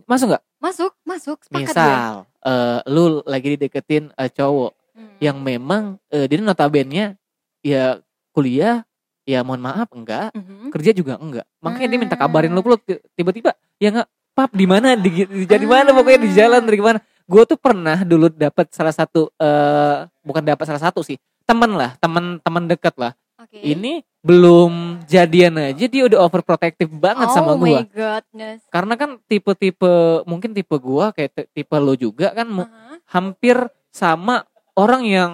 Masuk 0.04 0.32
nggak? 0.32 0.44
Masuk, 0.60 0.92
masuk. 1.04 1.38
Gue. 1.46 1.62
Misal, 1.62 2.24
eh, 2.42 2.80
lu 2.88 3.20
lagi 3.24 3.56
dideketin 3.56 4.12
eh, 4.12 4.30
cowok 4.32 4.72
Hmm. 4.96 5.16
yang 5.20 5.36
memang 5.44 6.00
eh, 6.08 6.24
dia 6.24 6.40
notabene 6.40 7.20
ya 7.60 8.00
kuliah, 8.32 8.80
ya 9.28 9.44
mohon 9.44 9.60
maaf 9.60 9.92
enggak, 9.92 10.32
Mhm. 10.32 10.72
kerja 10.72 10.90
juga 10.96 11.20
enggak. 11.20 11.44
Makanya 11.60 11.88
dia 11.92 12.00
minta 12.00 12.16
kabarin 12.16 12.52
lu 12.52 12.64
Ah. 12.64 12.68
lu 12.72 12.76
tiba-tiba 13.12 13.52
ya 13.76 13.92
enggak 13.92 14.08
pap 14.32 14.52
di 14.56 14.64
mana 14.64 14.96
di, 14.96 15.24
di 15.24 15.44
jadi 15.44 15.64
mana 15.68 15.92
pokoknya 15.92 16.20
di 16.24 16.30
Ah. 16.32 16.36
jalan 16.44 16.62
dari 16.64 16.80
mana. 16.80 16.98
Gue 17.26 17.42
tuh 17.44 17.58
pernah 17.60 18.00
dulu 18.06 18.32
dapat 18.32 18.72
salah 18.72 18.94
satu 18.94 19.28
eh 19.36 20.08
bukan 20.24 20.40
dapat 20.40 20.64
salah 20.64 20.80
satu 20.80 21.04
sih 21.04 21.18
temen 21.44 21.74
lah 21.76 21.92
teman 22.00 22.38
teman 22.40 22.64
dekat 22.64 22.94
lah 22.96 23.12
Oke. 23.56 23.64
ini 23.66 23.92
belum 24.20 24.72
jadian 25.06 25.54
aja 25.56 25.86
dia 25.86 26.02
udah 26.04 26.18
overprotective 26.20 26.90
banget 26.90 27.30
sama 27.30 27.54
oh 27.54 27.56
gua 27.56 27.80
my 27.80 27.86
godness. 27.86 28.58
karena 28.68 28.94
kan 28.94 29.10
tipe-tipe 29.24 29.92
mungkin 30.24 30.50
tipe 30.50 30.74
gua 30.76 31.10
kayak 31.10 31.30
ti- 31.30 31.48
tipe 31.54 31.76
lo 31.76 31.94
juga 31.94 32.30
kan 32.30 32.44
mu- 32.44 32.66
Aha. 32.66 32.98
hampir 33.08 33.54
sama 33.88 34.42
orang 34.74 35.02
yang 35.02 35.32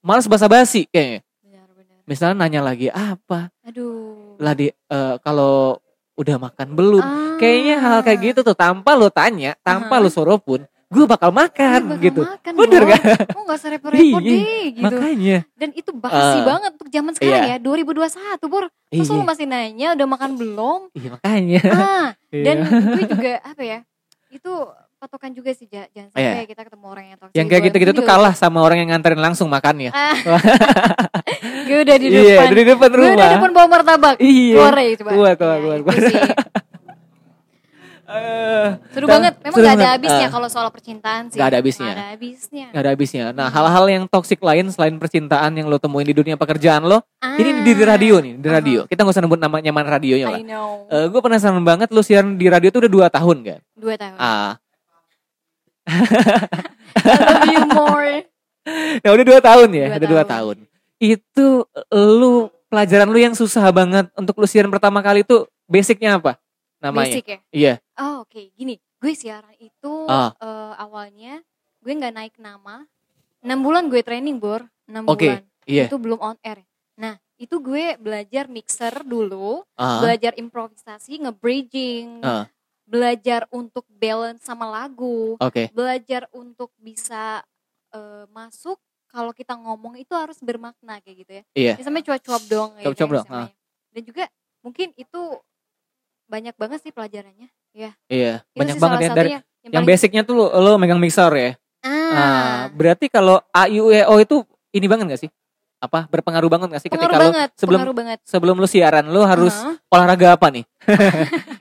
malas 0.00 0.24
basa-basi 0.24 0.88
kayaknya 0.88 1.20
misalnya 2.02 2.40
nanya 2.40 2.64
lagi 2.64 2.88
apa 2.88 3.52
Aduh. 3.62 4.34
lah 4.36 4.52
di 4.52 4.66
eh, 4.68 5.14
kalau 5.20 5.78
udah 6.12 6.36
makan 6.36 6.68
belum 6.72 7.00
Ah. 7.00 7.36
kayaknya 7.36 7.76
hal 7.78 7.98
kayak 8.00 8.20
gitu 8.32 8.40
tuh 8.42 8.56
tanpa 8.56 8.92
lo 8.92 9.06
tanya 9.06 9.54
tanpa 9.60 9.96
Aha. 9.96 10.02
lo 10.02 10.08
suruh 10.08 10.36
pun 10.36 10.64
gue 10.92 11.04
bakal 11.06 11.30
makan 11.30 11.80
Gue 11.80 11.90
bakal 11.90 12.04
gitu 12.04 12.20
Makan 12.22 12.52
Bener 12.54 12.82
kan? 12.86 13.02
Oh 13.32 13.42
gak 13.42 13.56
usah 13.56 13.70
repot-repot 13.70 14.20
Iya, 14.20 14.28
deh 14.28 14.64
gitu. 14.70 14.84
makanya 14.84 15.36
Dan 15.54 15.70
itu 15.72 15.90
basi 15.90 16.20
Eh, 16.34 16.44
banget 16.44 16.70
untuk 16.72 16.88
zaman 16.88 17.12
sekarang 17.12 17.42
iya. 17.42 17.56
ya. 17.56 17.64
2021 17.64 18.12
Bur. 18.44 18.64
Masa 18.68 18.92
iya 18.92 19.14
lu 19.14 19.24
masih 19.24 19.46
nanya 19.46 19.88
udah 19.94 20.06
makan 20.06 20.30
belum? 20.34 20.80
iya 20.92 21.08
makanya 21.10 21.60
Ah, 21.66 22.06
dan 22.44 22.56
Iya. 22.58 22.76
gue 22.92 23.04
juga 23.08 23.32
apa 23.42 23.62
ya? 23.62 23.78
Itu 24.28 24.52
patokan 24.96 25.32
juga 25.32 25.50
sih 25.50 25.66
Ja- 25.66 25.88
jangan 25.88 26.12
Iya. 26.12 26.30
sampai 26.30 26.46
kita 26.46 26.62
ketemu 26.62 26.84
orang 26.86 27.04
yang 27.06 27.18
toksik. 27.18 27.34
yang 27.34 27.46
kayak 27.48 27.62
gitu-gitu 27.66 27.92
tuh 27.92 28.04
kalah 28.04 28.32
sama 28.32 28.60
orang 28.60 28.78
yang 28.78 28.92
nganterin 28.92 29.18
langsung 29.18 29.48
makannya 29.48 29.90
Ah. 29.90 30.14
gue 31.66 31.78
udah 31.80 31.96
di 31.96 32.06
depan. 32.06 32.22
iya 32.22 32.52
di 32.52 32.64
depan 32.64 32.88
gue 32.88 33.00
udah 33.00 33.08
di 33.08 33.16
rumah 33.16 33.30
depan 33.34 33.50
bawa 33.50 33.66
martabak. 33.68 34.16
iya 34.20 34.54
Keluar 34.54 34.76
ya 34.76 34.92
coba. 34.94 35.10
Keluar, 35.10 35.34
keluar, 35.34 35.56
Ya, 35.56 35.62
keluar, 35.82 36.61
Eh, 38.12 38.68
Seru 38.92 39.06
banget. 39.06 39.34
Memang 39.40 39.56
seru 39.56 39.64
gak 39.64 39.72
ada 39.72 39.78
banget. 39.78 39.94
habisnya 39.96 40.28
Eh, 40.28 40.30
kalau 40.30 40.48
soal 40.48 40.68
percintaan 40.68 41.22
sih. 41.26 41.36
Nggak 41.36 41.48
ada 41.48 41.58
habisnya. 41.58 41.86
Nggak 41.86 41.96
ada 41.96 42.10
habisnya. 42.12 42.64
nggak 42.68 42.82
ada 42.82 42.90
habisnya 42.90 43.24
nah 43.32 43.48
hal-hal 43.48 43.84
yang 43.86 44.04
toksik 44.04 44.38
lain 44.38 44.68
selain 44.68 44.94
percintaan 44.96 45.52
yang 45.54 45.66
lo 45.66 45.76
temuin 45.76 46.04
di 46.04 46.12
dunia 46.12 46.36
pekerjaan 46.36 46.84
lo 46.84 47.00
ini 47.34 47.64
di, 47.64 47.72
di 47.72 47.82
radio 47.82 48.20
nih 48.20 48.34
di 48.36 48.48
radio 48.48 48.80
kita 48.84 49.00
nggak 49.00 49.12
usah 49.12 49.22
nebut 49.22 49.36
namanya 49.36 49.70
mana 49.70 49.88
radionya 49.90 50.28
lah 50.28 50.36
I 50.36 50.44
know. 50.44 50.84
Eh, 50.86 51.06
gue 51.08 51.20
penasaran 51.20 51.62
banget 51.62 51.88
lo 51.88 52.00
siaran 52.00 52.36
di 52.36 52.46
radio 52.46 52.68
tuh 52.68 52.84
udah 52.84 52.92
dua 52.92 53.06
tahun 53.08 53.36
kan 53.42 53.60
Dua 53.72 53.94
tahun. 53.96 54.16
ah 54.16 54.52
I 55.82 57.16
love 57.18 57.48
you 57.48 57.62
more. 57.68 58.12
Nah 59.02 59.10
udah 59.10 59.26
dua 59.26 59.40
tahun 59.42 59.68
ya, 59.72 59.86
Dua 59.88 59.96
udah 59.98 60.08
dua 60.08 60.22
tahun. 60.22 60.56
tahun. 60.62 60.70
Itu 61.02 61.66
lu 61.90 62.32
pelajaran 62.68 63.10
lu 63.10 63.18
yang 63.18 63.34
susah 63.34 63.66
banget 63.68 64.06
untuk 64.14 64.38
lu 64.38 64.46
siaran 64.46 64.70
pertama 64.70 65.02
kali 65.02 65.26
itu 65.26 65.42
basicnya 65.66 66.14
apa? 66.14 66.38
Namanya? 66.82 67.14
Basic 67.14 67.24
ya. 67.24 67.38
Iya. 67.54 67.74
Oh, 67.96 68.26
oke. 68.26 68.42
Gini, 68.52 68.74
gue 68.98 69.12
siaran 69.14 69.54
itu 69.56 69.94
Ah. 70.10 70.34
eh, 70.34 70.74
awalnya 70.76 71.40
gue 71.78 71.92
nggak 71.94 72.14
naik 72.14 72.34
nama. 72.36 72.82
6 73.40 73.58
bulan 73.62 73.86
gue 73.86 74.02
training, 74.02 74.38
Bor. 74.38 74.66
6 74.86 75.06
Oke, 75.06 75.30
bulan. 75.30 75.42
iya. 75.64 75.86
Itu 75.86 75.98
belum 75.98 76.18
on 76.18 76.38
air. 76.42 76.62
Nah, 76.94 77.18
itu 77.38 77.58
gue 77.58 77.94
belajar 77.98 78.46
mixer 78.46 79.02
dulu, 79.02 79.62
Ah, 79.74 79.98
belajar 79.98 80.34
improvisasi, 80.36 81.22
nge-bridging, 81.22 82.22
ah, 82.22 82.46
belajar 82.82 83.46
untuk 83.50 83.86
balance 83.88 84.42
sama 84.42 84.66
lagu, 84.68 85.38
Oke. 85.38 85.70
belajar 85.70 86.26
untuk 86.30 86.70
bisa 86.76 87.42
eh, 87.92 88.24
masuk 88.32 88.80
kalau 89.04 89.36
kita 89.36 89.52
ngomong 89.52 90.00
itu 90.00 90.16
harus 90.16 90.40
bermakna 90.40 90.96
kayak 91.04 91.16
gitu 91.20 91.32
ya. 91.36 91.44
Iya. 91.52 91.72
Sampai 91.84 92.00
cuap-cuap 92.00 92.40
dong 92.48 92.70
kayak 92.72 92.84
Cuap-cuap 92.88 93.04
gitu 93.04 93.12
ya 93.12 93.18
dong, 93.20 93.26
namanya. 93.28 93.54
Dan 93.92 94.02
juga 94.08 94.24
mungkin 94.64 94.88
itu 94.96 95.20
banyak 96.32 96.56
banget 96.56 96.80
sih 96.80 96.90
pelajarannya. 96.90 97.48
Ya. 97.70 97.92
Iya. 98.08 98.32
Itu 98.48 98.58
Banyak 98.58 98.76
banget 98.78 98.98
ya 98.98 99.10
dari 99.12 99.30
yang 99.30 99.44
paling- 99.62 99.86
basicnya 99.86 100.22
tuh 100.22 100.34
lu, 100.34 100.44
lu 100.48 100.70
megang 100.74 100.96
mixer 100.96 101.28
ya. 101.30 101.50
Ah, 101.80 101.90
Nah, 102.12 102.48
berarti 102.70 103.06
kalau 103.06 103.36
A 103.50 103.68
I 103.68 103.76
U 103.78 103.88
E 103.88 104.00
O 104.02 104.16
itu 104.16 104.40
ini 104.70 104.86
banget 104.86 105.04
gak 105.08 105.20
sih? 105.20 105.30
Apa 105.76 106.06
berpengaruh 106.06 106.46
banget 106.46 106.68
gak 106.70 106.80
sih 106.80 106.88
pengaruh 106.88 107.10
ketika 107.10 107.20
lu 107.20 107.28
banget, 107.28 107.48
sebelum 107.54 107.78
pengaruh 107.78 107.94
banget. 107.94 108.18
sebelum 108.22 108.54
lu 108.56 108.66
siaran 108.66 109.04
lu 109.06 109.20
harus 109.22 109.52
Aha. 109.52 109.72
olahraga 109.90 110.28
apa 110.32 110.46
nih? 110.48 110.64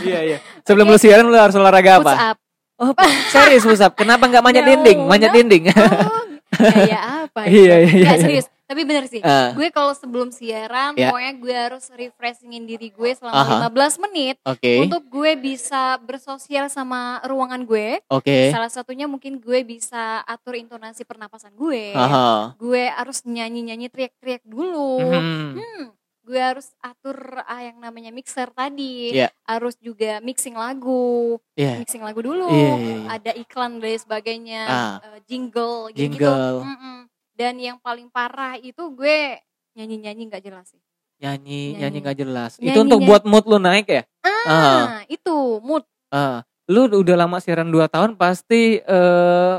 Iya 0.00 0.20
iya. 0.24 0.38
Sebelum 0.62 0.86
lu 0.86 0.96
siaran 0.96 1.26
lu 1.26 1.34
harus 1.34 1.54
olahraga 1.54 1.98
Push 1.98 2.06
apa? 2.06 2.14
up. 2.32 2.36
Oh, 2.78 2.94
serius 3.28 3.64
push 3.64 3.82
up. 3.82 3.92
Kenapa 3.92 4.24
nggak 4.24 4.38
manjat 4.40 4.62
No, 4.62 4.68
dinding? 4.72 4.98
Manjat 5.04 5.30
no. 5.30 5.36
dinding. 5.36 5.62
Oh, 5.68 6.22
kayak 6.54 7.02
apa? 7.26 7.40
Iya, 7.50 7.74
iya, 7.76 7.90
iya. 7.90 8.04
Nggak, 8.04 8.18
serius. 8.22 8.46
Tapi 8.68 8.84
bener 8.84 9.08
sih. 9.08 9.24
Ah, 9.24 9.56
Gue 9.56 9.72
kalau 9.72 9.96
sebelum 9.96 10.28
siaran, 10.28 10.92
Ya. 10.92 11.08
pokoknya 11.08 11.32
gue 11.34 11.54
harus 11.56 11.88
refreshingin 11.88 12.68
diri 12.68 12.92
gue 12.92 13.10
selama 13.16 13.64
15 13.64 13.96
menit 13.96 14.36
Oke. 14.44 14.84
untuk 14.84 15.08
gue 15.08 15.32
bisa 15.34 15.96
bersosial 15.98 16.68
sama 16.68 17.16
ruangan 17.24 17.64
gue. 17.64 18.04
Oke. 18.06 18.52
Salah 18.52 18.68
satunya 18.68 19.08
mungkin 19.08 19.40
gue 19.40 19.64
bisa 19.64 20.20
atur 20.22 20.52
intonasi 20.54 21.02
pernapasan 21.02 21.56
gue. 21.56 21.96
Aha. 21.96 22.52
Gue 22.60 22.92
harus 22.92 23.24
nyanyi-nyanyi 23.24 23.88
teriak-teriak 23.88 24.44
dulu. 24.44 25.00
Mhm. 25.00 25.56
Hmm, 25.56 25.84
gue 26.22 26.36
harus 26.36 26.68
atur 26.78 27.16
ah, 27.40 27.64
yang 27.64 27.80
namanya 27.80 28.12
mixer 28.12 28.52
tadi. 28.52 29.16
Iya. 29.16 29.32
Harus 29.48 29.80
juga 29.80 30.20
mixing 30.20 30.52
lagu, 30.52 31.40
Iya. 31.56 31.80
mixing 31.80 32.04
lagu 32.04 32.20
dulu. 32.20 32.52
Iya, 32.52 32.72
iya, 32.76 32.94
iya. 33.00 33.08
Ada 33.16 33.32
iklan 33.32 33.80
dan 33.80 33.96
sebagainya, 33.96 34.62
Ah. 34.68 34.96
eh, 35.08 35.24
jingle, 35.24 35.88
gitu-gitu. 35.96 36.20
Jingle. 36.20 36.68
Mm-mm. 36.68 36.98
Dan 37.38 37.54
yang 37.56 37.78
paling 37.78 38.10
parah 38.10 38.58
itu 38.58 38.82
gue 38.90 39.38
nyanyi 39.72 39.96
nyanyi 40.00 40.22
nggak 40.26 40.42
jelas 40.42 40.66
sih 40.68 40.82
Nyanyi, 41.18 41.74
Nyanyi. 41.74 41.98
nggak 41.98 42.14
jelas. 42.16 42.52
Nyanyi, 42.56 42.66
itu 42.68 42.78
untuk 42.78 42.98
nyanyi. 42.98 43.10
buat 43.10 43.22
mood 43.24 43.44
lu 43.44 43.58
naik 43.58 43.86
ya? 43.88 44.02
ah 44.46 45.02
itu 45.06 45.34
mood 45.58 45.82
Ah, 46.08 46.40
lu 46.64 46.86
udah 46.86 47.16
lama 47.16 47.36
siaran 47.36 47.66
2 47.66 47.86
tahun 47.86 48.14
pasti 48.14 48.78
eh 48.78 49.56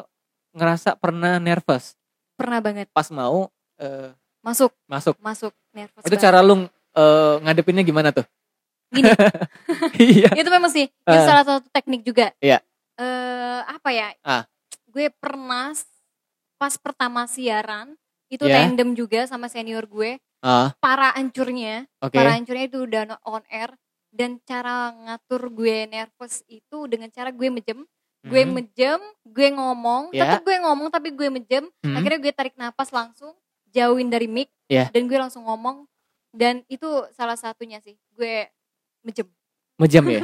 ngerasa 0.50 0.96
pernah 0.96 1.36
nervous 1.38 2.00
pernah 2.34 2.58
banget 2.58 2.88
pas 2.88 3.08
mau 3.10 3.52
eh, 3.76 4.12
masuk 4.40 4.72
masuk. 4.86 5.20
masuk 5.20 5.52
nervous 5.70 6.00
Itu 6.02 6.16
banget. 6.16 6.24
cara 6.26 6.40
lu 6.40 6.64
eh, 6.96 7.36
ngadepinnya 7.42 7.84
gimana 7.84 8.10
tuh? 8.10 8.24
gini 8.90 9.12
Iya. 10.00 10.32
itu 10.40 10.50
memang 10.50 10.72
sih 10.72 10.88
itu 10.88 11.12
Ah. 11.12 11.28
salah 11.28 11.44
satu 11.44 11.68
teknik 11.70 12.02
juga 12.02 12.32
Iya. 12.40 12.64
eh 12.96 13.60
apa 13.64 13.90
ya 13.92 14.16
Ah. 14.24 14.48
gue 14.88 15.12
pernah 15.14 15.76
pas 16.60 16.76
pertama 16.76 17.24
siaran 17.26 17.96
itu 18.30 18.46
Iya. 18.46 18.68
tandem 18.70 18.94
juga 18.94 19.26
sama 19.26 19.48
senior 19.48 19.88
gue 19.88 20.20
Ah, 20.40 20.72
para 20.80 21.12
hancurnya 21.16 21.88
oke. 22.00 22.14
para 22.14 22.36
hancurnya 22.36 22.66
itu 22.68 22.80
udah 22.86 23.18
on 23.26 23.44
air 23.50 23.74
dan 24.12 24.38
cara 24.44 24.92
ngatur 24.94 25.50
gue 25.50 25.88
nervous 25.88 26.44
itu 26.46 26.86
dengan 26.86 27.10
cara 27.10 27.32
gue 27.32 27.48
mejem 27.50 27.84
gue 28.20 28.42
Hmm. 28.44 28.52
mejem 28.54 29.00
gue 29.24 29.48
ngomong 29.50 30.12
Ya. 30.12 30.28
tetap 30.28 30.44
gue 30.44 30.58
ngomong 30.60 30.92
tapi 30.92 31.12
gue 31.12 31.28
mejem 31.32 31.66
Hmm. 31.82 31.96
akhirnya 31.96 32.20
gue 32.20 32.34
tarik 32.36 32.56
napas 32.56 32.92
langsung 32.92 33.32
jauhin 33.72 34.12
dari 34.12 34.28
mic 34.28 34.52
Ya. 34.68 34.92
dan 34.92 35.08
gue 35.08 35.16
langsung 35.16 35.48
ngomong 35.48 35.88
dan 36.32 36.62
itu 36.68 36.88
salah 37.16 37.36
satunya 37.36 37.80
sih 37.80 37.96
gue 38.14 38.48
mejem 39.02 39.26
Mejam 39.80 40.04
ya? 40.06 40.22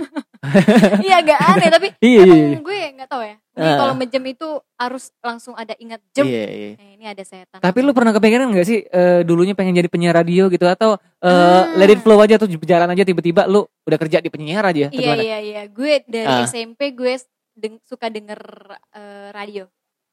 iya 1.01 1.16
agak 1.20 1.39
aneh 1.39 1.70
tapi 1.70 1.88
Iya, 1.97 2.22
iya, 2.22 2.36
iya. 2.36 2.47
emang 2.51 2.62
gue 2.62 2.80
nggak 2.93 3.10
tahu 3.10 3.24
ya 3.24 3.36
Jadi 3.49 3.66
Ah. 3.66 3.78
kalau 3.80 3.93
mejem 3.95 4.24
itu 4.28 4.49
harus 4.76 5.03
langsung 5.20 5.56
ada 5.56 5.74
ingat 5.76 6.03
jem 6.12 6.28
Iya, 6.28 6.45
iya. 6.45 6.70
Eh, 6.76 6.89
ini 6.93 7.06
ada 7.08 7.24
setan 7.24 7.58
Tapi 7.58 7.78
lu 7.80 7.91
pernah 7.91 8.12
kepikiran 8.12 8.51
gak 8.51 8.68
sih 8.68 8.84
eh, 8.84 9.24
dulunya 9.24 9.51
pengen 9.51 9.74
jadi 9.74 9.88
penyiar 9.88 10.14
radio 10.14 10.45
gitu 10.47 10.66
atau 10.66 10.99
eh, 11.18 11.32
Ah. 11.32 11.72
let 11.74 11.89
it 11.89 11.99
flow 11.99 12.20
aja 12.20 12.36
tuh 12.36 12.51
jalan 12.60 12.86
aja 12.86 13.01
tiba-tiba 13.01 13.47
lu 13.47 13.64
udah 13.82 13.97
kerja 13.97 14.20
di 14.20 14.28
penyiar 14.28 14.62
aja 14.66 14.88
atau 14.88 14.99
iya 14.99 15.14
iya 15.16 15.38
iya 15.39 15.62
gue 15.66 16.03
dari 16.03 16.28
Ah. 16.28 16.43
SMP 16.43 16.91
gue 16.91 17.16
deng- 17.53 17.82
suka 17.82 18.08
denger 18.08 18.38
eh, 18.91 19.30
radio 19.32 19.66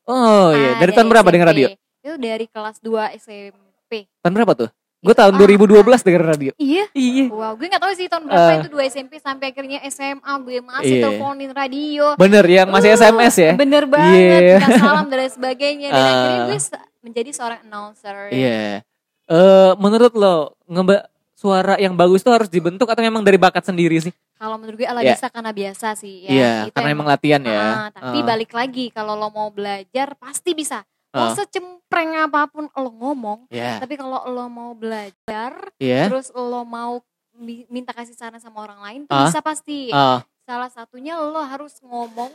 Oh 0.03 0.51
iya, 0.51 0.75
Ah, 0.75 0.79
dari 0.79 0.91
tahun 0.93 1.09
berapa 1.09 1.29
denger 1.29 1.49
radio? 1.49 1.67
itu 1.71 2.13
dari 2.17 2.47
kelas 2.47 2.79
2 2.79 3.15
SMP 3.17 4.11
Tahun 4.19 4.33
berapa 4.33 4.55
tuh? 4.57 4.71
Gue 5.03 5.13
tahun 5.13 5.35
Ah. 5.35 5.39
2012 5.43 5.83
denger 6.01 6.23
radio. 6.25 6.53
iya 6.57 6.87
Iya. 6.93 7.27
wow 7.27 7.53
gue 7.53 7.67
nggak 7.67 7.83
tahu 7.83 7.93
sih 7.93 8.07
tahun 8.07 8.23
berapa 8.25 8.39
Ah. 8.49 8.57
itu 8.57 8.69
2 8.71 8.87
SMP 8.87 9.19
sampai 9.19 9.51
akhirnya 9.51 9.83
SMA 9.85 10.33
gue 10.41 10.63
masih 10.63 10.95
Iya. 10.95 11.03
teleponin 11.05 11.51
radio 11.51 12.05
Bener 12.15 12.45
yang 12.45 12.69
masih 12.69 12.89
Uh, 12.89 12.97
SMS 12.97 13.35
ya? 13.37 13.53
bener 13.53 13.85
banget 13.85 14.15
Iya. 14.15 14.57
kita 14.57 14.69
salam 14.79 15.07
dan 15.07 15.19
lain 15.19 15.33
sebagainya 15.33 15.89
dan 15.89 15.99
Ah. 15.99 16.07
akhirnya 16.09 16.41
gue 16.47 16.59
se- 16.61 16.85
menjadi 17.01 17.31
seorang 17.33 17.61
announcer 17.63 18.15
Iya. 18.31 18.87
Eh 19.25 19.71
menurut 19.77 20.13
lo 20.13 20.37
ngeba 20.65 21.11
suara 21.33 21.75
yang 21.77 21.93
bagus 21.93 22.23
tuh 22.23 22.31
harus 22.31 22.47
dibentuk 22.47 22.87
atau 22.87 23.01
memang 23.01 23.21
dari 23.21 23.35
bakat 23.37 23.65
sendiri 23.65 23.99
sih? 24.01 24.15
kalau 24.37 24.55
menurut 24.55 24.75
gue 24.77 24.83
ala 24.85 24.99
Iya. 25.01 25.15
bisa 25.15 25.27
karena 25.29 25.51
biasa 25.51 25.95
sih 25.95 26.15
ya 26.21 26.31
Iya, 26.31 26.53
Itu 26.65 26.75
karena 26.75 26.91
emang- 26.93 27.07
latihan 27.09 27.39
ya. 27.41 27.59
Ah, 27.59 27.89
tapi 27.93 28.19
Ah. 28.19 28.27
balik 28.29 28.51
lagi 28.51 28.91
kalau 28.91 29.15
lo 29.15 29.31
mau 29.31 29.47
belajar 29.49 30.15
pasti 30.17 30.51
bisa 30.53 30.83
Mau 31.13 31.29
secempreng 31.31 32.17
apa 32.19 32.49
pun 32.49 32.67
lo 32.69 32.91
ngomong 32.91 33.45
Iya. 33.47 33.77
tapi 33.79 33.95
kalau 33.95 34.25
lo 34.25 34.49
mau 34.49 34.73
belajar 34.73 35.53
Iya. 35.77 36.09
terus 36.09 36.33
lo 36.33 36.65
mau 36.65 37.05
mi- 37.33 37.69
minta 37.69 37.93
kasih 37.93 38.13
saran 38.13 38.37
sama 38.37 38.61
orang 38.61 38.81
lain 38.81 39.01
tuh 39.05 39.13
Ah. 39.13 39.25
bisa 39.25 39.41
pasti 39.41 39.89
Ah, 39.89 40.25
salah 40.43 40.69
satunya 40.69 41.17
lo 41.17 41.37
harus 41.39 41.77
ngomong 41.81 42.33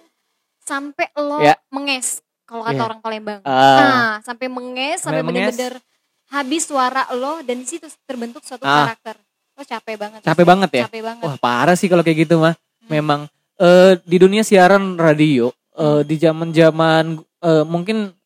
sampai 0.60 1.10
lo 1.16 1.40
Ya. 1.40 1.58
menges 1.70 2.22
kalau 2.44 2.62
kata 2.62 2.76
Iya. 2.76 2.86
orang 2.86 3.00
Palembang 3.00 3.42
ah. 3.42 3.78
nah 3.78 4.10
sampai 4.22 4.46
menges 4.46 5.02
sampai 5.02 5.22
bener-bener 5.22 5.82
habis 6.28 6.64
suara 6.64 7.08
lo 7.12 7.42
dan 7.42 7.58
di 7.58 7.68
situ 7.68 7.88
terbentuk 8.04 8.42
suatu 8.42 8.62
Ah. 8.62 8.94
karakter 8.94 9.18
lo 9.54 9.64
capek 9.64 9.96
banget 9.98 10.20
Capek 10.22 10.38
sih. 10.38 10.48
banget 10.48 10.70
ya? 10.72 10.84
capek 10.86 11.02
banget 11.02 11.26
Wah 11.26 11.38
parah 11.38 11.74
sih 11.74 11.88
kalau 11.88 12.02
kayak 12.02 12.30
gitu 12.30 12.38
mah. 12.38 12.54
Hmm. 12.54 12.90
Memang 12.92 13.20
eh, 13.58 13.98
di 14.00 14.18
dunia 14.18 14.46
siaran 14.46 14.94
radio 14.96 15.50
eh, 15.74 16.02
di 16.04 16.16
zaman 16.16 16.50
zaman 16.52 17.18
mungkin 17.66 18.17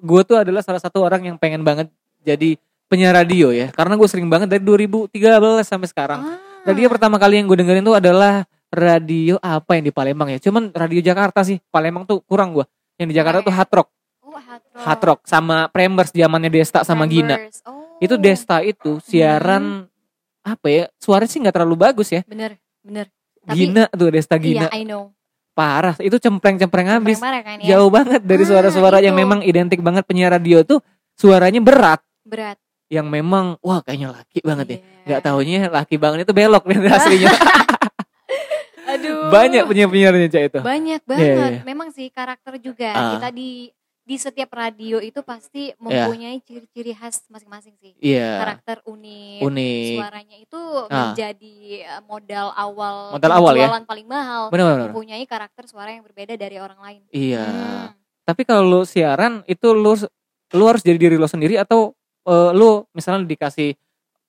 gue 0.00 0.22
tuh 0.24 0.36
adalah 0.36 0.64
salah 0.64 0.80
satu 0.80 1.00
orang 1.00 1.22
yang 1.22 1.36
pengen 1.36 1.60
banget 1.60 1.92
jadi 2.20 2.56
penyiar 2.88 3.14
radio 3.14 3.52
ya. 3.52 3.70
Karena 3.70 3.94
gue 3.94 4.08
sering 4.08 4.26
banget 4.26 4.48
dari 4.48 4.64
2013 4.64 5.12
sampai 5.62 5.88
sekarang. 5.88 6.20
Ah. 6.20 6.38
Radio 6.64 6.88
pertama 6.88 7.16
kali 7.16 7.40
yang 7.40 7.46
gue 7.46 7.56
dengerin 7.56 7.80
tuh 7.80 7.96
adalah 7.96 8.44
radio 8.68 9.40
apa 9.40 9.78
yang 9.78 9.84
di 9.84 9.92
Palembang 9.92 10.28
ya. 10.28 10.38
Cuman 10.38 10.70
radio 10.70 11.00
Jakarta 11.00 11.40
sih. 11.40 11.60
Palembang 11.70 12.04
tuh 12.04 12.20
kurang 12.24 12.52
gue. 12.52 12.64
Yang 12.96 13.08
di 13.08 13.14
Jakarta 13.16 13.38
Oh, 13.40 13.46
tuh 13.46 13.52
ya. 13.52 13.58
hard 13.58 13.70
rock, 13.72 13.88
Oh, 14.20 14.36
hard 14.36 14.62
rock. 14.68 14.82
hard 14.84 15.02
rock 15.08 15.20
sama 15.24 15.56
Prembers 15.68 16.12
zamannya 16.12 16.50
Desta 16.50 16.84
sama 16.84 17.08
Gina. 17.08 17.36
Members. 17.40 17.64
Oh. 17.64 17.96
Itu 17.98 18.14
Desta 18.16 18.60
itu 18.60 19.00
siaran 19.00 19.88
apa 20.40 20.66
ya? 20.68 20.84
Suaranya 20.96 21.28
sih 21.28 21.40
nggak 21.40 21.54
terlalu 21.56 21.76
bagus 21.76 22.08
ya. 22.10 22.20
Bener, 22.28 22.60
bener. 22.80 23.08
Tapi 23.40 23.56
Gina 23.56 23.88
tuh 23.88 24.08
Desta 24.12 24.36
Gina. 24.36 24.68
iya, 24.68 24.76
I 24.76 24.84
know. 24.84 25.16
Parah. 25.60 25.96
Itu 26.00 26.16
cempreng-cempreng 26.16 26.88
habis. 26.88 27.20
Marah 27.20 27.44
kan 27.44 27.60
ya? 27.60 27.76
Jauh 27.76 27.92
banget 27.92 28.24
dari 28.24 28.42
Ah, 28.42 28.48
suara-suara 28.48 28.98
yang 28.98 29.12
itu. 29.12 29.20
memang 29.20 29.44
identik 29.44 29.84
banget 29.84 30.08
penyiar 30.08 30.32
radio 30.32 30.64
tuh 30.64 30.80
suaranya 31.12 31.60
berat. 31.60 32.00
Berat. 32.24 32.56
Yang 32.88 33.06
memang 33.06 33.60
wah 33.60 33.84
kayaknya 33.84 34.08
laki 34.10 34.40
banget 34.40 34.66
ya. 34.66 34.78
Iya. 34.80 35.06
Gak 35.06 35.20
taunya 35.22 35.60
laki 35.68 35.94
banget 35.94 36.24
itu 36.24 36.32
belok 36.32 36.64
nih 36.64 36.78
aslinya. 36.96 37.28
Aduh. 38.90 39.30
Banyak 39.30 39.62
penyiar-penyiarnya 39.64 40.28
Cak 40.28 40.42
itu. 40.48 40.58
Banyak 40.60 41.00
Iya, 41.00 41.08
banget. 41.08 41.50
iya. 41.54 41.62
Memang 41.62 41.88
sih 41.92 42.10
karakter 42.10 42.58
juga. 42.58 42.90
Ah. 42.90 43.10
Kita 43.14 43.28
di 43.30 43.70
di 44.10 44.18
setiap 44.18 44.50
radio 44.50 44.98
itu 44.98 45.22
pasti 45.22 45.70
mempunyai 45.78 46.42
ciri-ciri 46.42 46.98
khas 46.98 47.22
masing-masing 47.30 47.78
sih. 47.78 47.94
Iya. 48.02 48.42
Karakter 48.42 48.82
unik. 48.82 49.38
Unik. 49.38 49.94
Suaranya 50.02 50.36
itu 50.42 50.60
Ah. 50.90 51.14
menjadi 51.14 51.54
eh, 51.86 52.02
modal 52.10 52.50
awal 52.58 53.14
Modal 53.14 53.30
awal 53.38 53.54
ya? 53.54 53.70
paling 53.86 54.10
mahal. 54.10 54.50
Benar-benar. 54.50 54.90
Mempunyai 54.90 55.22
karakter 55.30 55.70
suara 55.70 55.94
yang 55.94 56.02
berbeda 56.02 56.34
dari 56.34 56.58
orang 56.58 56.82
lain. 56.82 57.00
Iya. 57.14 57.46
Hmm. 57.46 57.86
Tapi 58.26 58.42
kalau 58.42 58.66
lu 58.66 58.80
siaran 58.82 59.46
itu 59.46 59.70
lu 59.70 59.94
lu 60.58 60.64
harus 60.66 60.82
jadi 60.82 60.98
diri 60.98 61.14
lo 61.14 61.30
sendiri 61.30 61.54
atau 61.54 61.94
eh, 62.26 62.50
lu 62.50 62.82
misalnya 62.90 63.30
dikasih 63.30 63.78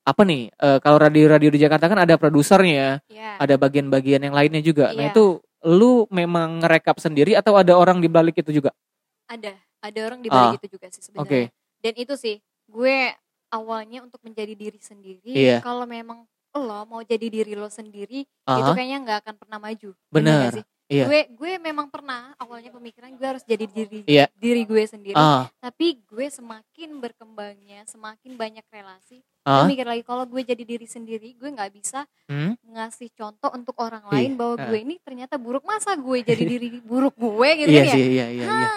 apa 0.05 0.21
nih? 0.21 0.53
eh, 0.53 0.77
kalau 0.77 1.01
radio-radio 1.01 1.49
di 1.49 1.57
Jakarta 1.57 1.89
kan 1.89 1.97
ada 1.97 2.21
produsernya, 2.21 3.01
Ya. 3.09 3.33
ada 3.41 3.57
bagian-bagian 3.57 4.21
yang 4.21 4.37
lainnya 4.37 4.61
juga. 4.61 4.93
Nah, 4.93 5.09
Iya. 5.09 5.17
itu 5.17 5.41
lu 5.65 6.05
memang 6.13 6.61
ngerekap 6.61 7.01
sendiri 7.01 7.33
atau 7.33 7.57
ada 7.57 7.73
orang 7.73 7.97
di 7.97 8.05
balik 8.05 8.37
itu 8.37 8.61
juga? 8.61 8.69
ada 9.25 9.55
ada 9.81 9.99
orang 10.05 10.19
di 10.21 10.29
balik 10.29 10.55
Ah, 10.55 10.57
itu 10.61 10.67
juga 10.77 10.87
sih 10.93 11.01
sebenarnya. 11.01 11.49
Dan 11.81 11.93
itu 11.97 12.13
sih 12.15 12.37
gue 12.69 12.97
awalnya 13.51 13.99
untuk 14.05 14.21
menjadi 14.23 14.53
diri 14.55 14.79
sendiri 14.79 15.33
Iya. 15.33 15.59
kalau 15.59 15.83
memang 15.83 16.23
lo 16.51 16.83
mau 16.83 16.99
jadi 17.03 17.27
diri 17.31 17.55
lo 17.55 17.67
sendiri 17.67 18.23
itu 18.27 18.69
Aha, 18.69 18.75
kayaknya 18.75 18.97
nggak 19.03 19.17
akan 19.25 19.35
pernah 19.39 19.57
maju. 19.59 19.89
Nggak 20.11 20.53
sih? 20.61 20.65
Iya. 20.91 21.07
gue 21.07 21.19
gue 21.31 21.51
memang 21.55 21.87
pernah 21.87 22.35
awalnya 22.35 22.67
pemikiran 22.67 23.15
gue 23.15 23.23
harus 23.23 23.47
jadi 23.47 23.63
diri 23.63 24.03
Iya. 24.03 24.27
diri 24.35 24.67
gue 24.67 24.83
sendiri. 24.83 25.15
Ah, 25.15 25.47
tapi 25.63 26.03
gue 26.03 26.27
semakin 26.27 26.99
berkembangnya 26.99 27.87
semakin 27.87 28.35
banyak 28.35 28.67
relasi 28.67 29.23
ah, 29.47 29.63
gue 29.63 29.71
mikir 29.71 29.87
lagi 29.87 30.03
kalau 30.03 30.27
gue 30.27 30.43
jadi 30.43 30.59
diri 30.67 30.83
sendiri 30.83 31.31
gue 31.39 31.47
nggak 31.47 31.71
bisa 31.71 32.03
hmm? 32.27 32.59
ngasih 32.75 33.07
contoh 33.15 33.47
untuk 33.55 33.79
orang 33.79 34.03
Iya, 34.03 34.11
lain 34.11 34.31
bahwa 34.35 34.55
ah. 34.59 34.67
gue 34.67 34.79
ini 34.83 34.95
ternyata 34.99 35.39
buruk. 35.39 35.63
Masa 35.63 35.95
gue 35.95 36.17
jadi 36.27 36.43
diri 36.59 36.83
buruk 36.83 37.15
gue 37.15 37.49
gitu 37.63 37.71
iya 37.71 37.83
kan 37.87 37.95
ya? 37.95 37.95
iya, 37.95 38.25
iya, 38.27 38.43
iya. 38.43 38.67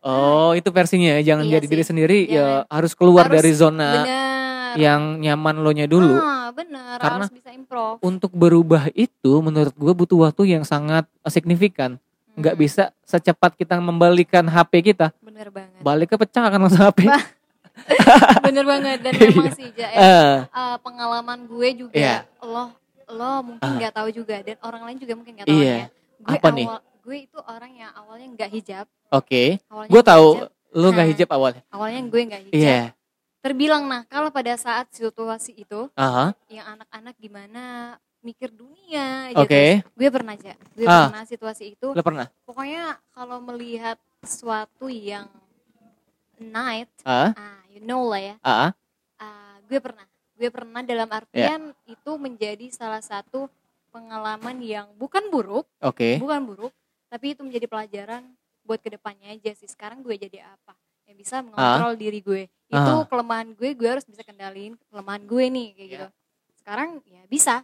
Oh, 0.00 0.54
itu 0.54 0.68
versinya 0.68 1.18
ya. 1.18 1.34
Jangan 1.34 1.44
Iya 1.44 1.52
jadi 1.54 1.66
sih. 1.66 1.72
diri 1.72 1.84
sendiri, 1.84 2.18
ya 2.24 2.34
Jangan. 2.34 2.64
harus 2.70 2.92
keluar 2.92 3.24
Harus 3.26 3.34
dari 3.34 3.50
zona 3.52 3.90
bener 3.98 4.26
yang 4.76 5.02
nyaman 5.18 5.56
lo 5.58 5.70
nya 5.70 5.84
dulu. 5.84 6.14
Ah, 6.14 6.48
bener 6.50 6.96
Karena- 6.96 7.24
harus 7.24 7.34
bisa 7.34 7.50
improv 7.50 7.98
Untuk 8.00 8.30
berubah 8.30 8.86
itu, 8.92 9.32
menurut 9.38 9.72
gue 9.72 9.92
butuh 9.92 10.18
waktu 10.22 10.54
yang 10.54 10.62
sangat 10.62 11.02
signifikan. 11.26 11.98
Nggak 12.34 12.54
Hmm, 12.54 12.62
bisa 12.62 12.84
secepat 13.02 13.52
kita 13.52 13.74
membalikan 13.76 14.46
HP 14.46 14.72
kita, 14.84 15.10
bener 15.18 15.50
banget 15.50 15.80
balik 15.80 16.08
ke 16.08 16.16
pecah 16.16 16.46
kan 16.46 16.58
langsung 16.58 16.78
HP. 16.80 17.02
Bah, 17.02 17.24
bener 18.46 18.62
banget 18.62 18.98
dan 19.00 19.12
Iya. 19.18 19.26
memang 19.28 19.50
sih 19.52 19.68
Ja, 19.72 19.88
eh, 19.88 19.98
Eh, 19.98 20.34
eh, 20.46 20.76
pengalaman 20.78 21.38
gue 21.44 21.68
juga 21.76 21.94
Iya. 21.94 22.16
lo 22.40 22.70
lo 23.08 23.32
mungkin 23.42 23.64
Ah. 23.64 23.74
nggak 23.74 23.92
tahu 23.92 24.08
juga 24.12 24.36
dan 24.38 24.54
orang 24.60 24.82
lain 24.84 24.98
juga 25.00 25.12
mungkin 25.14 25.32
nggak 25.34 25.46
tahu 25.46 25.58
Iya. 25.58 25.74
ya 25.74 25.86
gue 26.20 26.36
Apa 26.36 26.48
nih? 26.52 26.66
Gue 27.08 27.24
itu 27.24 27.38
orang 27.40 27.72
yang 27.74 27.88
awalnya 27.94 28.28
nggak 28.28 28.50
hijab 28.52 28.86
Oke, 29.08 29.56
awalnya 29.66 29.88
gue 29.88 30.02
tahu 30.04 30.26
hijab. 30.36 30.50
lu 30.70 30.86
nggak 30.86 31.00
Nah. 31.00 31.10
hijab 31.10 31.28
awalnya. 31.30 31.62
awalnya 31.70 32.00
gue 32.04 32.20
nggak 32.22 32.42
hijab 32.44 32.60
Iya, 32.60 32.80
terbilang 33.40 33.82
nah 33.82 34.04
kalau 34.04 34.28
pada 34.28 34.52
saat 34.54 34.92
situasi 34.92 35.56
itu 35.56 35.88
aha, 35.94 36.36
yang 36.46 36.66
anak-anak 36.70 37.16
gimana 37.16 37.64
mikir 38.20 38.52
dunia 38.52 39.32
oke. 39.32 39.48
gitu 39.80 39.88
gue 39.88 40.08
pernah 40.10 40.34
aja 40.34 40.52
gue 40.76 40.84
Ah. 40.84 41.08
pernah 41.08 41.24
situasi 41.24 41.64
itu 41.72 41.88
Lo 41.88 42.02
pernah? 42.02 42.28
pokoknya 42.44 43.00
kalau 43.08 43.40
melihat 43.40 43.96
sesuatu 44.20 44.84
yang 44.86 45.24
night 46.36 46.92
Ah, 47.02 47.32
ah 47.32 47.58
you 47.66 47.80
know 47.80 48.04
lah 48.04 48.20
ya 48.20 48.34
ah, 48.44 48.70
ah, 49.16 49.54
gue 49.64 49.78
pernah 49.78 50.04
gue 50.36 50.48
pernah 50.48 50.82
dalam 50.82 51.08
artian 51.08 51.60
itu 51.84 52.10
menjadi 52.14 52.68
salah 52.68 53.00
satu 53.00 53.48
pengalaman 53.88 54.60
yang 54.60 54.86
bukan 54.94 55.32
buruk 55.32 55.64
oke. 55.78 56.18
bukan 56.18 56.44
buruk 56.44 56.72
tapi 57.08 57.32
itu 57.32 57.40
menjadi 57.40 57.66
pelajaran 57.66 58.22
buat 58.62 58.78
ke 58.78 58.90
depannya 58.90 59.32
aja 59.32 59.52
sih 59.52 59.64
sekarang 59.64 60.00
gue 60.00 60.14
jadi 60.14 60.44
apa 60.46 60.76
yang 61.04 61.16
bisa 61.16 61.40
mengontrol 61.40 61.92
diri 61.94 62.20
gue 62.20 62.42
itu 62.46 62.76
Ah. 62.94 63.02
kelemahan 63.02 63.48
gue 63.50 63.72
gue 63.72 63.88
harus 63.88 64.04
bisa 64.04 64.20
kendaliin 64.20 64.76
kelemahan 64.86 65.22
gue 65.22 65.44
nih 65.46 65.66
kayak 65.70 65.80
Iya. 65.80 65.92
gitu 65.94 66.06
sekarang 66.58 66.88
ya 67.02 67.22
bisa. 67.26 67.54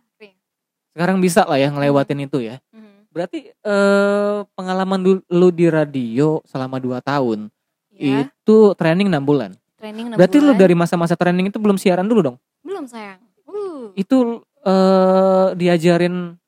Sekarang 0.90 1.18
bisa 1.18 1.42
lah 1.42 1.58
ya 1.58 1.68
ngelewatin 1.68 2.22
itu 2.22 2.38
ya. 2.40 2.56
Mhm. 2.70 3.10
Berarti 3.10 3.50
eh, 3.52 4.38
pengalaman 4.50 4.96
lu 5.28 5.48
di 5.50 5.66
radio 5.66 6.40
selama 6.44 6.78
2 6.78 6.98
tahun 7.00 7.50
ya 7.90 8.24
itu 8.24 8.56
training 8.72 9.06
6 9.06 9.20
bulan. 9.20 9.50
training 9.76 10.08
enam 10.08 10.16
Berarti 10.16 10.38
lu 10.38 10.50
bulan. 10.50 10.58
dari 10.58 10.74
masa-masa 10.74 11.12
training 11.12 11.46
itu 11.46 11.58
belum 11.58 11.76
siaran 11.76 12.06
dulu 12.06 12.20
dong? 12.24 12.36
belum 12.60 12.86
sayang 12.86 13.20
uh, 13.44 13.92
Itu 13.94 14.40
eh, 14.64 15.48
diajarin 15.52 16.40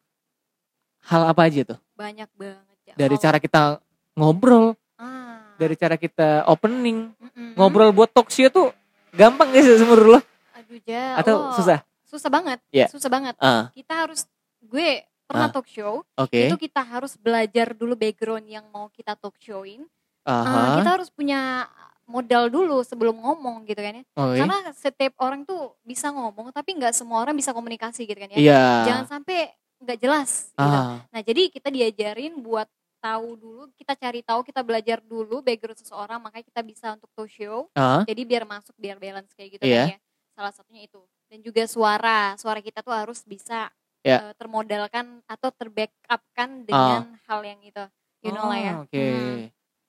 hal 1.05 1.23
apa 1.27 1.43
aja 1.45 1.63
tuh? 1.67 1.79
banyak 1.93 2.27
banget 2.33 2.66
Dari 2.97 3.17
cara 3.17 3.37
kita 3.37 3.77
ngobrol, 4.13 4.73
ah. 4.97 5.53
dari 5.55 5.77
cara 5.77 5.95
kita 5.95 6.45
opening, 6.47 7.13
ngobrol 7.53 7.93
buat 7.93 8.09
talk 8.09 8.29
show 8.29 8.49
tuh 8.49 8.73
gampang 9.13 9.49
gak 9.51 9.63
sih 9.67 9.81
menurut 9.81 10.09
lo? 10.11 10.21
aduh 10.53 10.81
ja 10.83 11.17
Atau 11.17 11.35
Allah. 11.39 11.55
susah? 11.55 11.79
susah 12.03 12.31
banget 12.31 12.59
Iya. 12.71 12.87
susah 12.89 13.09
banget 13.09 13.35
Ah, 13.37 13.69
kita 13.71 13.93
harus 13.99 14.25
gue 14.63 14.89
pernah 15.23 15.49
Ah. 15.49 15.53
talk 15.53 15.67
show 15.67 16.01
itu 16.33 16.57
kita 16.59 16.81
harus 16.81 17.13
belajar 17.15 17.73
dulu 17.73 17.93
background 17.93 18.47
yang 18.47 18.65
mau 18.67 18.89
kita 18.89 19.13
talk 19.15 19.37
showin 19.37 19.85
kita 20.25 20.91
harus 20.91 21.09
punya 21.09 21.67
modal 22.05 22.47
dulu 22.47 22.81
sebelum 22.81 23.17
ngomong 23.17 23.65
gitu 23.65 23.79
kan 23.79 23.97
ya 23.97 24.05
karena 24.15 24.59
setiap 24.73 25.13
orang 25.19 25.43
tuh 25.43 25.75
bisa 25.83 26.09
ngomong 26.09 26.49
tapi 26.51 26.73
nggak 26.73 26.93
semua 26.93 27.21
orang 27.21 27.35
bisa 27.35 27.51
komunikasi 27.51 28.05
gitu 28.05 28.17
kan 28.17 28.31
ya 28.33 28.39
Iya. 28.39 28.63
jangan 28.87 29.05
sampai 29.11 29.51
nggak 29.77 29.99
jelas 29.99 30.31
gitu. 30.51 30.63
Ah, 30.63 31.03
nah 31.07 31.21
jadi 31.21 31.43
kita 31.49 31.69
diajarin 31.69 32.39
buat 32.39 32.65
tahu 32.97 33.29
dulu 33.35 33.63
kita 33.73 33.95
cari 33.95 34.21
tahu 34.21 34.41
kita 34.43 34.61
belajar 34.61 34.99
dulu 34.99 35.41
background 35.41 35.77
seseorang 35.77 36.19
makanya 36.19 36.45
kita 36.45 36.61
bisa 36.61 36.87
untuk 36.93 37.09
show 37.27 37.69
ah, 37.73 38.03
jadi 38.03 38.23
biar 38.23 38.45
masuk 38.45 38.75
biar 38.75 38.97
balance 38.97 39.31
kayak 39.33 39.57
gitu 39.57 39.65
Iya. 39.65 39.85
kan 39.85 39.91
ya 39.91 39.99
salah 40.33 40.53
satunya 40.53 40.83
itu 40.85 41.01
dan 41.27 41.39
juga 41.41 41.63
suara 41.65 42.21
suara 42.35 42.59
kita 42.59 42.81
tuh 42.81 42.93
harus 42.93 43.21
bisa 43.23 43.69
Ya. 44.01 44.23
eh, 44.23 44.35
termodalkan 44.35 45.19
atau 45.25 45.51
terbackup-kan 45.51 46.63
dengan 46.63 47.19
hal 47.25 47.41
yang 47.43 47.59
itu 47.61 47.83
you 48.21 48.31
know 48.31 48.47
lah 48.47 48.55
ya 48.57 48.73
Oh, 48.77 48.83
Oke. 48.85 49.03
Hmm. 49.03 49.39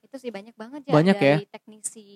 itu 0.01 0.15
sih 0.17 0.31
banyak 0.31 0.53
banget 0.53 0.81
ya 0.83 0.93
Banyak 0.93 1.15
ya? 1.15 1.35
dari 1.35 1.45
teknisi 1.45 2.07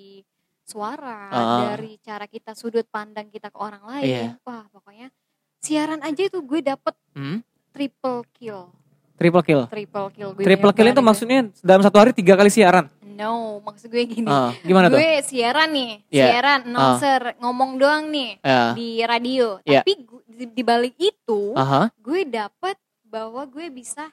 suara 0.63 1.29
Ah. 1.29 1.59
dari 1.69 1.99
cara 1.99 2.25
kita 2.25 2.51
sudut 2.51 2.85
pandang 2.85 3.27
kita 3.27 3.47
ke 3.47 3.57
orang 3.57 3.83
lain 3.83 4.05
Iya. 4.07 4.27
wah 4.41 4.65
pokoknya 4.67 5.13
siaran 5.57 6.01
aja 6.01 6.21
itu 6.23 6.39
gue 6.39 6.61
dapet 6.63 6.95
Hmm? 7.11 7.45
triple 7.69 8.25
kill 8.31 8.73
Triple 9.21 9.43
kill. 9.43 9.61
triple 9.67 10.07
kill 10.09 10.29
gue 10.33 10.41
Triple 10.41 10.73
kill 10.73 10.87
itu 10.89 10.99
maksudnya 10.99 11.39
dalam 11.61 11.79
satu 11.79 11.95
hari 11.95 12.11
tiga 12.11 12.33
kali 12.33 12.49
siaran. 12.49 12.89
no 13.11 13.61
maksud 13.61 13.85
gue 13.87 14.01
gini 14.01 14.25
Ah, 14.25 14.49
gimana 14.59 14.89
tuh? 14.89 14.97
gue 14.97 15.21
siaran 15.21 15.69
nih 15.69 16.01
Iya. 16.09 16.25
siaran 16.27 16.59
announcer 16.65 17.37
ngomong 17.37 17.77
doang 17.77 18.09
nih 18.09 18.41
Ya. 18.41 18.73
di 18.73 18.89
radio 19.03 19.61
Iya. 19.61 19.85
tapi 19.85 19.91
gu- 20.01 20.25
di, 20.25 20.45
di 20.49 20.63
balik 20.63 20.97
itu 20.97 21.53
Aha. 21.53 21.93
gue 21.93 22.21
dapet 22.25 22.81
bahwa 23.03 23.45
gue 23.45 23.69
bisa 23.69 24.09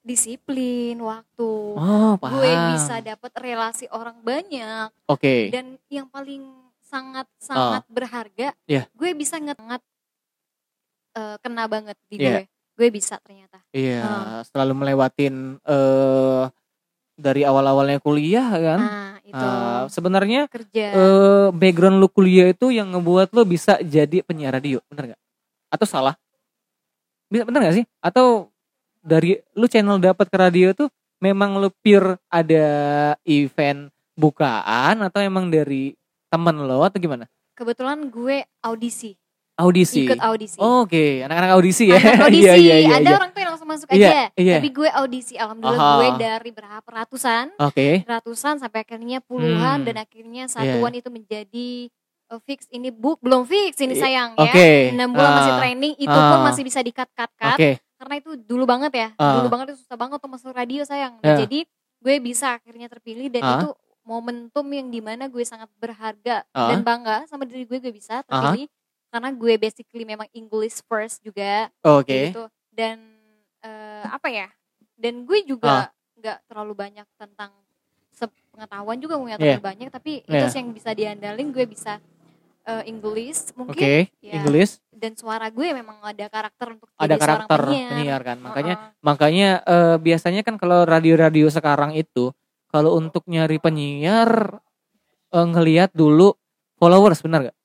disiplin 0.00 0.98
waktu 0.98 1.50
Oh, 1.70 2.16
paham. 2.16 2.32
gue 2.34 2.50
bisa 2.74 2.98
dapet 2.98 3.30
relasi 3.36 3.86
orang 3.88 4.18
banyak 4.18 4.90
Oke. 5.06 5.52
dan 5.52 5.78
yang 5.86 6.08
paling 6.08 6.42
sangat 6.82 7.30
sangat 7.38 7.86
berharga 7.86 8.50
Ah. 8.50 8.66
Iya. 8.66 8.82
gue 8.90 9.10
bisa 9.12 9.38
nget 9.38 9.54
eh, 11.12 11.36
kena 11.38 11.64
banget 11.66 11.94
di 12.04 12.16
Iya. 12.16 12.30
gue 12.40 12.44
gue 12.80 12.88
bisa 12.88 13.20
ternyata 13.20 13.60
Iya, 13.70 14.00
Ah. 14.00 14.40
selalu 14.42 14.72
melewatin 14.74 15.60
eh 15.60 16.44
dari 17.14 17.44
awal-awalnya 17.44 18.00
kuliah 18.00 18.48
kan. 18.48 18.80
nah 18.80 19.14
itu 19.20 19.36
Ah, 19.36 19.84
sebenarnya 19.86 20.48
kerja 20.48 20.84
eh 20.90 21.48
background 21.52 22.00
lu 22.00 22.08
kuliah 22.08 22.48
itu 22.48 22.72
yang 22.72 22.88
ngebuat 22.90 23.30
lu 23.30 23.44
bisa 23.44 23.76
jadi 23.78 24.24
penyiar 24.24 24.56
radio, 24.56 24.80
bener 24.88 25.12
nggak? 25.12 25.20
Atau 25.68 25.84
salah? 25.84 26.16
Bisa 27.28 27.44
bener 27.44 27.60
nggak 27.62 27.76
sih? 27.76 27.86
Atau 28.00 28.48
dari 29.00 29.36
lu 29.54 29.68
channel 29.68 30.00
dapat 30.00 30.26
ke 30.26 30.36
radio 30.36 30.72
tuh 30.72 30.88
memang 31.20 31.60
lu 31.60 31.68
pure 31.70 32.16
ada 32.26 32.66
event 33.22 33.86
bukaan 34.12 35.00
atau 35.00 35.20
emang 35.20 35.46
dari 35.46 35.92
temen 36.26 36.56
lo 36.64 36.80
atau 36.80 36.96
gimana? 36.96 37.28
kebetulan 37.52 38.08
gue 38.08 38.40
audisi 38.64 39.20
Audisi. 39.60 40.02
ikut 40.02 40.16
audisi 40.18 40.56
Oke, 40.56 41.20
anak-anak 41.20 41.50
audisi 41.52 41.84
ya. 41.86 41.96
Anak 41.96 42.20
audisi 42.26 42.42
Iya, 42.42 42.54
iya, 42.56 42.76
iya, 42.78 42.94
ada 42.94 43.04
iya. 43.04 43.14
orang 43.14 43.30
tuh 43.30 43.40
yang 43.40 43.50
langsung 43.50 43.68
masuk 43.68 43.88
Iya, 43.88 44.08
aja 44.08 44.20
iya. 44.34 44.56
tapi 44.56 44.68
gue 44.70 44.88
audisi 44.90 45.34
alhamdulillah 45.34 45.76
Aha. 45.78 45.94
gue 45.94 46.08
dari 46.18 46.50
berapa 46.50 46.88
ratusan 46.88 47.44
Oke. 47.58 47.88
ratusan 48.02 48.54
sampai 48.56 48.80
akhirnya 48.80 49.20
puluhan 49.20 49.76
Hmm. 49.76 49.86
dan 49.86 49.96
akhirnya 49.98 50.44
satuan 50.46 50.92
itu 50.92 51.08
menjadi 51.08 51.68
uh, 52.28 52.40
fix 52.40 52.64
ini 52.68 52.88
bu 52.88 53.18
belum 53.18 53.44
fix 53.44 53.76
ini 53.78 53.94
sayang 53.94 54.32
oke. 54.34 54.48
ya 54.50 54.90
enam 54.90 55.10
bulan 55.10 55.30
masih 55.36 55.52
Ah. 55.52 55.58
training 55.58 55.92
itu 55.94 56.08
pun 56.10 56.36
Ah. 56.36 56.44
masih 56.44 56.62
bisa 56.62 56.78
di 56.78 56.90
cut 56.90 57.10
cut 57.10 57.30
cut 57.32 57.54
Oke. 57.54 57.70
karena 57.94 58.14
itu 58.16 58.30
dulu 58.34 58.64
banget 58.64 58.92
ya 58.92 59.08
Ah. 59.14 59.38
dulu 59.38 59.48
banget 59.50 59.66
itu 59.70 59.82
susah 59.82 59.94
banget 59.94 60.16
untuk 60.16 60.30
masuk 60.32 60.50
radio 60.50 60.82
sayang 60.82 61.18
Ya. 61.20 61.36
jadi 61.36 61.68
gue 62.00 62.14
bisa 62.18 62.56
akhirnya 62.56 62.86
terpilih 62.86 63.28
dan 63.28 63.42
Ah. 63.42 63.52
itu 63.58 63.68
momentum 64.02 64.64
yang 64.66 64.88
di 64.88 64.98
mana 64.98 65.26
gue 65.26 65.42
sangat 65.42 65.68
berharga 65.76 66.42
Ah. 66.50 66.72
dan 66.72 66.80
bangga 66.80 67.26
sama 67.26 67.44
diri 67.44 67.62
gue 67.62 67.78
gue 67.78 67.92
bisa 67.92 68.24
terpilih 68.24 68.66
karena 69.10 69.30
gue 69.34 69.54
basically 69.58 70.06
memang 70.06 70.30
English 70.32 70.80
first 70.86 71.20
juga 71.20 71.68
Oke. 71.82 72.06
kayak 72.06 72.22
gitu 72.32 72.42
dan 72.70 72.96
eh, 73.60 74.06
apa 74.06 74.28
ya 74.30 74.48
dan 74.96 75.26
gue 75.26 75.38
Ah. 75.42 75.46
juga 75.46 75.74
nggak 76.20 76.38
terlalu 76.48 76.74
banyak 76.76 77.06
tentang 77.16 77.50
pengetahuan 78.52 78.98
juga 79.00 79.14
nggak 79.16 79.38
Iya. 79.40 79.44
terlalu 79.56 79.62
banyak 79.64 79.88
tapi 79.88 80.12
itu 80.20 80.34
Iya. 80.36 80.50
sih 80.52 80.58
yang 80.60 80.70
bisa 80.74 80.90
diandalin 80.92 81.48
gue 81.54 81.64
bisa 81.64 81.96
eh, 82.68 82.82
English 82.92 83.56
mungkin 83.56 83.72
Oke. 83.72 84.12
ya, 84.20 84.36
English 84.36 84.84
dan 84.92 85.16
suara 85.16 85.48
gue 85.48 85.72
memang 85.72 85.96
ada 86.04 86.28
karakter 86.28 86.76
untuk 86.76 86.92
ada 87.00 87.08
jadi 87.08 87.16
karakter 87.16 87.60
penyiar, 87.64 87.88
penyiar 87.88 88.20
kan. 88.20 88.36
Makanya 88.44 88.74
Heeh. 88.76 88.90
makanya 89.00 89.48
eh, 89.64 89.96
biasanya 89.96 90.42
kan 90.44 90.54
kalau 90.60 90.84
radio-radio 90.84 91.48
sekarang 91.48 91.96
itu 91.96 92.30
kalau 92.68 93.00
untuk 93.00 93.24
nyari 93.26 93.56
penyiar 93.56 94.60
eh, 95.32 95.46
ngelihat 95.46 95.90
dulu 95.96 96.36
followers 96.76 97.24
benar 97.24 97.48
gak? 97.48 97.56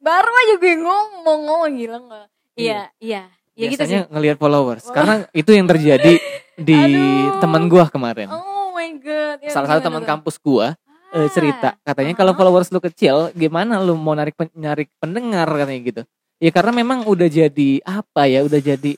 Baru 0.00 0.32
aja 0.32 0.54
gue 0.56 0.74
ngomong 0.76 1.40
ngomong 1.44 1.72
gila 1.72 1.98
nggak 2.00 2.26
Iya. 2.52 2.90
iya 2.98 3.22
iya 3.22 3.22
ya 3.54 3.66
gitu 3.68 3.80
sih 3.80 3.88
Biasanya 3.88 4.00
ngelihat 4.08 4.36
followers 4.36 4.84
Oh. 4.84 4.92
karena 4.92 5.14
itu 5.30 5.50
yang 5.50 5.66
terjadi 5.66 6.12
di 6.60 6.78
teman 7.38 7.66
gua 7.66 7.86
kemarin. 7.86 8.28
oh 8.28 8.72
my 8.72 8.90
god 8.96 9.38
Ya, 9.40 9.50
Salah 9.50 9.68
satu 9.70 9.80
teman 9.82 10.02
kampus 10.02 10.36
gua 10.36 10.76
eh, 11.08 11.18
Ah. 11.18 11.28
cerita 11.28 11.76
katanya 11.80 12.12
Ah. 12.12 12.18
kalau 12.18 12.32
followers 12.32 12.68
lu 12.68 12.80
kecil 12.80 13.28
gimana 13.32 13.78
lu 13.78 13.94
mau 13.94 14.12
narik 14.12 14.34
pen- 14.34 14.52
narik 14.52 14.88
pendengar 14.96 15.46
katanya 15.46 15.80
gitu. 15.82 16.02
Ya 16.36 16.50
karena 16.50 16.72
memang 16.74 17.04
udah 17.04 17.28
jadi 17.28 17.70
apa 17.82 18.24
ya 18.24 18.40
udah 18.40 18.56
jadi 18.58 18.96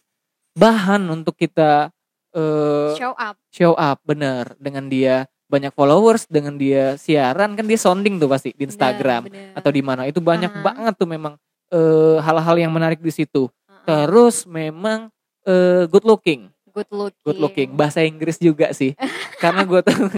bahan 0.53 1.03
untuk 1.09 1.35
kita 1.35 1.91
eh 2.31 2.93
show 2.95 3.13
up 3.13 3.35
show 3.49 3.73
up 3.75 3.99
bener 4.03 4.57
dengan 4.57 4.87
dia 4.87 5.27
banyak 5.53 5.77
followers 5.77 6.25
dengan 6.33 6.57
dia 6.57 6.97
siaran 6.97 7.53
kan 7.53 7.69
dia 7.69 7.77
sounding 7.77 8.17
tuh 8.17 8.33
pasti 8.33 8.57
di 8.57 8.65
Instagram 8.65 9.29
Bener, 9.29 9.53
bener. 9.53 9.59
atau 9.61 9.69
di 9.69 9.83
mana. 9.85 10.09
Itu 10.09 10.25
banyak 10.25 10.49
Aha. 10.49 10.63
banget 10.65 10.95
tuh 10.97 11.05
memang 11.05 11.37
eh, 11.69 12.17
hal-hal 12.25 12.57
yang 12.57 12.73
menarik 12.73 13.05
di 13.05 13.13
situ. 13.13 13.53
Heeh. 13.69 14.09
terus 14.09 14.49
memang 14.49 15.13
eh, 15.45 15.85
good 15.93 16.09
looking. 16.09 16.49
Good 16.73 16.89
looking. 16.89 17.21
Good 17.29 17.39
looking. 17.39 17.69
Bahasa 17.77 18.01
Inggris 18.01 18.41
juga 18.41 18.73
sih. 18.73 18.97
Karena 19.45 19.69
gue 19.69 19.85
tuh 19.85 20.09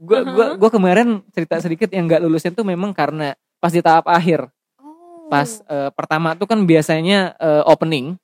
gue 0.00 0.18
gua 0.24 0.46
Aha. 0.46 0.56
gua 0.56 0.70
kemarin 0.72 1.20
cerita 1.36 1.60
sedikit 1.60 1.92
yang 1.92 2.08
nggak 2.08 2.24
lulusnya 2.24 2.56
tuh 2.56 2.64
memang 2.64 2.96
karena 2.96 3.36
pas 3.60 3.68
di 3.68 3.84
tahap 3.84 4.08
akhir. 4.08 4.48
Oh. 4.80 5.28
pas 5.28 5.60
eh, 5.68 5.90
pertama 5.92 6.32
tuh 6.32 6.48
kan 6.48 6.64
biasanya 6.64 7.36
eh, 7.36 7.62
opening. 7.68 8.16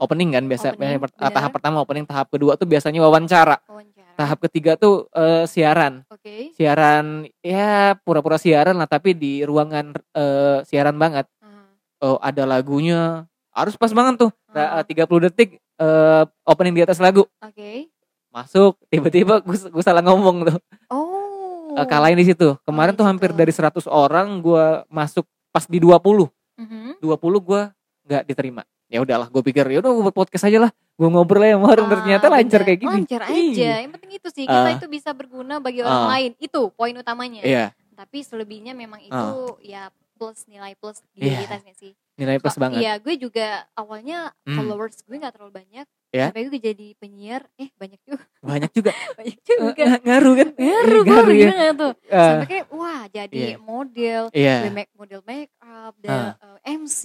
Opening 0.00 0.32
kan 0.32 0.48
biasa 0.48 0.72
Opening, 0.72 0.96
biasanya 0.96 1.00
per- 1.04 1.32
tahap 1.36 1.52
pertama 1.52 1.76
opening 1.84 2.08
tahap 2.08 2.32
kedua 2.32 2.56
tuh 2.56 2.64
biasanya 2.64 3.04
wawancara. 3.04 3.60
Wawancara 3.68 3.89
tahap 4.20 4.38
ketiga 4.44 4.76
tuh 4.76 5.08
eh, 5.16 5.48
siaran. 5.48 6.04
Oke. 6.12 6.52
Siaran 6.52 7.24
ya 7.40 7.96
pura-pura 8.04 8.36
siaran 8.36 8.76
lah 8.76 8.84
tapi 8.84 9.16
di 9.16 9.40
ruangan 9.48 9.96
eh, 10.12 10.60
siaran 10.68 11.00
banget. 11.00 11.24
Aha. 11.40 11.60
oh 12.04 12.18
ada 12.20 12.44
lagunya. 12.44 13.24
Harus 13.56 13.80
pas 13.80 13.88
banget 13.96 14.28
tuh. 14.28 14.30
Ra- 14.52 14.84
30 14.84 15.08
detik 15.32 15.56
eh, 15.56 16.22
opening 16.44 16.76
di 16.76 16.82
atas 16.84 17.00
lagu. 17.00 17.24
Oke. 17.40 17.88
Masuk 18.28 18.76
tiba-tiba 18.92 19.40
gue 19.40 19.56
gue 19.56 19.82
salah 19.82 20.04
ngomong 20.04 20.44
tuh. 20.52 20.58
Oh. 20.92 21.80
Kalahin 21.88 22.20
di 22.20 22.28
situ. 22.28 22.60
Kemarin 22.68 22.92
tuh 22.92 23.02
gitu. 23.02 23.08
hampir 23.08 23.30
dari 23.32 23.50
100 23.54 23.88
orang 23.88 24.44
gue 24.44 24.84
masuk 24.92 25.24
pas 25.50 25.64
di 25.64 25.80
20 25.80 26.28
Mhm. 26.60 27.00
20 27.00 27.40
gue 27.40 27.62
nggak 28.04 28.22
diterima 28.28 28.62
ya 28.90 28.98
udahlah 29.00 29.26
gue 29.26 29.42
pikir 29.42 29.64
ya 29.64 29.78
udah 29.78 29.90
gue 29.90 30.04
buat 30.04 30.16
podcast 30.16 30.44
aja 30.44 30.58
lah 30.60 30.70
gue 30.70 31.08
ngobrol 31.08 31.40
sama 31.40 31.66
orang 31.70 31.86
Ah, 31.86 31.92
ternyata 31.96 32.26
lancar 32.26 32.60
bener. 32.60 32.66
kayak 32.66 32.78
gini 32.78 32.92
lancar 32.98 33.20
aja 33.24 33.32
Iya. 33.32 33.74
yang 33.80 33.92
penting 33.94 34.10
itu 34.12 34.28
sih 34.28 34.44
kita 34.44 34.66
Ah. 34.66 34.74
itu 34.74 34.86
bisa 34.86 35.10
berguna 35.10 35.54
bagi 35.56 35.80
orang 35.80 36.02
Ah. 36.04 36.10
lain 36.12 36.30
itu 36.36 36.60
poin 36.70 36.92
utamanya 36.92 37.40
iya 37.40 37.70
tapi 37.94 38.20
selebihnya 38.20 38.74
memang 38.74 38.98
itu 38.98 39.14
Ah. 39.14 39.54
ya 39.60 39.82
plus 40.12 40.44
nilai 40.44 40.74
plus 40.74 41.00
di 41.10 41.24
Iya. 41.24 41.46
kita 41.46 41.56
sih 41.72 41.94
nilai 42.18 42.36
plus 42.36 42.52
banget 42.54 42.84
Iya, 42.84 42.92
gue 42.98 43.14
juga 43.16 43.46
awalnya 43.72 44.36
Hmm. 44.44 44.52
followers 44.54 45.00
gue 45.00 45.16
nggak 45.16 45.32
terlalu 45.32 45.56
banyak. 45.56 45.86
Ya. 46.10 46.28
Sampai 46.28 46.42
gue 46.44 46.60
jadi 46.60 46.88
penyiar, 46.98 47.46
eh 47.54 47.70
banyak 47.72 47.96
juga, 48.02 48.26
banyak 48.42 48.70
juga 48.74 48.90
banyak 49.16 49.38
juga. 49.40 49.62
nga- 49.78 50.02
ngaruh 50.02 50.34
kan 50.36 50.48
Ngaruh 50.52 51.02
Ngaruh 51.06 51.24
gitu 51.24 51.32
ya. 51.32 51.38
gila 51.40 51.54
nggak 51.54 51.74
tuh 51.78 51.92
Eh, 52.02 52.18
sampai 52.20 52.48
kayak 52.50 52.66
wah 52.68 53.02
jadi 53.08 53.32
Iya. 53.32 53.56
model 53.56 54.22
Iya. 54.34 54.56
gue 54.60 54.72
make 54.74 54.92
model 54.92 55.20
make 55.24 55.52
up 55.62 55.94
dan 55.96 56.36
eh, 56.36 56.76
MC 56.76 57.00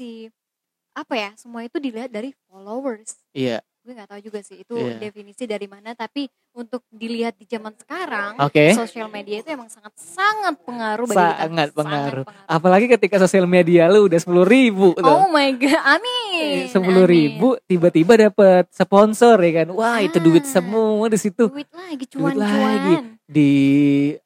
apa 0.96 1.14
ya 1.14 1.30
semua 1.36 1.62
itu 1.62 1.76
dilihat 1.76 2.08
dari 2.08 2.32
followers 2.48 3.20
Iya. 3.32 3.60
gue 3.82 3.94
nggak 3.94 4.10
tahu 4.10 4.22
juga 4.24 4.40
sih 4.42 4.58
itu 4.58 4.74
Iya. 4.74 4.98
definisi 4.98 5.44
dari 5.44 5.68
mana 5.68 5.92
tapi 5.92 6.26
untuk 6.52 6.82
dilihat 6.90 7.36
di 7.36 7.46
zaman 7.46 7.76
sekarang 7.76 8.34
Oke. 8.40 8.74
sosial 8.74 9.06
media 9.08 9.40
itu 9.40 9.50
emang 9.50 9.68
sangat 9.68 9.94
sangat 9.94 10.56
pengaruh 10.60 11.06
bagi 11.06 11.14
kita 11.14 11.38
Sangat 11.38 11.70
pengaruh. 11.70 12.24
pengaruh. 12.26 12.48
Apalagi 12.48 12.86
ketika 12.90 13.20
sosial 13.20 13.46
media 13.46 13.86
lu 13.86 14.08
udah 14.08 14.18
sepuluh 14.18 14.42
ribu 14.42 14.96
tuh. 14.96 15.06
oh 15.06 15.28
my 15.28 15.54
god 15.54 15.78
amin 15.86 16.66
sepuluh 16.66 17.04
amin. 17.04 17.14
ribu 17.14 17.48
tiba-tiba 17.62 18.14
dapat 18.26 18.66
sponsor 18.72 19.36
ya 19.38 19.62
kan 19.62 19.68
wah 19.70 20.00
itu 20.00 20.18
duit 20.18 20.42
Ah. 20.42 20.52
semua 20.56 21.06
di 21.06 21.20
situ 21.20 21.46
duit 21.46 21.70
lagi 21.70 22.04
Duit 22.08 22.36
lagi. 22.36 22.96
di 23.28 23.52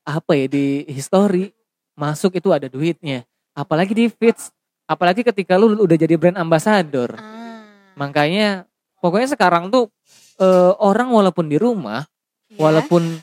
apa 0.03 0.31
ya 0.35 0.45
di 0.45 0.65
history 0.87 1.51
masuk 1.93 2.31
itu 2.33 2.47
ada 2.49 2.67
duitnya 2.67 3.27
apalagi 3.51 3.91
di 3.91 4.05
feeds 4.07 4.55
apalagi 4.89 5.21
ketika 5.21 5.53
lu 5.55 5.77
udah 5.77 5.93
jadi 5.95 6.17
brand 6.17 6.41
ambassador. 6.41 7.13
Ah, 7.13 7.61
makanya 7.93 8.65
pokoknya 8.97 9.29
sekarang 9.29 9.69
tuh 9.69 9.93
eh, 10.41 10.73
orang 10.81 11.13
walaupun 11.13 11.45
di 11.45 11.61
rumah 11.61 12.09
ya. 12.49 12.57
walaupun 12.57 13.21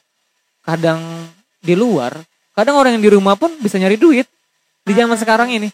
kadang 0.62 1.03
di 1.59 1.75
luar 1.75 2.14
kadang 2.55 2.79
orang 2.79 2.95
yang 2.97 3.05
di 3.05 3.11
rumah 3.11 3.35
pun 3.35 3.51
bisa 3.59 3.77
nyari 3.77 3.99
duit 3.99 4.31
di 4.87 4.93
zaman 4.95 5.19
Ah. 5.19 5.21
sekarang 5.21 5.51
ini. 5.51 5.69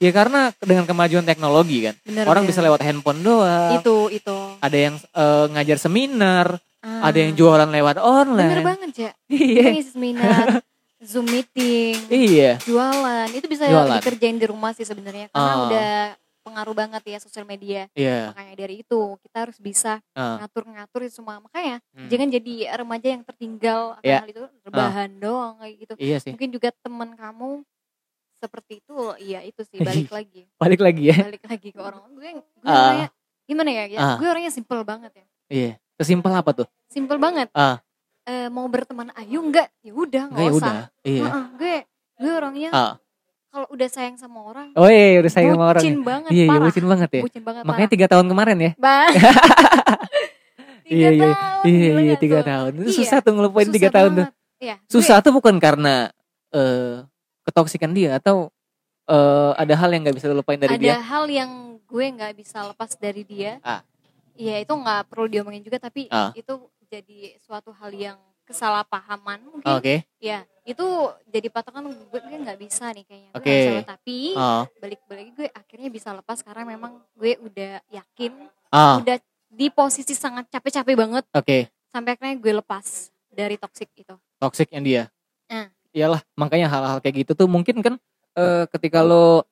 Ya 0.00 0.16
karena 0.16 0.48
dengan 0.56 0.88
kemajuan 0.88 1.28
teknologi 1.28 1.84
kan 1.84 1.92
Bener, 2.08 2.24
orang 2.24 2.48
bener. 2.48 2.56
bisa 2.56 2.64
lewat 2.64 2.80
handphone 2.80 3.20
doang. 3.20 3.76
Itu 3.76 4.08
itu. 4.08 4.32
Ada 4.62 4.76
yang 4.78 4.94
eh, 4.96 5.46
ngajar 5.52 5.76
seminar 5.76 6.46
Ah. 6.80 7.12
ada 7.12 7.18
yang 7.20 7.36
jualan 7.36 7.68
lewat 7.68 8.00
bener 8.00 8.08
online 8.08 8.64
banget 8.64 8.90
ya 8.96 9.10
iya. 9.28 9.68
Ngisi 9.76 9.92
seminar 9.92 10.64
zoom 11.00 11.26
meeting 11.26 11.96
iya 12.08 12.60
jualan 12.60 13.28
itu 13.30 13.46
bisa 13.46 13.64
Jualan. 13.64 13.96
dikerjain 13.96 14.36
di 14.36 14.46
rumah 14.46 14.70
sih 14.70 14.84
sebenarnya 14.84 15.28
karena 15.28 15.48
Ah. 15.50 15.64
udah 15.64 15.92
pengaruh 16.40 16.72
banget 16.74 17.02
ya 17.06 17.18
sosial 17.18 17.44
media 17.44 17.88
iya 17.92 18.30
makanya 18.30 18.54
dari 18.58 18.74
itu 18.80 19.00
kita 19.18 19.36
harus 19.42 19.56
bisa 19.56 20.00
Ah. 20.12 20.40
ngatur-ngatur 20.40 21.00
itu 21.02 21.14
semua 21.14 21.36
makanya 21.38 21.80
Hmm. 21.90 22.06
jangan 22.06 22.28
jadi 22.30 22.54
remaja 22.76 23.08
yang 23.10 23.22
tertinggal 23.22 23.96
akan 23.96 24.04
Ya. 24.06 24.20
hal 24.20 24.28
itu 24.28 24.42
rebahan 24.62 25.10
doang 25.16 25.56
kayak 25.58 25.74
gitu 25.78 25.92
iya 25.98 26.16
sih 26.16 26.32
mungkin 26.32 26.48
juga 26.50 26.68
teman 26.76 27.12
kamu 27.12 27.64
seperti 28.38 28.80
itu 28.80 28.96
iya 29.18 29.40
itu 29.42 29.60
sih 29.66 29.78
balik 29.78 30.08
lagi 30.16 30.48
balik 30.56 30.80
lagi 30.80 31.02
ya 31.06 31.16
balik 31.18 31.44
lagi 31.44 31.68
ke 31.70 31.80
orang 31.80 32.08
gue 32.10 32.28
gue 32.34 32.64
Ah. 32.64 32.76
orangnya 32.88 33.08
gimana 33.44 33.70
ya, 33.70 33.84
ya 33.86 33.98
Ah. 33.98 34.16
gue 34.16 34.26
orangnya 34.26 34.48
simple 34.48 34.80
banget 34.80 35.12
ya 35.12 35.24
iya 35.50 35.70
sesimpel 35.96 36.32
apa 36.32 36.50
tuh 36.54 36.68
simple 36.88 37.16
banget 37.16 37.48
Ah. 37.52 37.80
Eh, 38.22 38.46
mau 38.46 38.66
berteman 38.66 39.08
ayo 39.14 39.40
enggak 39.40 39.72
ya 39.80 39.90
udah 39.90 40.22
nggak 40.26 40.38
enggak 40.38 40.44
ya 40.44 40.52
usah 40.52 40.70
udah 40.70 40.86
iya 41.02 41.24
gue 41.50 41.74
gue 42.16 42.30
orangnya 42.30 42.68
Ah. 42.70 42.94
kalau 43.48 43.66
udah 43.68 43.88
sayang 43.88 44.14
sama 44.14 44.44
orang 44.44 44.70
oh 44.72 44.86
iya 44.86 45.18
udah 45.18 45.28
sayang 45.28 45.52
sama 45.52 45.66
orang 45.68 45.82
bucin 45.82 45.94
ya. 45.94 46.04
banget 46.04 46.30
iya 46.30 46.36
iya 46.38 46.50
parah 46.50 46.62
bucin 46.62 46.84
banget 46.86 47.10
ya 47.10 47.22
bucin 47.22 47.42
banget 47.42 47.62
makanya 47.64 47.90
tiga 47.90 48.06
tahun 48.06 48.26
kemarin 48.26 48.56
ya. 48.60 48.70
Ba- 48.76 49.10
tiga 50.84 50.94
Iya, 51.00 51.08
iya. 51.12 51.30
tahun 51.32 51.64
iya 51.66 51.92
iya 52.02 52.14
tiga 52.16 52.38
tuh? 52.38 52.46
tahun 52.46 52.70
itu 52.76 52.82
Iya, 52.84 52.96
susah 52.98 53.18
tuh 53.20 53.32
ngelupain 53.32 53.64
susah 53.64 53.74
tiga 53.74 53.88
tahun 53.90 54.10
tuh. 54.12 54.26
Iya, 54.60 54.74
gue- 54.76 54.90
susah 54.90 55.16
tuh 55.20 55.32
bukan 55.32 55.54
karena 55.56 55.94
eh 56.50 56.94
ketoksikan 57.42 57.90
dia 57.90 58.10
atau 58.14 58.50
eh 59.06 59.52
ada 59.56 59.74
hal 59.76 59.88
yang 59.88 60.02
nggak 60.04 60.14
bisa 60.14 60.26
lu 60.26 60.36
lupain 60.36 60.56
dari 60.56 60.70
ada 60.70 60.78
dia 60.78 60.96
hal 61.00 61.24
yang 61.26 61.50
gue 61.82 62.04
nggak 62.06 62.32
bisa 62.36 62.62
lepas 62.64 62.94
dari 62.94 63.22
dia 63.22 63.58
Ah. 63.60 63.82
Iya 64.32 64.56
itu 64.58 64.70
nggak 64.70 65.08
perlu 65.08 65.26
diomongin 65.26 65.60
juga 65.60 65.78
tapi 65.78 66.06
Ah. 66.06 66.30
itu 66.32 66.54
jadi 66.90 67.38
suatu 67.38 67.70
hal 67.70 67.94
yang 67.94 68.18
kesalahpahaman 68.50 69.38
mungkin. 69.46 69.70
Oke. 69.78 70.02
Ya 70.18 70.42
itu 70.66 70.84
jadi 71.30 71.46
patokan 71.48 71.86
gue 71.86 72.20
nggak 72.20 72.58
bisa 72.58 72.90
nih 72.90 73.06
kayaknya. 73.06 73.30
Gue 73.38 73.58
lepas. 73.78 73.86
tapi 73.86 74.18
oh. 74.34 74.64
balik-balik 74.82 75.28
gue 75.38 75.46
akhirnya 75.54 75.88
bisa 75.88 76.10
lepas 76.10 76.42
karena 76.42 76.66
memang 76.66 76.98
gue 77.14 77.38
udah 77.38 77.78
yakin 77.94 78.32
oh. 78.74 78.96
udah 79.06 79.16
di 79.50 79.70
posisi 79.70 80.14
sangat 80.14 80.50
capek-capek 80.50 80.94
banget 80.94 81.24
oke. 81.30 81.58
sampai 81.90 82.10
akhirnya 82.18 82.36
gue 82.42 82.52
lepas 82.58 83.14
dari 83.30 83.54
toxic 83.54 83.86
itu. 83.94 84.14
Toksiknya 84.42 84.80
dia? 84.82 85.02
Ah. 85.50 85.66
iyalah 85.90 86.22
makanya 86.38 86.70
hal-hal 86.70 86.98
kayak 87.02 87.26
gitu 87.26 87.34
tuh 87.34 87.48
mungkin 87.50 87.82
kan 87.82 87.94
eh, 88.38 88.64
ketika 88.70 89.02
lo 89.02 89.42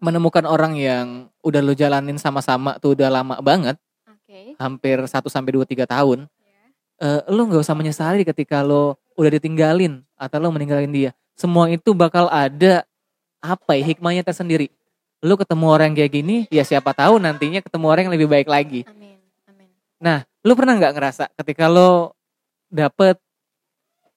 menemukan 0.00 0.48
orang 0.48 0.72
yang 0.80 1.28
udah 1.44 1.60
lo 1.60 1.76
jalanin 1.76 2.16
sama-sama 2.16 2.80
tuh 2.80 2.96
udah 2.96 3.12
lama 3.12 3.36
banget 3.44 3.76
oke. 4.08 4.56
hampir 4.56 4.96
1 4.96 5.12
sampai 5.28 5.52
2 5.52 5.68
3 5.68 5.84
tahun 5.84 6.24
eh, 7.00 7.20
lo 7.32 7.48
nggak 7.48 7.64
usah 7.64 7.74
menyesali 7.74 8.22
ketika 8.22 8.60
lo 8.60 9.00
udah 9.16 9.30
ditinggalin 9.40 10.04
atau 10.14 10.36
lo 10.38 10.52
meninggalin 10.52 10.92
dia. 10.92 11.10
Semua 11.34 11.72
itu 11.72 11.96
bakal 11.96 12.28
ada 12.28 12.84
apa 13.40 13.72
ya 13.76 13.84
hikmahnya 13.88 14.22
tersendiri. 14.22 14.68
Lo 15.24 15.36
ketemu 15.36 15.66
orang 15.68 15.92
kayak 15.96 16.12
gini 16.12 16.36
ya 16.52 16.64
siapa 16.64 16.92
tahu 16.92 17.20
nantinya 17.20 17.64
ketemu 17.64 17.86
orang 17.88 18.02
yang 18.08 18.14
lebih 18.14 18.28
baik 18.28 18.48
lagi. 18.48 18.84
Amin 18.88 19.16
amin. 19.48 20.24
Lo 20.44 20.52
pernah 20.56 20.76
nggak 20.76 20.94
ngerasa 20.96 21.24
ketika 21.40 21.68
lo 21.68 22.16
dapet 22.70 23.18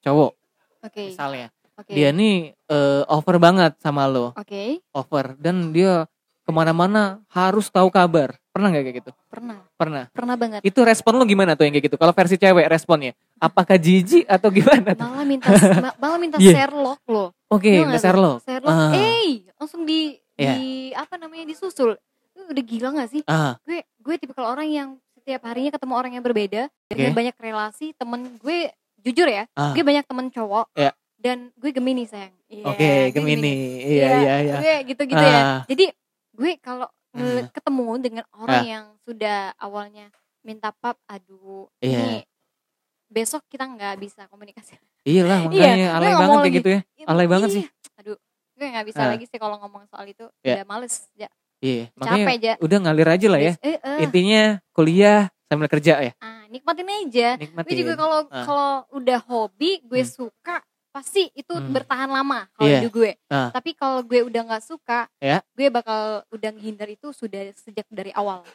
cowok 0.03 0.37
oke. 0.85 1.03
misalnya 1.09 1.49
oke. 1.73 1.89
dia 1.89 2.13
nih 2.13 2.53
eh, 2.53 3.03
over 3.07 3.39
banget 3.39 3.79
sama 3.79 4.07
lo. 4.07 4.35
Oke. 4.35 4.83
Over. 4.91 5.39
Dan 5.39 5.71
dia 5.71 6.07
ke 6.43 6.51
mana-mana 6.51 7.23
harus 7.31 7.71
tahu 7.71 7.87
kabar 7.87 8.35
pernah 8.53 8.69
nggak 8.69 8.83
kayak 8.83 8.97
gitu? 9.01 9.11
Pernah. 9.27 9.57
Pernah. 9.73 10.03
Pernah 10.13 10.35
banget. 10.37 10.61
Itu 10.61 10.85
respon 10.85 11.17
lo 11.17 11.25
gimana 11.25 11.57
tuh 11.57 11.65
yang 11.65 11.73
kayak 11.73 11.89
gitu? 11.89 11.97
Kalau 11.97 12.13
versi 12.13 12.37
cewek 12.37 12.65
responnya 12.65 13.11
apakah 13.35 13.75
jijik 13.75 14.23
atau 14.23 14.47
gimana 14.47 14.93
tuh? 14.93 15.03
Malah 15.03 15.25
minta 15.25 15.49
ma- 15.81 15.97
malah 15.97 16.19
minta 16.21 16.37
Iya. 16.37 16.53
Sherlock 16.55 17.01
loh. 17.05 17.33
Oke 17.49 17.69
nggak 17.81 17.97
share 17.97 18.13
tuh? 18.13 18.23
lo 18.23 18.33
Sherlock. 18.39 18.71
Ah. 18.71 18.93
eh 18.93 19.49
langsung 19.57 19.83
di 19.83 20.15
Iya. 20.33 20.53
di 20.55 20.69
apa 20.93 21.17
namanya 21.17 21.43
disusul. 21.43 21.97
Lu 22.33 22.41
udah 22.47 22.63
gila 22.63 22.89
gak 22.95 23.09
sih? 23.09 23.21
Ah. 23.25 23.57
Gue 23.61 23.81
gue 23.97 24.15
tipikal 24.17 24.45
orang 24.47 24.65
yang 24.65 24.89
setiap 25.13 25.45
harinya 25.45 25.69
ketemu 25.69 25.93
orang 25.93 26.11
yang 26.11 26.21
berbeda 26.21 26.61
dengan 26.85 27.09
Oke. 27.09 27.17
banyak 27.17 27.35
relasi 27.37 27.93
temen 27.93 28.37
gue 28.37 28.69
jujur 28.99 29.25
ya 29.25 29.49
Ah. 29.51 29.73
gue 29.73 29.81
banyak 29.81 30.03
temen 30.03 30.29
cowok 30.29 30.69
Iya. 30.73 30.91
dan 31.15 31.49
gue 31.53 31.69
gemini 31.69 32.03
sayang. 32.03 32.33
Iya, 32.47 32.63
oke 32.65 32.89
gue 33.03 33.13
gemini. 33.13 33.55
Iya 33.83 34.07
iya 34.15 34.33
iya. 34.39 34.55
gue 34.57 34.73
gitu-gitu 34.89 35.19
ya. 35.21 35.39
Ah. 35.39 35.61
jadi 35.65 35.89
gue 36.33 36.51
kalau 36.57 36.87
Hmm. 37.13 37.45
ketemu 37.49 37.87
dengan 37.99 38.25
orang 38.33 38.57
Ah. 38.57 38.65
yang 38.65 38.85
sudah 39.01 39.53
awalnya 39.55 40.09
minta 40.41 40.73
pap 40.73 40.97
aduh 41.05 41.69
Iya. 41.77 41.99
ini 41.99 42.15
besok 43.05 43.45
kita 43.47 43.63
nggak 43.63 43.95
bisa 43.97 44.25
komunikasi 44.27 44.73
iyalah 45.03 45.45
Iya, 45.53 45.61
makanya 45.61 45.85
gue 45.85 45.93
alay 45.93 46.09
nggak 46.09 46.17
banget 46.17 46.33
mau 46.33 46.41
kayak 46.41 46.55
gitu 46.55 46.69
ya 46.69 46.79
alay 47.05 47.27
banget 47.29 47.49
sih 47.51 47.63
Ih, 47.63 47.97
aduh 47.97 48.17
gue 48.53 48.67
nggak 48.67 48.85
bisa 48.87 48.99
Ah. 48.99 49.09
lagi 49.09 49.25
sih 49.25 49.37
kalau 49.37 49.55
ngomong 49.57 49.85
soal 49.85 50.05
itu 50.05 50.25
Iya. 50.41 50.53
udah 50.57 50.65
males 50.67 50.95
ya 51.13 51.29
iya 51.59 51.83
capek 51.87 52.01
makanya 52.01 52.25
aja 52.33 52.51
udah 52.59 52.77
ngalir 52.81 53.09
aja 53.09 53.27
lah 53.29 53.39
ya 53.39 53.53
eh, 53.61 53.77
eh, 53.77 53.97
intinya 54.01 54.41
kuliah 54.71 55.21
sambil 55.45 55.69
kerja 55.69 55.93
ya 56.01 56.11
ah, 56.17 56.43
nikmatin 56.49 56.89
aja 56.89 57.27
nikmatin 57.37 57.69
gue 57.69 57.77
juga 57.77 57.93
kalau 57.93 58.19
Ah. 58.27 58.43
kalau 58.43 58.71
udah 58.91 59.19
hobi 59.23 59.71
gue 59.81 60.01
Hmm. 60.01 60.09
suka 60.11 60.65
pasti 60.93 61.33
itu 61.33 61.49
Hmm. 61.49 61.73
bertahan 61.73 62.05
lama 62.05 62.45
kalau 62.53 62.69
hidup 62.69 62.91
gue 62.93 63.11
Ah. 63.27 63.49
tapi 63.49 63.73
kalau 63.73 63.99
gue 63.99 64.21
udah 64.21 64.41
nggak 64.45 64.63
suka 64.63 65.09
Ya. 65.17 65.41
gue 65.49 65.67
bakal 65.67 66.21
udah 66.29 66.49
menghindar 66.51 66.85
itu 66.87 67.09
sudah 67.09 67.49
sejak 67.57 67.89
dari 67.89 68.13
awal 68.13 68.45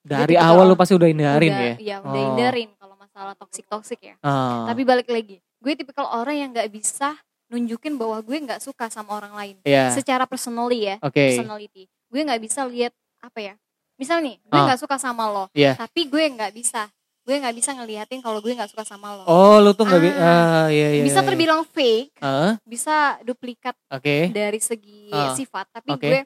dari 0.00 0.32
tipikal 0.32 0.56
awal 0.56 0.64
lu 0.66 0.74
pasti 0.74 0.96
udah 0.96 1.06
hindarin 1.06 1.52
udah, 1.52 1.62
ya 1.62 1.74
iya, 1.78 1.96
udah 2.00 2.10
Oh. 2.10 2.26
hindarin 2.32 2.70
kalau 2.74 2.96
masalah 2.96 3.36
toksik 3.36 3.68
toksik 3.68 4.00
ya 4.02 4.16
Ah. 4.18 4.64
tapi 4.64 4.82
balik 4.82 5.06
lagi 5.06 5.36
gue 5.38 5.72
tipikal 5.74 6.08
orang 6.10 6.34
yang 6.34 6.50
nggak 6.50 6.66
bisa 6.68 7.12
nunjukin 7.46 7.94
bahwa 7.94 8.16
gue 8.18 8.36
nggak 8.40 8.58
suka 8.58 8.88
sama 8.88 9.12
orang 9.12 9.36
lain 9.36 9.56
Iya. 9.62 9.92
secara 9.92 10.24
personally 10.24 10.88
ya 10.88 10.96
Oke. 10.98 11.36
personality 11.36 11.84
gue 12.08 12.20
nggak 12.20 12.40
bisa 12.40 12.64
lihat 12.64 12.90
apa 13.20 13.38
ya 13.38 13.54
misal 13.94 14.18
nih 14.18 14.40
gue 14.40 14.56
Ah. 14.56 14.64
nggak 14.66 14.80
suka 14.80 14.96
sama 14.96 15.28
lo 15.28 15.44
Iya. 15.52 15.76
tapi 15.76 16.08
gue 16.08 16.24
nggak 16.26 16.50
bisa 16.50 16.88
gue 17.22 17.34
nggak 17.36 17.54
bisa 17.54 17.70
ngeliatin 17.72 18.18
kalau 18.18 18.38
gue 18.38 18.50
nggak 18.50 18.66
suka 18.68 18.82
sama 18.82 19.14
lo 19.14 19.22
Oh, 19.24 19.58
lu 19.58 19.70
tuh 19.70 19.84
nggak 19.84 20.00
bi- 20.00 20.10
ah, 20.12 20.22
Ah. 20.22 20.66
iya 20.68 20.88
iya. 20.92 21.02
bisa 21.02 21.18
iya. 21.18 21.26
terbilang 21.26 21.62
fake 21.64 22.18
Ah, 22.18 22.58
bisa 22.62 22.94
duplikat 23.22 23.78
Oke. 23.88 24.28
dari 24.28 24.58
segi 24.58 25.06
Ah. 25.08 25.30
sifat 25.32 25.70
tapi 25.70 25.88
Oke. 25.88 26.02
gue 26.04 26.20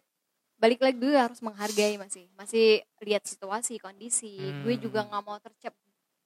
balik 0.56 0.80
lagi 0.80 0.96
gue 0.96 1.12
harus 1.12 1.36
menghargai 1.38 1.96
masih 1.96 2.24
masih 2.32 2.66
lihat 2.98 3.22
situasi 3.22 3.76
kondisi 3.76 4.32
gue 4.62 4.74
Hmm. 4.74 4.82
juga 4.82 5.04
nggak 5.04 5.22
mau 5.22 5.36
tercap 5.36 5.76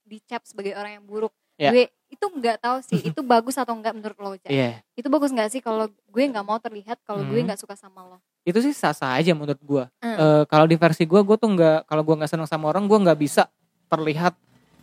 dicap 0.01 0.43
sebagai 0.45 0.73
orang 0.73 0.97
yang 0.97 1.05
buruk 1.05 1.35
Ya. 1.57 1.71
gue 1.71 1.85
itu 2.09 2.25
nggak 2.25 2.59
tahu 2.59 2.79
sih 2.81 2.99
itu 3.11 3.21
bagus 3.21 3.55
atau 3.55 3.75
enggak 3.75 3.93
menurut 3.93 4.17
lo 4.17 4.33
Jack? 4.35 4.49
Iya. 4.49 4.79
itu 4.93 5.09
bagus 5.09 5.29
nggak 5.29 5.51
sih 5.51 5.59
kalau 5.59 5.87
gue 5.91 6.23
nggak 6.25 6.41
mau 6.43 6.57
terlihat 6.57 7.03
kalau 7.03 7.21
gue 7.23 7.37
Hmm. 7.37 7.47
nggak 7.47 7.59
suka 7.59 7.75
sama 7.75 8.07
lo 8.07 8.23
Itu 8.41 8.57
sih 8.59 8.73
sah-sah 8.73 9.13
aja 9.13 9.37
menurut 9.37 9.61
gua. 9.61 9.85
Hmm. 9.99 10.17
Eh, 10.17 10.43
kalau 10.47 10.65
di 10.65 10.73
versi 10.75 11.05
gua 11.05 11.21
gua 11.21 11.37
tuh 11.37 11.51
nggak 11.51 11.85
kalau 11.85 12.01
gua 12.01 12.17
nggak 12.17 12.31
senang 12.31 12.49
sama 12.49 12.67
orang 12.67 12.89
gua 12.89 12.97
nggak 12.99 13.21
bisa 13.21 13.45
terlihat 13.87 14.33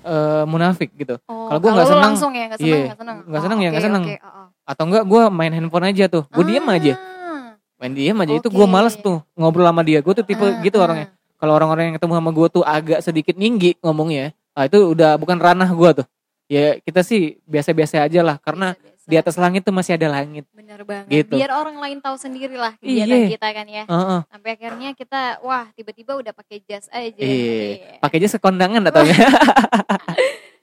eh, 0.07 0.43
munafik 0.47 0.89
gitu. 0.95 1.19
oh, 1.27 1.51
Kalau 1.51 1.59
gue 1.59 1.71
nggak 1.75 1.89
senang, 1.91 2.05
langsung 2.15 2.31
ya 2.31 2.45
nggak 2.47 2.59
senang 2.63 2.79
iya, 2.79 2.85
nggak 2.87 2.99
senang 2.99 3.17
nggak 3.27 3.43
senang 3.43 3.59
ya, 3.59 3.67
oke, 3.67 3.73
nggak 3.75 3.85
senang. 3.85 4.03
oke, 4.07 4.15
oh, 4.23 4.29
oh. 4.31 4.47
Atau 4.67 4.83
enggak 4.83 5.03
gua 5.07 5.31
main 5.31 5.53
handphone 5.55 5.87
aja 5.87 6.11
tuh. 6.11 6.27
Gua 6.27 6.43
diem 6.43 6.67
aja. 6.67 6.93
Ah, 6.99 7.55
Main 7.79 7.95
diem 7.95 8.17
aja 8.19 8.33
itu 8.35 8.51
gua 8.51 8.67
Oke. 8.67 8.73
males 8.75 8.95
tuh 8.99 9.23
ngobrol 9.39 9.63
sama 9.63 9.81
dia. 9.87 10.03
Gua 10.03 10.11
tuh 10.11 10.27
tipe 10.27 10.43
ah, 10.43 10.59
gitu 10.59 10.83
ah. 10.83 10.91
orangnya. 10.91 11.07
Kalau 11.39 11.53
orang-orang 11.55 11.83
yang 11.87 11.95
ketemu 11.95 12.13
sama 12.19 12.31
gua 12.35 12.47
tuh 12.51 12.63
agak 12.67 12.99
sedikit 12.99 13.39
ninggi 13.39 13.79
ngomongnya, 13.79 14.35
ah 14.51 14.67
itu 14.67 14.91
udah 14.91 15.15
bukan 15.15 15.39
ranah 15.39 15.71
gua 15.71 16.03
tuh. 16.03 16.07
Ya 16.51 16.83
kita 16.83 16.99
sih 16.99 17.39
biasa-biasa 17.47 18.03
aja 18.03 18.19
lah 18.27 18.35
karena 18.43 18.75
Biasa-biasa. 18.75 18.96
Di 19.07 19.15
atas 19.15 19.39
langit 19.39 19.63
tuh 19.63 19.71
masih 19.71 19.95
ada 19.95 20.11
langit. 20.11 20.43
Bener 20.51 20.83
banget. 20.83 21.07
Gitu. 21.07 21.39
Biar 21.39 21.55
orang 21.55 21.79
lain 21.79 21.97
tahu 21.97 22.19
sendiri 22.19 22.53
lah 22.53 22.75
kegiatan 22.75 23.23
Iya. 23.23 23.29
kita 23.31 23.47
kan 23.49 23.65
ya. 23.65 23.83
Heeh. 23.87 24.19
Sampai 24.27 24.49
akhirnya 24.53 24.89
kita 24.91 25.21
wah 25.39 25.65
tiba-tiba 25.71 26.13
udah 26.13 26.35
pakai 26.35 26.59
jas 26.61 26.91
aja. 26.91 27.15
Iya. 27.15 27.97
Pakai 27.97 28.19
aja 28.19 28.29
sekondangan 28.35 28.83
atau 28.83 29.01
ya. 29.01 29.15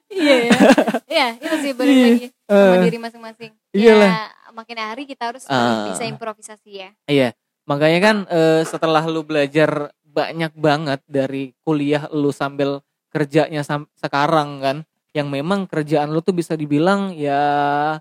Iya. 0.07 0.35
ya. 0.47 0.59
Iya, 1.09 1.27
itu 1.41 1.57
sih 1.59 1.73
balik 1.75 1.91
Iya. 1.91 2.07
lagi 2.07 2.27
sama 2.47 2.77
Eh. 2.77 2.83
diri 2.87 2.99
masing-masing. 3.01 3.53
Iyalah. 3.73 4.11
Ya, 4.13 4.23
makin 4.53 4.77
hari 4.79 5.03
kita 5.05 5.23
harus 5.27 5.43
Ah. 5.49 5.91
bisa 5.91 6.07
improvisasi 6.07 6.71
ya. 6.71 6.91
Iya, 7.09 7.29
makanya 7.65 7.99
kan 8.01 8.17
eh, 8.29 8.63
setelah 8.63 9.03
lu 9.05 9.25
belajar 9.25 9.91
banyak 10.05 10.55
banget 10.55 11.01
dari 11.05 11.57
kuliah 11.61 12.07
lu 12.09 12.31
sambil 12.31 12.79
kerjanya 13.11 13.67
sam- 13.67 13.91
sekarang 13.97 14.63
kan, 14.63 14.77
yang 15.11 15.27
memang 15.27 15.67
kerjaan 15.67 16.11
lu 16.11 16.21
tuh 16.21 16.31
bisa 16.31 16.55
dibilang 16.55 17.11
ya 17.11 17.99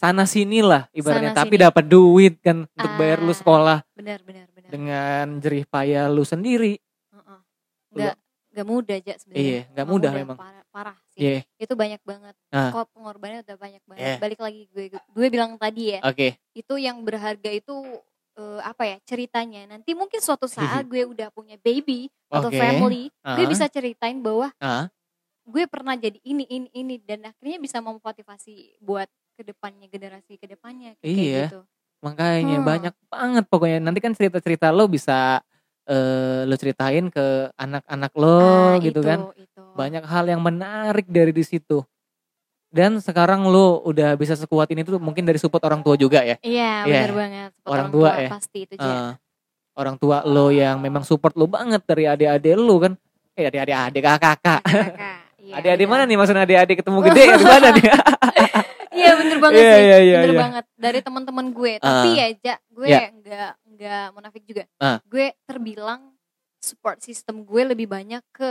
sana 0.00 0.24
sini 0.24 0.64
lah 0.64 0.88
ibaratnya, 0.90 1.30
Sana 1.30 1.38
tapi 1.38 1.60
dapat 1.60 1.84
duit 1.84 2.40
kan 2.40 2.64
untuk 2.64 2.92
bayar 2.96 3.20
lu 3.20 3.28
Ah. 3.28 3.36
sekolah 3.36 3.78
Benar, 3.92 4.24
benar, 4.24 4.48
benar. 4.48 4.70
dengan 4.72 5.24
jerih 5.38 5.64
payah 5.66 6.08
lu 6.08 6.24
sendiri. 6.24 6.80
Heeh. 7.10 7.40
Nggak 7.92 8.14
nggak 8.50 8.66
mudah 8.66 8.96
aja 8.96 9.14
sebenarnya. 9.14 9.44
Iya, 9.44 9.62
nggak 9.70 9.86
mudah 9.86 10.10
memang. 10.10 10.36
Parah, 10.36 10.64
parah 10.72 10.98
sih. 11.12 11.20
Iya, 11.20 11.40
Itu 11.54 11.76
banyak 11.76 12.00
banget. 12.02 12.34
Ah. 12.48 12.72
Kok 12.72 12.88
pengorbanannya 12.90 13.44
udah 13.44 13.56
banyak 13.56 13.82
banget. 13.84 14.00
Iya. 14.02 14.16
Balik 14.18 14.40
lagi 14.40 14.62
gue 14.72 14.84
gue 14.90 15.26
bilang 15.28 15.54
tadi 15.54 15.94
ya. 15.94 16.00
oke. 16.02 16.28
itu 16.50 16.74
yang 16.76 17.04
berharga 17.04 17.46
itu 17.46 17.76
eh, 18.34 18.60
apa 18.62 18.82
ya 18.86 18.96
ceritanya 19.04 19.68
nanti 19.68 19.92
mungkin 19.92 20.18
suatu 20.18 20.48
saat 20.48 20.82
gue 20.88 21.04
udah 21.04 21.28
punya 21.28 21.60
baby 21.60 22.08
atau 22.26 22.48
Oke. 22.48 22.56
family 22.56 23.12
gue 23.12 23.44
Ah. 23.44 23.50
bisa 23.50 23.68
ceritain 23.68 24.16
bahwa 24.16 24.48
Ah. 24.56 24.88
gue 25.42 25.64
pernah 25.66 25.92
jadi 25.94 26.16
ini 26.22 26.46
ini 26.46 26.68
ini 26.72 26.94
dan 26.96 27.26
akhirnya 27.26 27.58
bisa 27.58 27.78
memotivasi 27.78 28.78
buat 28.78 29.10
ke 29.40 29.44
depannya 29.46 29.88
generasi 29.88 30.36
ke 30.36 30.44
depannya 30.44 30.92
kayak 30.94 31.08
Iya. 31.08 31.44
gitu 31.48 31.60
Makanya 32.00 32.56
Hmm. 32.56 32.66
banyak 32.66 32.94
banget 33.06 33.44
pokoknya 33.46 33.78
nanti 33.78 33.98
kan 33.98 34.12
cerita-cerita 34.12 34.68
lo 34.68 34.84
bisa 34.86 35.40
eh 35.82 36.44
lo 36.44 36.54
ceritain 36.54 37.08
ke 37.08 37.24
anak-anak 37.54 38.12
lo 38.14 38.40
Ah, 38.70 38.72
gitu 38.78 38.94
itu, 38.94 39.00
kan. 39.02 39.18
itu. 39.34 39.62
banyak 39.74 40.00
hal 40.02 40.24
yang 40.26 40.38
menarik 40.38 41.04
dari 41.04 41.28
di 41.30 41.42
situ. 41.42 41.84
Dan 42.66 42.96
sekarang 42.98 43.44
lo 43.44 43.82
udah 43.82 44.14
bisa 44.14 44.32
sekuat 44.32 44.70
ini 44.70 44.80
tuh 44.80 44.96
mungkin 44.96 45.24
dari 45.24 45.36
support 45.36 45.60
orang 45.60 45.80
tua 45.80 45.92
juga 45.94 46.22
ya. 46.22 46.38
iya 46.40 46.86
Iya. 46.86 47.04
benar 47.04 47.12
banget 47.12 47.50
Support 47.52 47.68
Orang 47.68 47.88
tua 47.90 48.10
ya. 48.14 48.28
pasti 48.30 48.58
itu 48.62 48.74
Jen. 48.76 48.96
orang 49.74 49.96
tua 49.96 50.16
lo 50.24 50.46
yang 50.48 50.78
memang 50.78 51.02
support 51.02 51.34
lo 51.34 51.44
banget 51.46 51.82
dari 51.82 52.04
adik-adik 52.06 52.54
lo 52.54 52.76
kan. 52.78 52.92
Eh 53.34 53.44
adik-adik 53.44 53.74
adik 53.74 54.02
kakak-kakak. 54.02 54.60
Kakak, 54.62 55.20
iya, 55.36 55.54
Adik-adik 55.58 55.84
benar. 55.84 55.98
mana 55.98 56.02
nih 56.06 56.16
maksudnya 56.16 56.44
adik-adik 56.44 56.76
ketemu 56.78 56.98
gede 57.06 57.22
ya 57.22 57.34
di 57.34 57.44
mana 57.44 57.68
nih? 57.70 57.84
Bener 59.20 59.38
banget 59.38 59.60
Iya, 59.60 59.70
sih, 59.70 59.82
iya, 59.82 59.98
iya, 60.00 60.18
bener 60.18 60.32
iya. 60.32 60.40
banget 60.40 60.64
dari 60.74 60.98
teman-teman 61.00 61.46
gue. 61.50 61.72
Tapi 61.78 62.08
Ah. 62.10 62.16
ya, 62.16 62.26
Ja, 62.40 62.56
gue 62.66 62.86
Ya. 62.86 63.00
nggak 63.10 63.50
nggak 63.70 64.04
munafik 64.10 64.42
juga. 64.42 64.64
Ah. 64.76 64.98
Gue 65.04 65.36
terbilang 65.44 66.16
support 66.58 66.98
system 66.98 67.42
gue 67.42 67.62
lebih 67.66 67.84
banyak 67.84 68.20
ke 68.30 68.50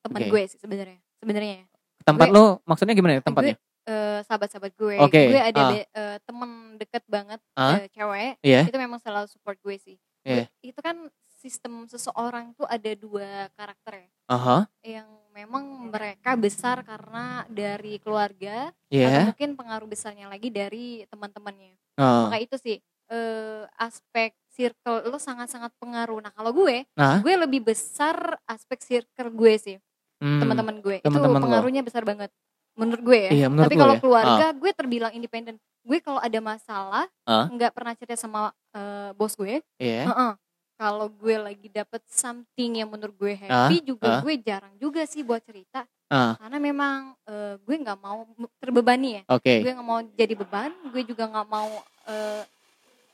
teman 0.00 0.20
Oke. 0.20 0.30
gue 0.30 0.42
sih 0.46 0.58
sebenarnya. 0.58 0.98
Sebenarnya 1.16 1.54
ya. 1.56 1.66
Tempat 2.04 2.26
Gue- 2.28 2.34
lo 2.34 2.44
maksudnya 2.64 2.94
gimana 2.94 3.14
ya 3.14 3.22
tempatnya? 3.22 3.56
Eh, 3.82 4.20
sahabat-sahabat 4.22 4.72
gue, 4.74 5.00
Oke, 5.00 5.20
gue 5.28 5.40
ada 5.40 5.58
ah. 5.58 5.70
be- 5.70 5.88
eh, 5.88 6.16
temen 6.20 6.50
deket 6.76 7.02
banget 7.06 7.40
Ah. 7.54 7.78
eh, 7.78 7.88
cewek. 7.88 8.36
Iya. 8.42 8.60
Itu 8.64 8.76
memang 8.76 8.98
selalu 8.98 9.26
support 9.26 9.56
gue 9.58 9.76
sih. 9.76 9.96
Iya. 10.22 10.44
Itu 10.60 10.78
kan 10.78 11.08
sistem 11.30 11.86
seseorang 11.86 12.52
tuh 12.52 12.66
ada 12.66 12.90
dua 12.92 13.48
karakter 13.54 14.02
ya. 14.02 14.08
Aha. 14.28 14.58
Yang 14.82 15.08
memang 15.38 15.64
mereka 15.88 16.34
besar 16.34 16.82
karena 16.82 17.46
dari 17.46 18.02
keluarga 18.02 18.74
atau 18.74 18.90
Iya. 18.90 19.30
mungkin 19.30 19.54
pengaruh 19.54 19.86
besarnya 19.86 20.26
lagi 20.26 20.50
dari 20.50 21.06
teman-temannya. 21.06 21.78
Oh. 21.96 22.26
Maka 22.26 22.42
itu 22.42 22.58
sih 22.58 22.76
eh, 23.08 23.64
aspek 23.80 24.36
circle 24.52 25.08
lo 25.08 25.16
sangat-sangat 25.16 25.72
pengaruh. 25.80 26.20
Nah 26.20 26.28
kalau 26.28 26.52
gue, 26.52 26.84
Nah, 26.92 27.22
gue 27.24 27.34
lebih 27.38 27.64
besar 27.64 28.36
aspek 28.44 28.84
circle 28.84 29.32
gue 29.32 29.54
sih, 29.56 29.76
hmm. 30.20 30.40
teman-teman 30.44 30.76
gue. 30.82 30.96
teman-teman 31.00 31.30
itu 31.32 31.40
lo. 31.40 31.44
pengaruhnya 31.48 31.80
besar 31.80 32.04
banget, 32.04 32.28
menurut 32.76 33.00
gue 33.00 33.18
ya. 33.18 33.30
Iya, 33.32 33.46
menurut 33.48 33.64
Tapi 33.64 33.76
lo 33.76 33.80
kalau 33.80 33.96
ya. 33.96 34.00
keluarga, 34.04 34.46
gue 34.52 34.70
terbilang 34.76 35.12
independen. 35.16 35.56
Gue 35.80 36.04
kalau 36.04 36.20
ada 36.20 36.36
masalah, 36.42 37.08
Ah. 37.24 37.48
nggak 37.48 37.72
pernah 37.72 37.96
cerita 37.96 38.12
sama 38.12 38.52
eh, 38.76 39.10
bos 39.16 39.32
gue. 39.32 39.64
Iya. 39.80 40.04
Heeh. 40.04 40.32
Kalau 40.78 41.10
gue 41.10 41.34
lagi 41.34 41.66
dapet 41.66 42.06
something 42.06 42.78
yang 42.78 42.86
menurut 42.86 43.10
gue 43.12 43.34
happy, 43.34 43.82
juga 43.82 44.08
ah. 44.08 44.22
gue 44.22 44.34
jarang 44.38 44.70
juga 44.78 45.02
sih 45.04 45.20
buat 45.20 45.42
cerita. 45.42 45.82
Ah. 46.06 46.38
Karena 46.38 46.56
memang 46.56 46.98
eh, 47.26 47.58
gue 47.58 47.76
nggak 47.76 47.98
mau 47.98 48.22
terbebani 48.56 49.20
ya 49.20 49.22
Oke. 49.28 49.60
gue 49.60 49.68
nggak 49.68 49.84
mau 49.84 50.00
jadi 50.08 50.32
beban 50.32 50.72
gue 50.88 51.02
juga 51.04 51.28
nggak 51.28 51.46
mau 51.46 51.68
eh, 52.08 52.42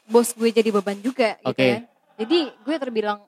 bos 0.06 0.30
gue 0.30 0.52
jadi 0.52 0.70
beban 0.70 1.00
juga 1.00 1.34
gitu 1.34 1.50
Oke. 1.50 1.68
kan 1.74 1.82
jadi 2.14 2.38
gue 2.54 2.76
terbilang 2.78 3.18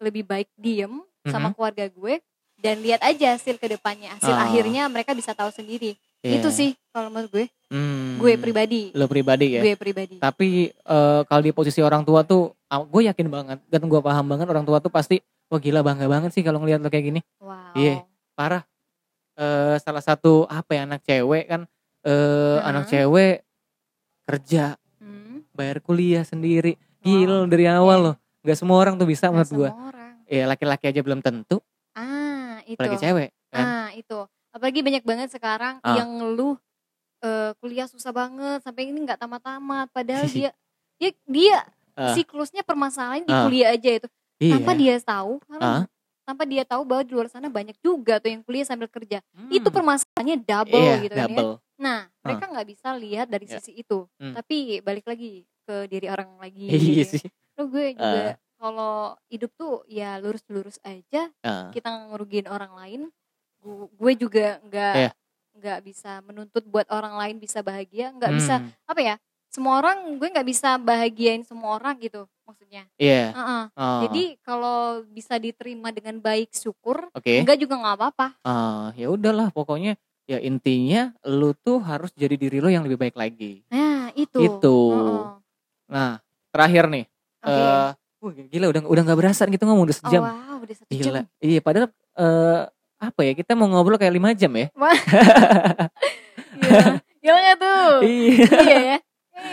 lebih 0.00 0.24
baik 0.24 0.50
diem 0.56 0.90
sama 1.22 1.48
Mhm. 1.48 1.54
keluarga 1.54 1.86
gue 1.86 2.14
dan 2.56 2.82
lihat 2.82 2.98
aja 2.98 3.36
hasil 3.36 3.54
ke 3.54 3.66
depannya 3.68 4.10
hasil 4.18 4.32
Ah. 4.32 4.42
akhirnya 4.42 4.88
mereka 4.88 5.12
bisa 5.12 5.30
tahu 5.30 5.52
sendiri 5.52 5.94
Iya. 6.18 6.38
itu 6.38 6.48
sih 6.50 6.70
kalau 6.90 7.06
menurut 7.06 7.30
gue 7.30 7.46
Hmm. 7.68 8.18
gue 8.18 8.34
pribadi 8.36 8.90
Lo 8.92 9.06
pribadi 9.06 9.54
ya. 9.54 9.62
gue 9.62 9.74
pribadi 9.74 10.18
Tapi 10.18 10.48
eh, 10.68 11.20
kalau 11.22 11.40
di 11.40 11.52
posisi 11.52 11.78
orang 11.78 12.02
tua 12.02 12.20
tuh, 12.20 12.58
gue 12.80 13.02
yakin 13.04 13.28
banget 13.28 13.58
dan 13.68 13.82
gue 13.84 14.00
paham 14.00 14.24
banget 14.24 14.48
orang 14.48 14.64
tua 14.64 14.80
tuh 14.80 14.88
pasti, 14.88 15.20
wah 15.46 15.60
gila 15.60 15.80
bangga 15.80 16.08
banget 16.08 16.32
sih 16.32 16.40
kalau 16.40 16.58
ngeliat 16.58 16.80
lo 16.80 16.88
kayak 16.88 17.06
gini. 17.06 17.20
wow 17.38 17.76
Iya. 17.76 18.08
Parah. 18.32 18.64
Eh, 19.34 19.76
salah 19.78 20.00
satu 20.00 20.44
apa 20.44 20.72
ya 20.72 20.84
anak 20.84 21.00
cewek 21.02 21.44
kan, 21.46 21.62
eh, 22.02 22.58
anak 22.62 22.84
Hmm. 22.84 22.92
cewek 22.92 23.36
kerja, 24.22 24.76
Hmm, 24.96 25.42
bayar 25.52 25.80
kuliah 25.80 26.22
sendiri, 26.22 26.76
gila 27.00 27.44
dari 27.44 27.66
awal 27.66 27.98
Iya. 27.98 28.06
loh. 28.08 28.16
Gak 28.42 28.56
semua 28.56 28.76
orang 28.76 28.96
tuh 28.96 29.04
bisa 29.04 29.28
nggak 29.28 29.48
menurut 29.48 29.50
gue. 29.52 29.70
Ya 30.30 30.44
laki-laki 30.46 30.88
aja 30.88 31.00
belum 31.00 31.20
tentu, 31.20 31.60
ah 31.92 32.56
itu 32.64 32.78
apalagi 32.78 32.96
cewek. 32.98 33.30
Kan? 33.52 33.60
ah 33.62 33.88
itu 33.92 34.16
apalagi 34.48 34.80
banyak 34.80 35.04
banget 35.04 35.28
sekarang 35.28 35.76
Ah. 35.80 35.92
yang 35.94 36.08
ngeluh 36.08 36.56
eh, 37.20 37.52
kuliah 37.56 37.84
susah 37.84 38.10
banget 38.10 38.58
sampai 38.60 38.88
ini 38.88 38.98
nggak 38.98 39.16
tamat-tamat 39.16 39.92
padahal 39.92 40.24
dia 40.34 40.50
ya 40.96 41.10
dia 41.24 41.58
Ah. 41.92 42.12
siklusnya 42.12 42.62
permasalahan 42.62 43.22
di 43.22 43.30
Ah. 43.30 43.44
kuliah 43.44 43.68
aja 43.70 43.90
itu 43.94 44.08
Iya. 44.38 44.56
tanpa 44.56 44.72
dia 44.72 44.94
tahu 44.98 45.32
karena 45.44 45.62
Ah. 45.62 45.84
tanpa 46.22 46.42
dia 46.44 46.62
tahu 46.62 46.82
bahwa 46.82 47.02
di 47.02 47.12
luar 47.12 47.26
sana 47.26 47.46
banyak 47.46 47.76
juga 47.78 48.16
tuh 48.16 48.30
yang 48.30 48.42
kuliah 48.42 48.64
sambil 48.64 48.86
kerja 48.86 49.20
Hmm. 49.30 49.50
itu 49.50 49.68
permasalahannya 49.68 50.36
double 50.38 50.78
Iya, 50.78 50.94
gitu 51.00 51.14
kan 51.14 51.22
ya 51.22 51.36
double. 51.36 51.52
nah 51.76 51.98
mereka 52.20 52.44
nggak 52.48 52.68
bisa 52.68 52.88
lihat 52.94 53.26
dari 53.26 53.44
Ya. 53.44 53.58
sisi 53.58 53.76
itu 53.76 54.06
Hmm. 54.16 54.32
tapi 54.32 54.56
balik 54.80 55.04
lagi 55.04 55.44
ke 55.62 55.86
diri 55.86 56.06
orang 56.06 56.36
lagi 56.36 56.66
Iya 56.66 56.78
gitu 56.78 56.96
ya. 56.96 57.06
sih. 57.12 57.22
Terus 57.52 57.68
gue 57.68 57.86
juga 57.92 58.22
kalau 58.56 58.94
hidup 59.26 59.50
tuh 59.52 59.74
ya 59.84 60.16
lurus-lurus 60.16 60.78
aja 60.80 61.28
Ah. 61.40 61.68
kita 61.70 61.90
ngerugiin 62.08 62.46
orang 62.46 62.72
lain 62.72 63.00
gu- 63.58 63.90
gue 63.92 64.12
juga 64.16 64.58
nggak 64.62 64.94
Iya. 64.96 65.10
nggak 65.52 65.78
bisa 65.84 66.18
menuntut 66.22 66.64
buat 66.64 66.88
orang 66.88 67.12
lain 67.14 67.36
bisa 67.36 67.60
bahagia 67.60 68.10
nggak 68.12 68.32
bisa 68.32 68.54
Hmm. 68.56 68.72
apa 68.84 69.00
ya 69.02 69.14
semua 69.52 69.84
orang 69.84 70.16
gue 70.16 70.28
nggak 70.32 70.48
bisa 70.48 70.80
bahagiain 70.80 71.44
semua 71.44 71.76
orang 71.76 72.00
gitu 72.00 72.24
maksudnya 72.48 72.88
Iya. 72.96 73.36
Heeh. 73.36 73.62
Oh, 73.76 74.00
jadi 74.08 74.22
kalau 74.40 75.04
bisa 75.06 75.36
diterima 75.36 75.92
dengan 75.92 76.16
baik 76.18 76.56
syukur 76.56 77.12
oke. 77.12 77.28
enggak 77.28 77.60
juga 77.60 77.76
nggak 77.76 77.96
apa-apa 78.00 78.26
Ah, 78.42 78.96
ya 78.96 79.12
udahlah 79.12 79.52
pokoknya 79.52 80.00
ya 80.24 80.40
intinya 80.40 81.12
lu 81.28 81.52
tuh 81.52 81.84
harus 81.84 82.08
jadi 82.16 82.32
diri 82.34 82.64
lo 82.64 82.72
yang 82.72 82.86
lebih 82.88 82.96
baik 82.96 83.12
lagi. 83.12 83.60
nah 83.68 84.08
itu 84.16 84.40
Itu. 84.40 84.78
Heeh. 84.96 85.24
Nah, 85.92 86.10
terakhir 86.48 86.88
nih. 86.88 87.04
Oke. 87.44 87.52
eh 87.52 87.90
wah, 88.22 88.32
gila 88.48 88.66
udah 88.72 88.80
udah 88.88 89.02
nggak 89.04 89.18
berasa 89.20 89.42
gitu 89.44 89.66
ngomong 89.68 89.84
udah 89.84 89.96
oh, 89.98 90.00
sejam. 90.00 90.22
wow 90.24 90.56
udah 90.64 90.74
satu 90.80 90.88
Gila. 90.88 91.20
jam 91.20 91.44
Iya, 91.44 91.60
padahal 91.60 91.88
eh 92.16 92.60
apa 93.02 93.20
ya 93.26 93.32
kita 93.34 93.52
mau 93.58 93.66
ngobrol 93.68 93.98
kayak 94.00 94.14
lima 94.16 94.30
jam 94.32 94.54
ya. 94.56 94.70
Gila. 94.72 94.94
Gila 97.22 97.38
nggak 97.38 97.58
tuh 97.60 97.86
iya. 98.02 98.46
iya 98.64 98.78
ya 98.94 98.98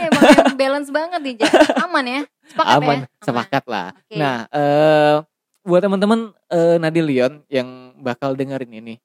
emang 0.07 0.23
balance 0.55 0.89
banget 0.89 1.19
nih 1.19 1.35
aman 1.79 2.05
ya 2.07 2.21
sepakat 2.49 2.75
Aman, 2.79 2.97
ya 2.97 3.07
sepakat 3.21 3.63
lah. 3.69 3.87
Oke. 3.93 4.15
Nah, 4.17 4.37
eh 4.49 5.15
buat 5.61 5.81
teman-teman 5.83 6.19
eh 6.49 6.77
Nadil 6.77 7.05
Leon 7.05 7.33
yang 7.47 7.67
bakal 7.99 8.33
dengerin 8.33 8.73
ini. 8.73 8.95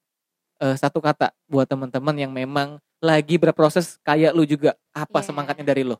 eh 0.62 0.76
satu 0.78 1.02
kata 1.02 1.34
buat 1.44 1.66
teman-teman 1.66 2.14
yang 2.14 2.32
memang 2.32 2.78
lagi 3.02 3.36
berproses 3.36 3.98
kayak 4.00 4.32
lu 4.32 4.46
juga. 4.46 4.72
Apa 4.94 5.20
Iya. 5.20 5.26
semangatnya 5.28 5.66
dari 5.66 5.82
lu? 5.84 5.98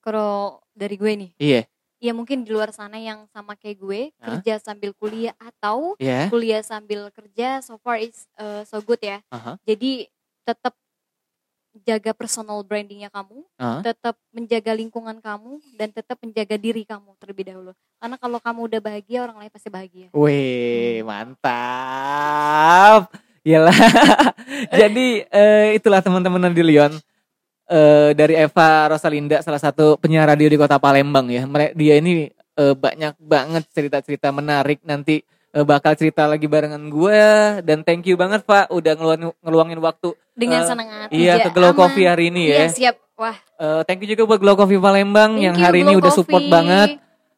kalau 0.00 0.56
dari 0.72 0.96
gue 0.96 1.12
nih 1.12 1.30
Iya. 1.36 1.62
ya 2.00 2.12
mungkin 2.16 2.48
di 2.48 2.50
luar 2.56 2.72
sana 2.72 2.96
yang 2.96 3.28
sama 3.28 3.52
kayak 3.52 3.76
gue 3.76 4.00
Hah? 4.16 4.40
kerja 4.40 4.56
sambil 4.56 4.96
kuliah 4.96 5.36
atau 5.36 5.92
Iya. 6.00 6.32
kuliah 6.32 6.64
sambil 6.64 7.12
kerja 7.12 7.60
so 7.60 7.76
far 7.76 8.00
is 8.00 8.24
uh, 8.40 8.64
so 8.64 8.80
good 8.80 8.96
ya 9.04 9.20
Aha. 9.28 9.60
jadi 9.68 10.08
tetap 10.40 10.72
jaga 11.82 12.12
personal 12.12 12.60
brandingnya 12.62 13.08
kamu 13.08 13.42
Aha. 13.56 13.80
tetap 13.82 14.14
menjaga 14.30 14.72
lingkungan 14.72 15.18
kamu 15.18 15.58
dan 15.74 15.88
tetap 15.90 16.16
menjaga 16.20 16.54
diri 16.56 16.84
kamu 16.84 17.16
terlebih 17.16 17.44
dahulu 17.50 17.72
karena 17.98 18.16
kalau 18.16 18.38
kamu 18.38 18.60
udah 18.70 18.80
bahagia 18.80 19.18
orang 19.24 19.36
lain 19.40 19.52
pasti 19.52 19.68
bahagia 19.68 20.06
Wih, 20.10 21.02
mantap. 21.02 23.10
Yalah. 23.40 23.72
Jadi 24.80 25.24
eh, 25.24 25.68
itulah 25.76 26.04
teman-teman 26.04 26.44
Nadil 26.44 26.68
Leon. 26.68 26.92
eh, 27.70 28.10
dari 28.12 28.36
Eva 28.36 28.92
Rosalinda 28.92 29.40
salah 29.40 29.62
satu 29.62 29.96
penyiar 29.96 30.28
radio 30.28 30.50
di 30.50 30.60
kota 30.60 30.76
Palembang 30.76 31.32
ya. 31.32 31.48
Dia 31.72 31.96
ini 31.96 32.28
eh, 32.28 32.74
banyak 32.76 33.16
banget 33.16 33.64
cerita-cerita 33.72 34.28
menarik 34.28 34.84
nanti 34.84 35.24
eh, 35.52 35.62
bakal 35.62 35.92
cerita 35.92 36.24
lagi 36.24 36.44
barengan 36.44 36.80
gue 36.84 37.20
dan 37.60 37.80
thank 37.80 38.04
you 38.04 38.14
banget 38.14 38.42
Pak 38.42 38.68
udah 38.68 38.92
ngeluangin, 38.92 39.30
ngeluangin 39.38 39.78
waktu 39.78 40.12
Dengan 40.32 40.58
Eh, 40.58 40.64
senang 40.64 40.88
hati. 40.88 41.12
iya 41.12 41.36
Ja. 41.36 41.42
ke 41.44 41.48
Glow 41.50 41.68
Aman. 41.68 41.78
Coffee 41.78 42.04
hari 42.04 42.28
ini 42.28 42.48
ya. 42.48 42.56
Iya 42.56 42.66
siap. 42.70 42.94
Wah. 43.14 43.34
Eh, 43.56 43.80
thank 43.84 44.00
you 44.00 44.08
juga 44.08 44.26
buat 44.26 44.38
Glow 44.38 44.54
Coffee 44.54 44.76
Palembang 44.76 45.34
thank 45.34 45.42
yang 45.42 45.54
you, 45.54 45.62
hari 45.62 45.76
ini 45.80 45.92
Glow 45.92 46.00
udah 46.00 46.10
support 46.10 46.40
Coffee. 46.40 46.50
banget 46.50 46.88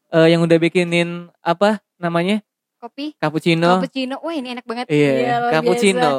eh, 0.08 0.26
yang 0.28 0.40
udah 0.40 0.56
bikinin 0.56 1.28
apa 1.38 1.78
namanya 1.96 2.40
Kopi. 2.76 3.12
cappuccino. 3.16 3.76
Cappuccino. 3.76 4.14
Wah 4.18 4.32
ini 4.32 4.52
enak 4.52 4.62
banget. 4.62 4.84
Iya, 4.86 5.40
luar 5.40 5.50
cappuccino. 5.52 6.10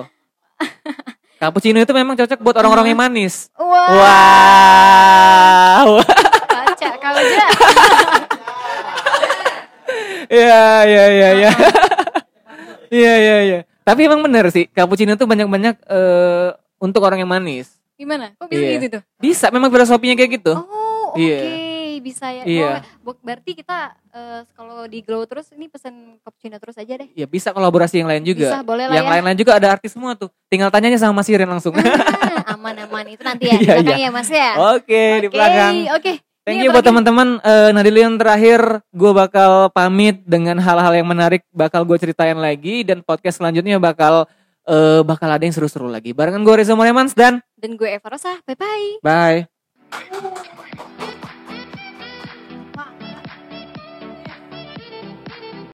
cappuccino 1.39 1.78
itu 1.78 1.91
memang 1.91 2.16
cocok 2.16 2.38
buat 2.38 2.56
orang-orang 2.56 2.86
yang 2.89 3.00
manis. 3.00 3.48
Wow. 3.54 3.86
Baca 6.00 6.88
kau 6.98 7.14
aja. 7.14 7.46
Iya, 10.30 10.63
iya, 10.86 11.03
iya, 11.09 11.30
iya. 11.36 11.51
Iya, 12.93 13.13
iya, 13.17 13.38
iya. 13.41 13.59
Tapi 13.82 14.05
emang 14.05 14.21
bener 14.21 14.53
sih, 14.53 14.69
cappuccino 14.69 15.17
tuh 15.17 15.26
banyak-banyak 15.26 15.82
eh, 15.82 16.49
untuk 16.78 17.01
orang 17.01 17.26
yang 17.26 17.32
manis. 17.32 17.74
Gimana? 17.97 18.38
Kok 18.38 18.45
bisa 18.45 18.61
Iya. 18.61 18.74
gitu 18.78 18.88
tuh? 18.99 19.01
Bisa, 19.17 19.49
memang 19.49 19.74
filosofinya 19.74 20.13
kayak 20.13 20.32
gitu. 20.38 20.53
Oh, 20.53 21.09
oke. 21.09 21.17
Iya. 21.17 21.41
Bisa 22.03 22.30
ya. 22.30 22.43
Iya. 22.45 22.71
Oh, 23.01 23.15
berarti 23.17 23.55
kita 23.57 23.97
eh, 24.11 24.41
kalau 24.53 24.86
di 24.86 25.01
Glow 25.01 25.24
terus 25.26 25.49
ini 25.55 25.71
pesen 25.71 26.19
cappuccino 26.21 26.59
terus 26.59 26.76
aja 26.78 26.93
deh. 26.99 27.09
Ya 27.15 27.26
bisa 27.26 27.49
kolaborasi 27.49 28.03
yang 28.03 28.09
lain 28.11 28.21
juga. 28.28 28.49
Bisa, 28.53 28.59
boleh 28.61 28.86
lah 28.91 28.95
yang 28.99 29.07
ya. 29.07 29.11
lain-lain 29.17 29.38
juga 29.39 29.57
ada 29.57 29.74
artis 29.74 29.95
semua 29.95 30.13
tuh. 30.13 30.30
Tinggal 30.45 30.69
tanyanya 30.69 30.99
sama 30.99 31.17
Mas 31.17 31.32
Iren 31.32 31.47
langsung. 31.49 31.74
Ah, 31.74 32.53
aman-aman 32.53 33.07
itu 33.09 33.24
nanti 33.26 33.49
ya 33.49 33.55
di 33.57 33.65
Iya, 33.71 33.74
iya. 33.82 33.95
ya 34.05 34.09
Mas 34.13 34.30
ya. 34.30 34.49
Oke, 34.78 35.03
di 35.24 35.28
Oke, 35.32 35.34
belakang. 35.34 35.74
Oke. 35.97 36.13
Thank 36.44 36.60
Ini 36.60 36.68
you 36.68 36.76
buat 36.76 36.84
teman-teman. 36.84 37.39
Eh 37.39 37.72
Nadilion 37.72 38.20
terakhir, 38.20 38.84
gue 38.91 39.12
bakal 39.16 39.72
pamit 39.72 40.20
dengan 40.28 40.60
hal-hal 40.60 40.91
yang 40.91 41.08
menarik. 41.08 41.48
Bakal 41.56 41.88
gue 41.88 41.96
ceritain 41.96 42.36
lagi 42.36 42.84
dan 42.84 43.00
podcast 43.00 43.39
selanjutnya 43.39 43.80
bakal 43.80 44.28
eh 44.68 45.00
bakal 45.08 45.32
ada 45.32 45.39
yang 45.39 45.56
seru-seru 45.56 45.88
lagi. 45.88 46.12
Barengan 46.12 46.44
gue 46.44 46.52
Reza 46.52 46.76
Moremans 46.76 47.16
dan 47.16 47.39
Dan 47.56 47.80
gue 47.80 47.88
Eva 47.88 48.12
Rosa. 48.12 48.44
Bye 48.44 48.60
bye. 48.60 49.00
bye. 49.00 49.48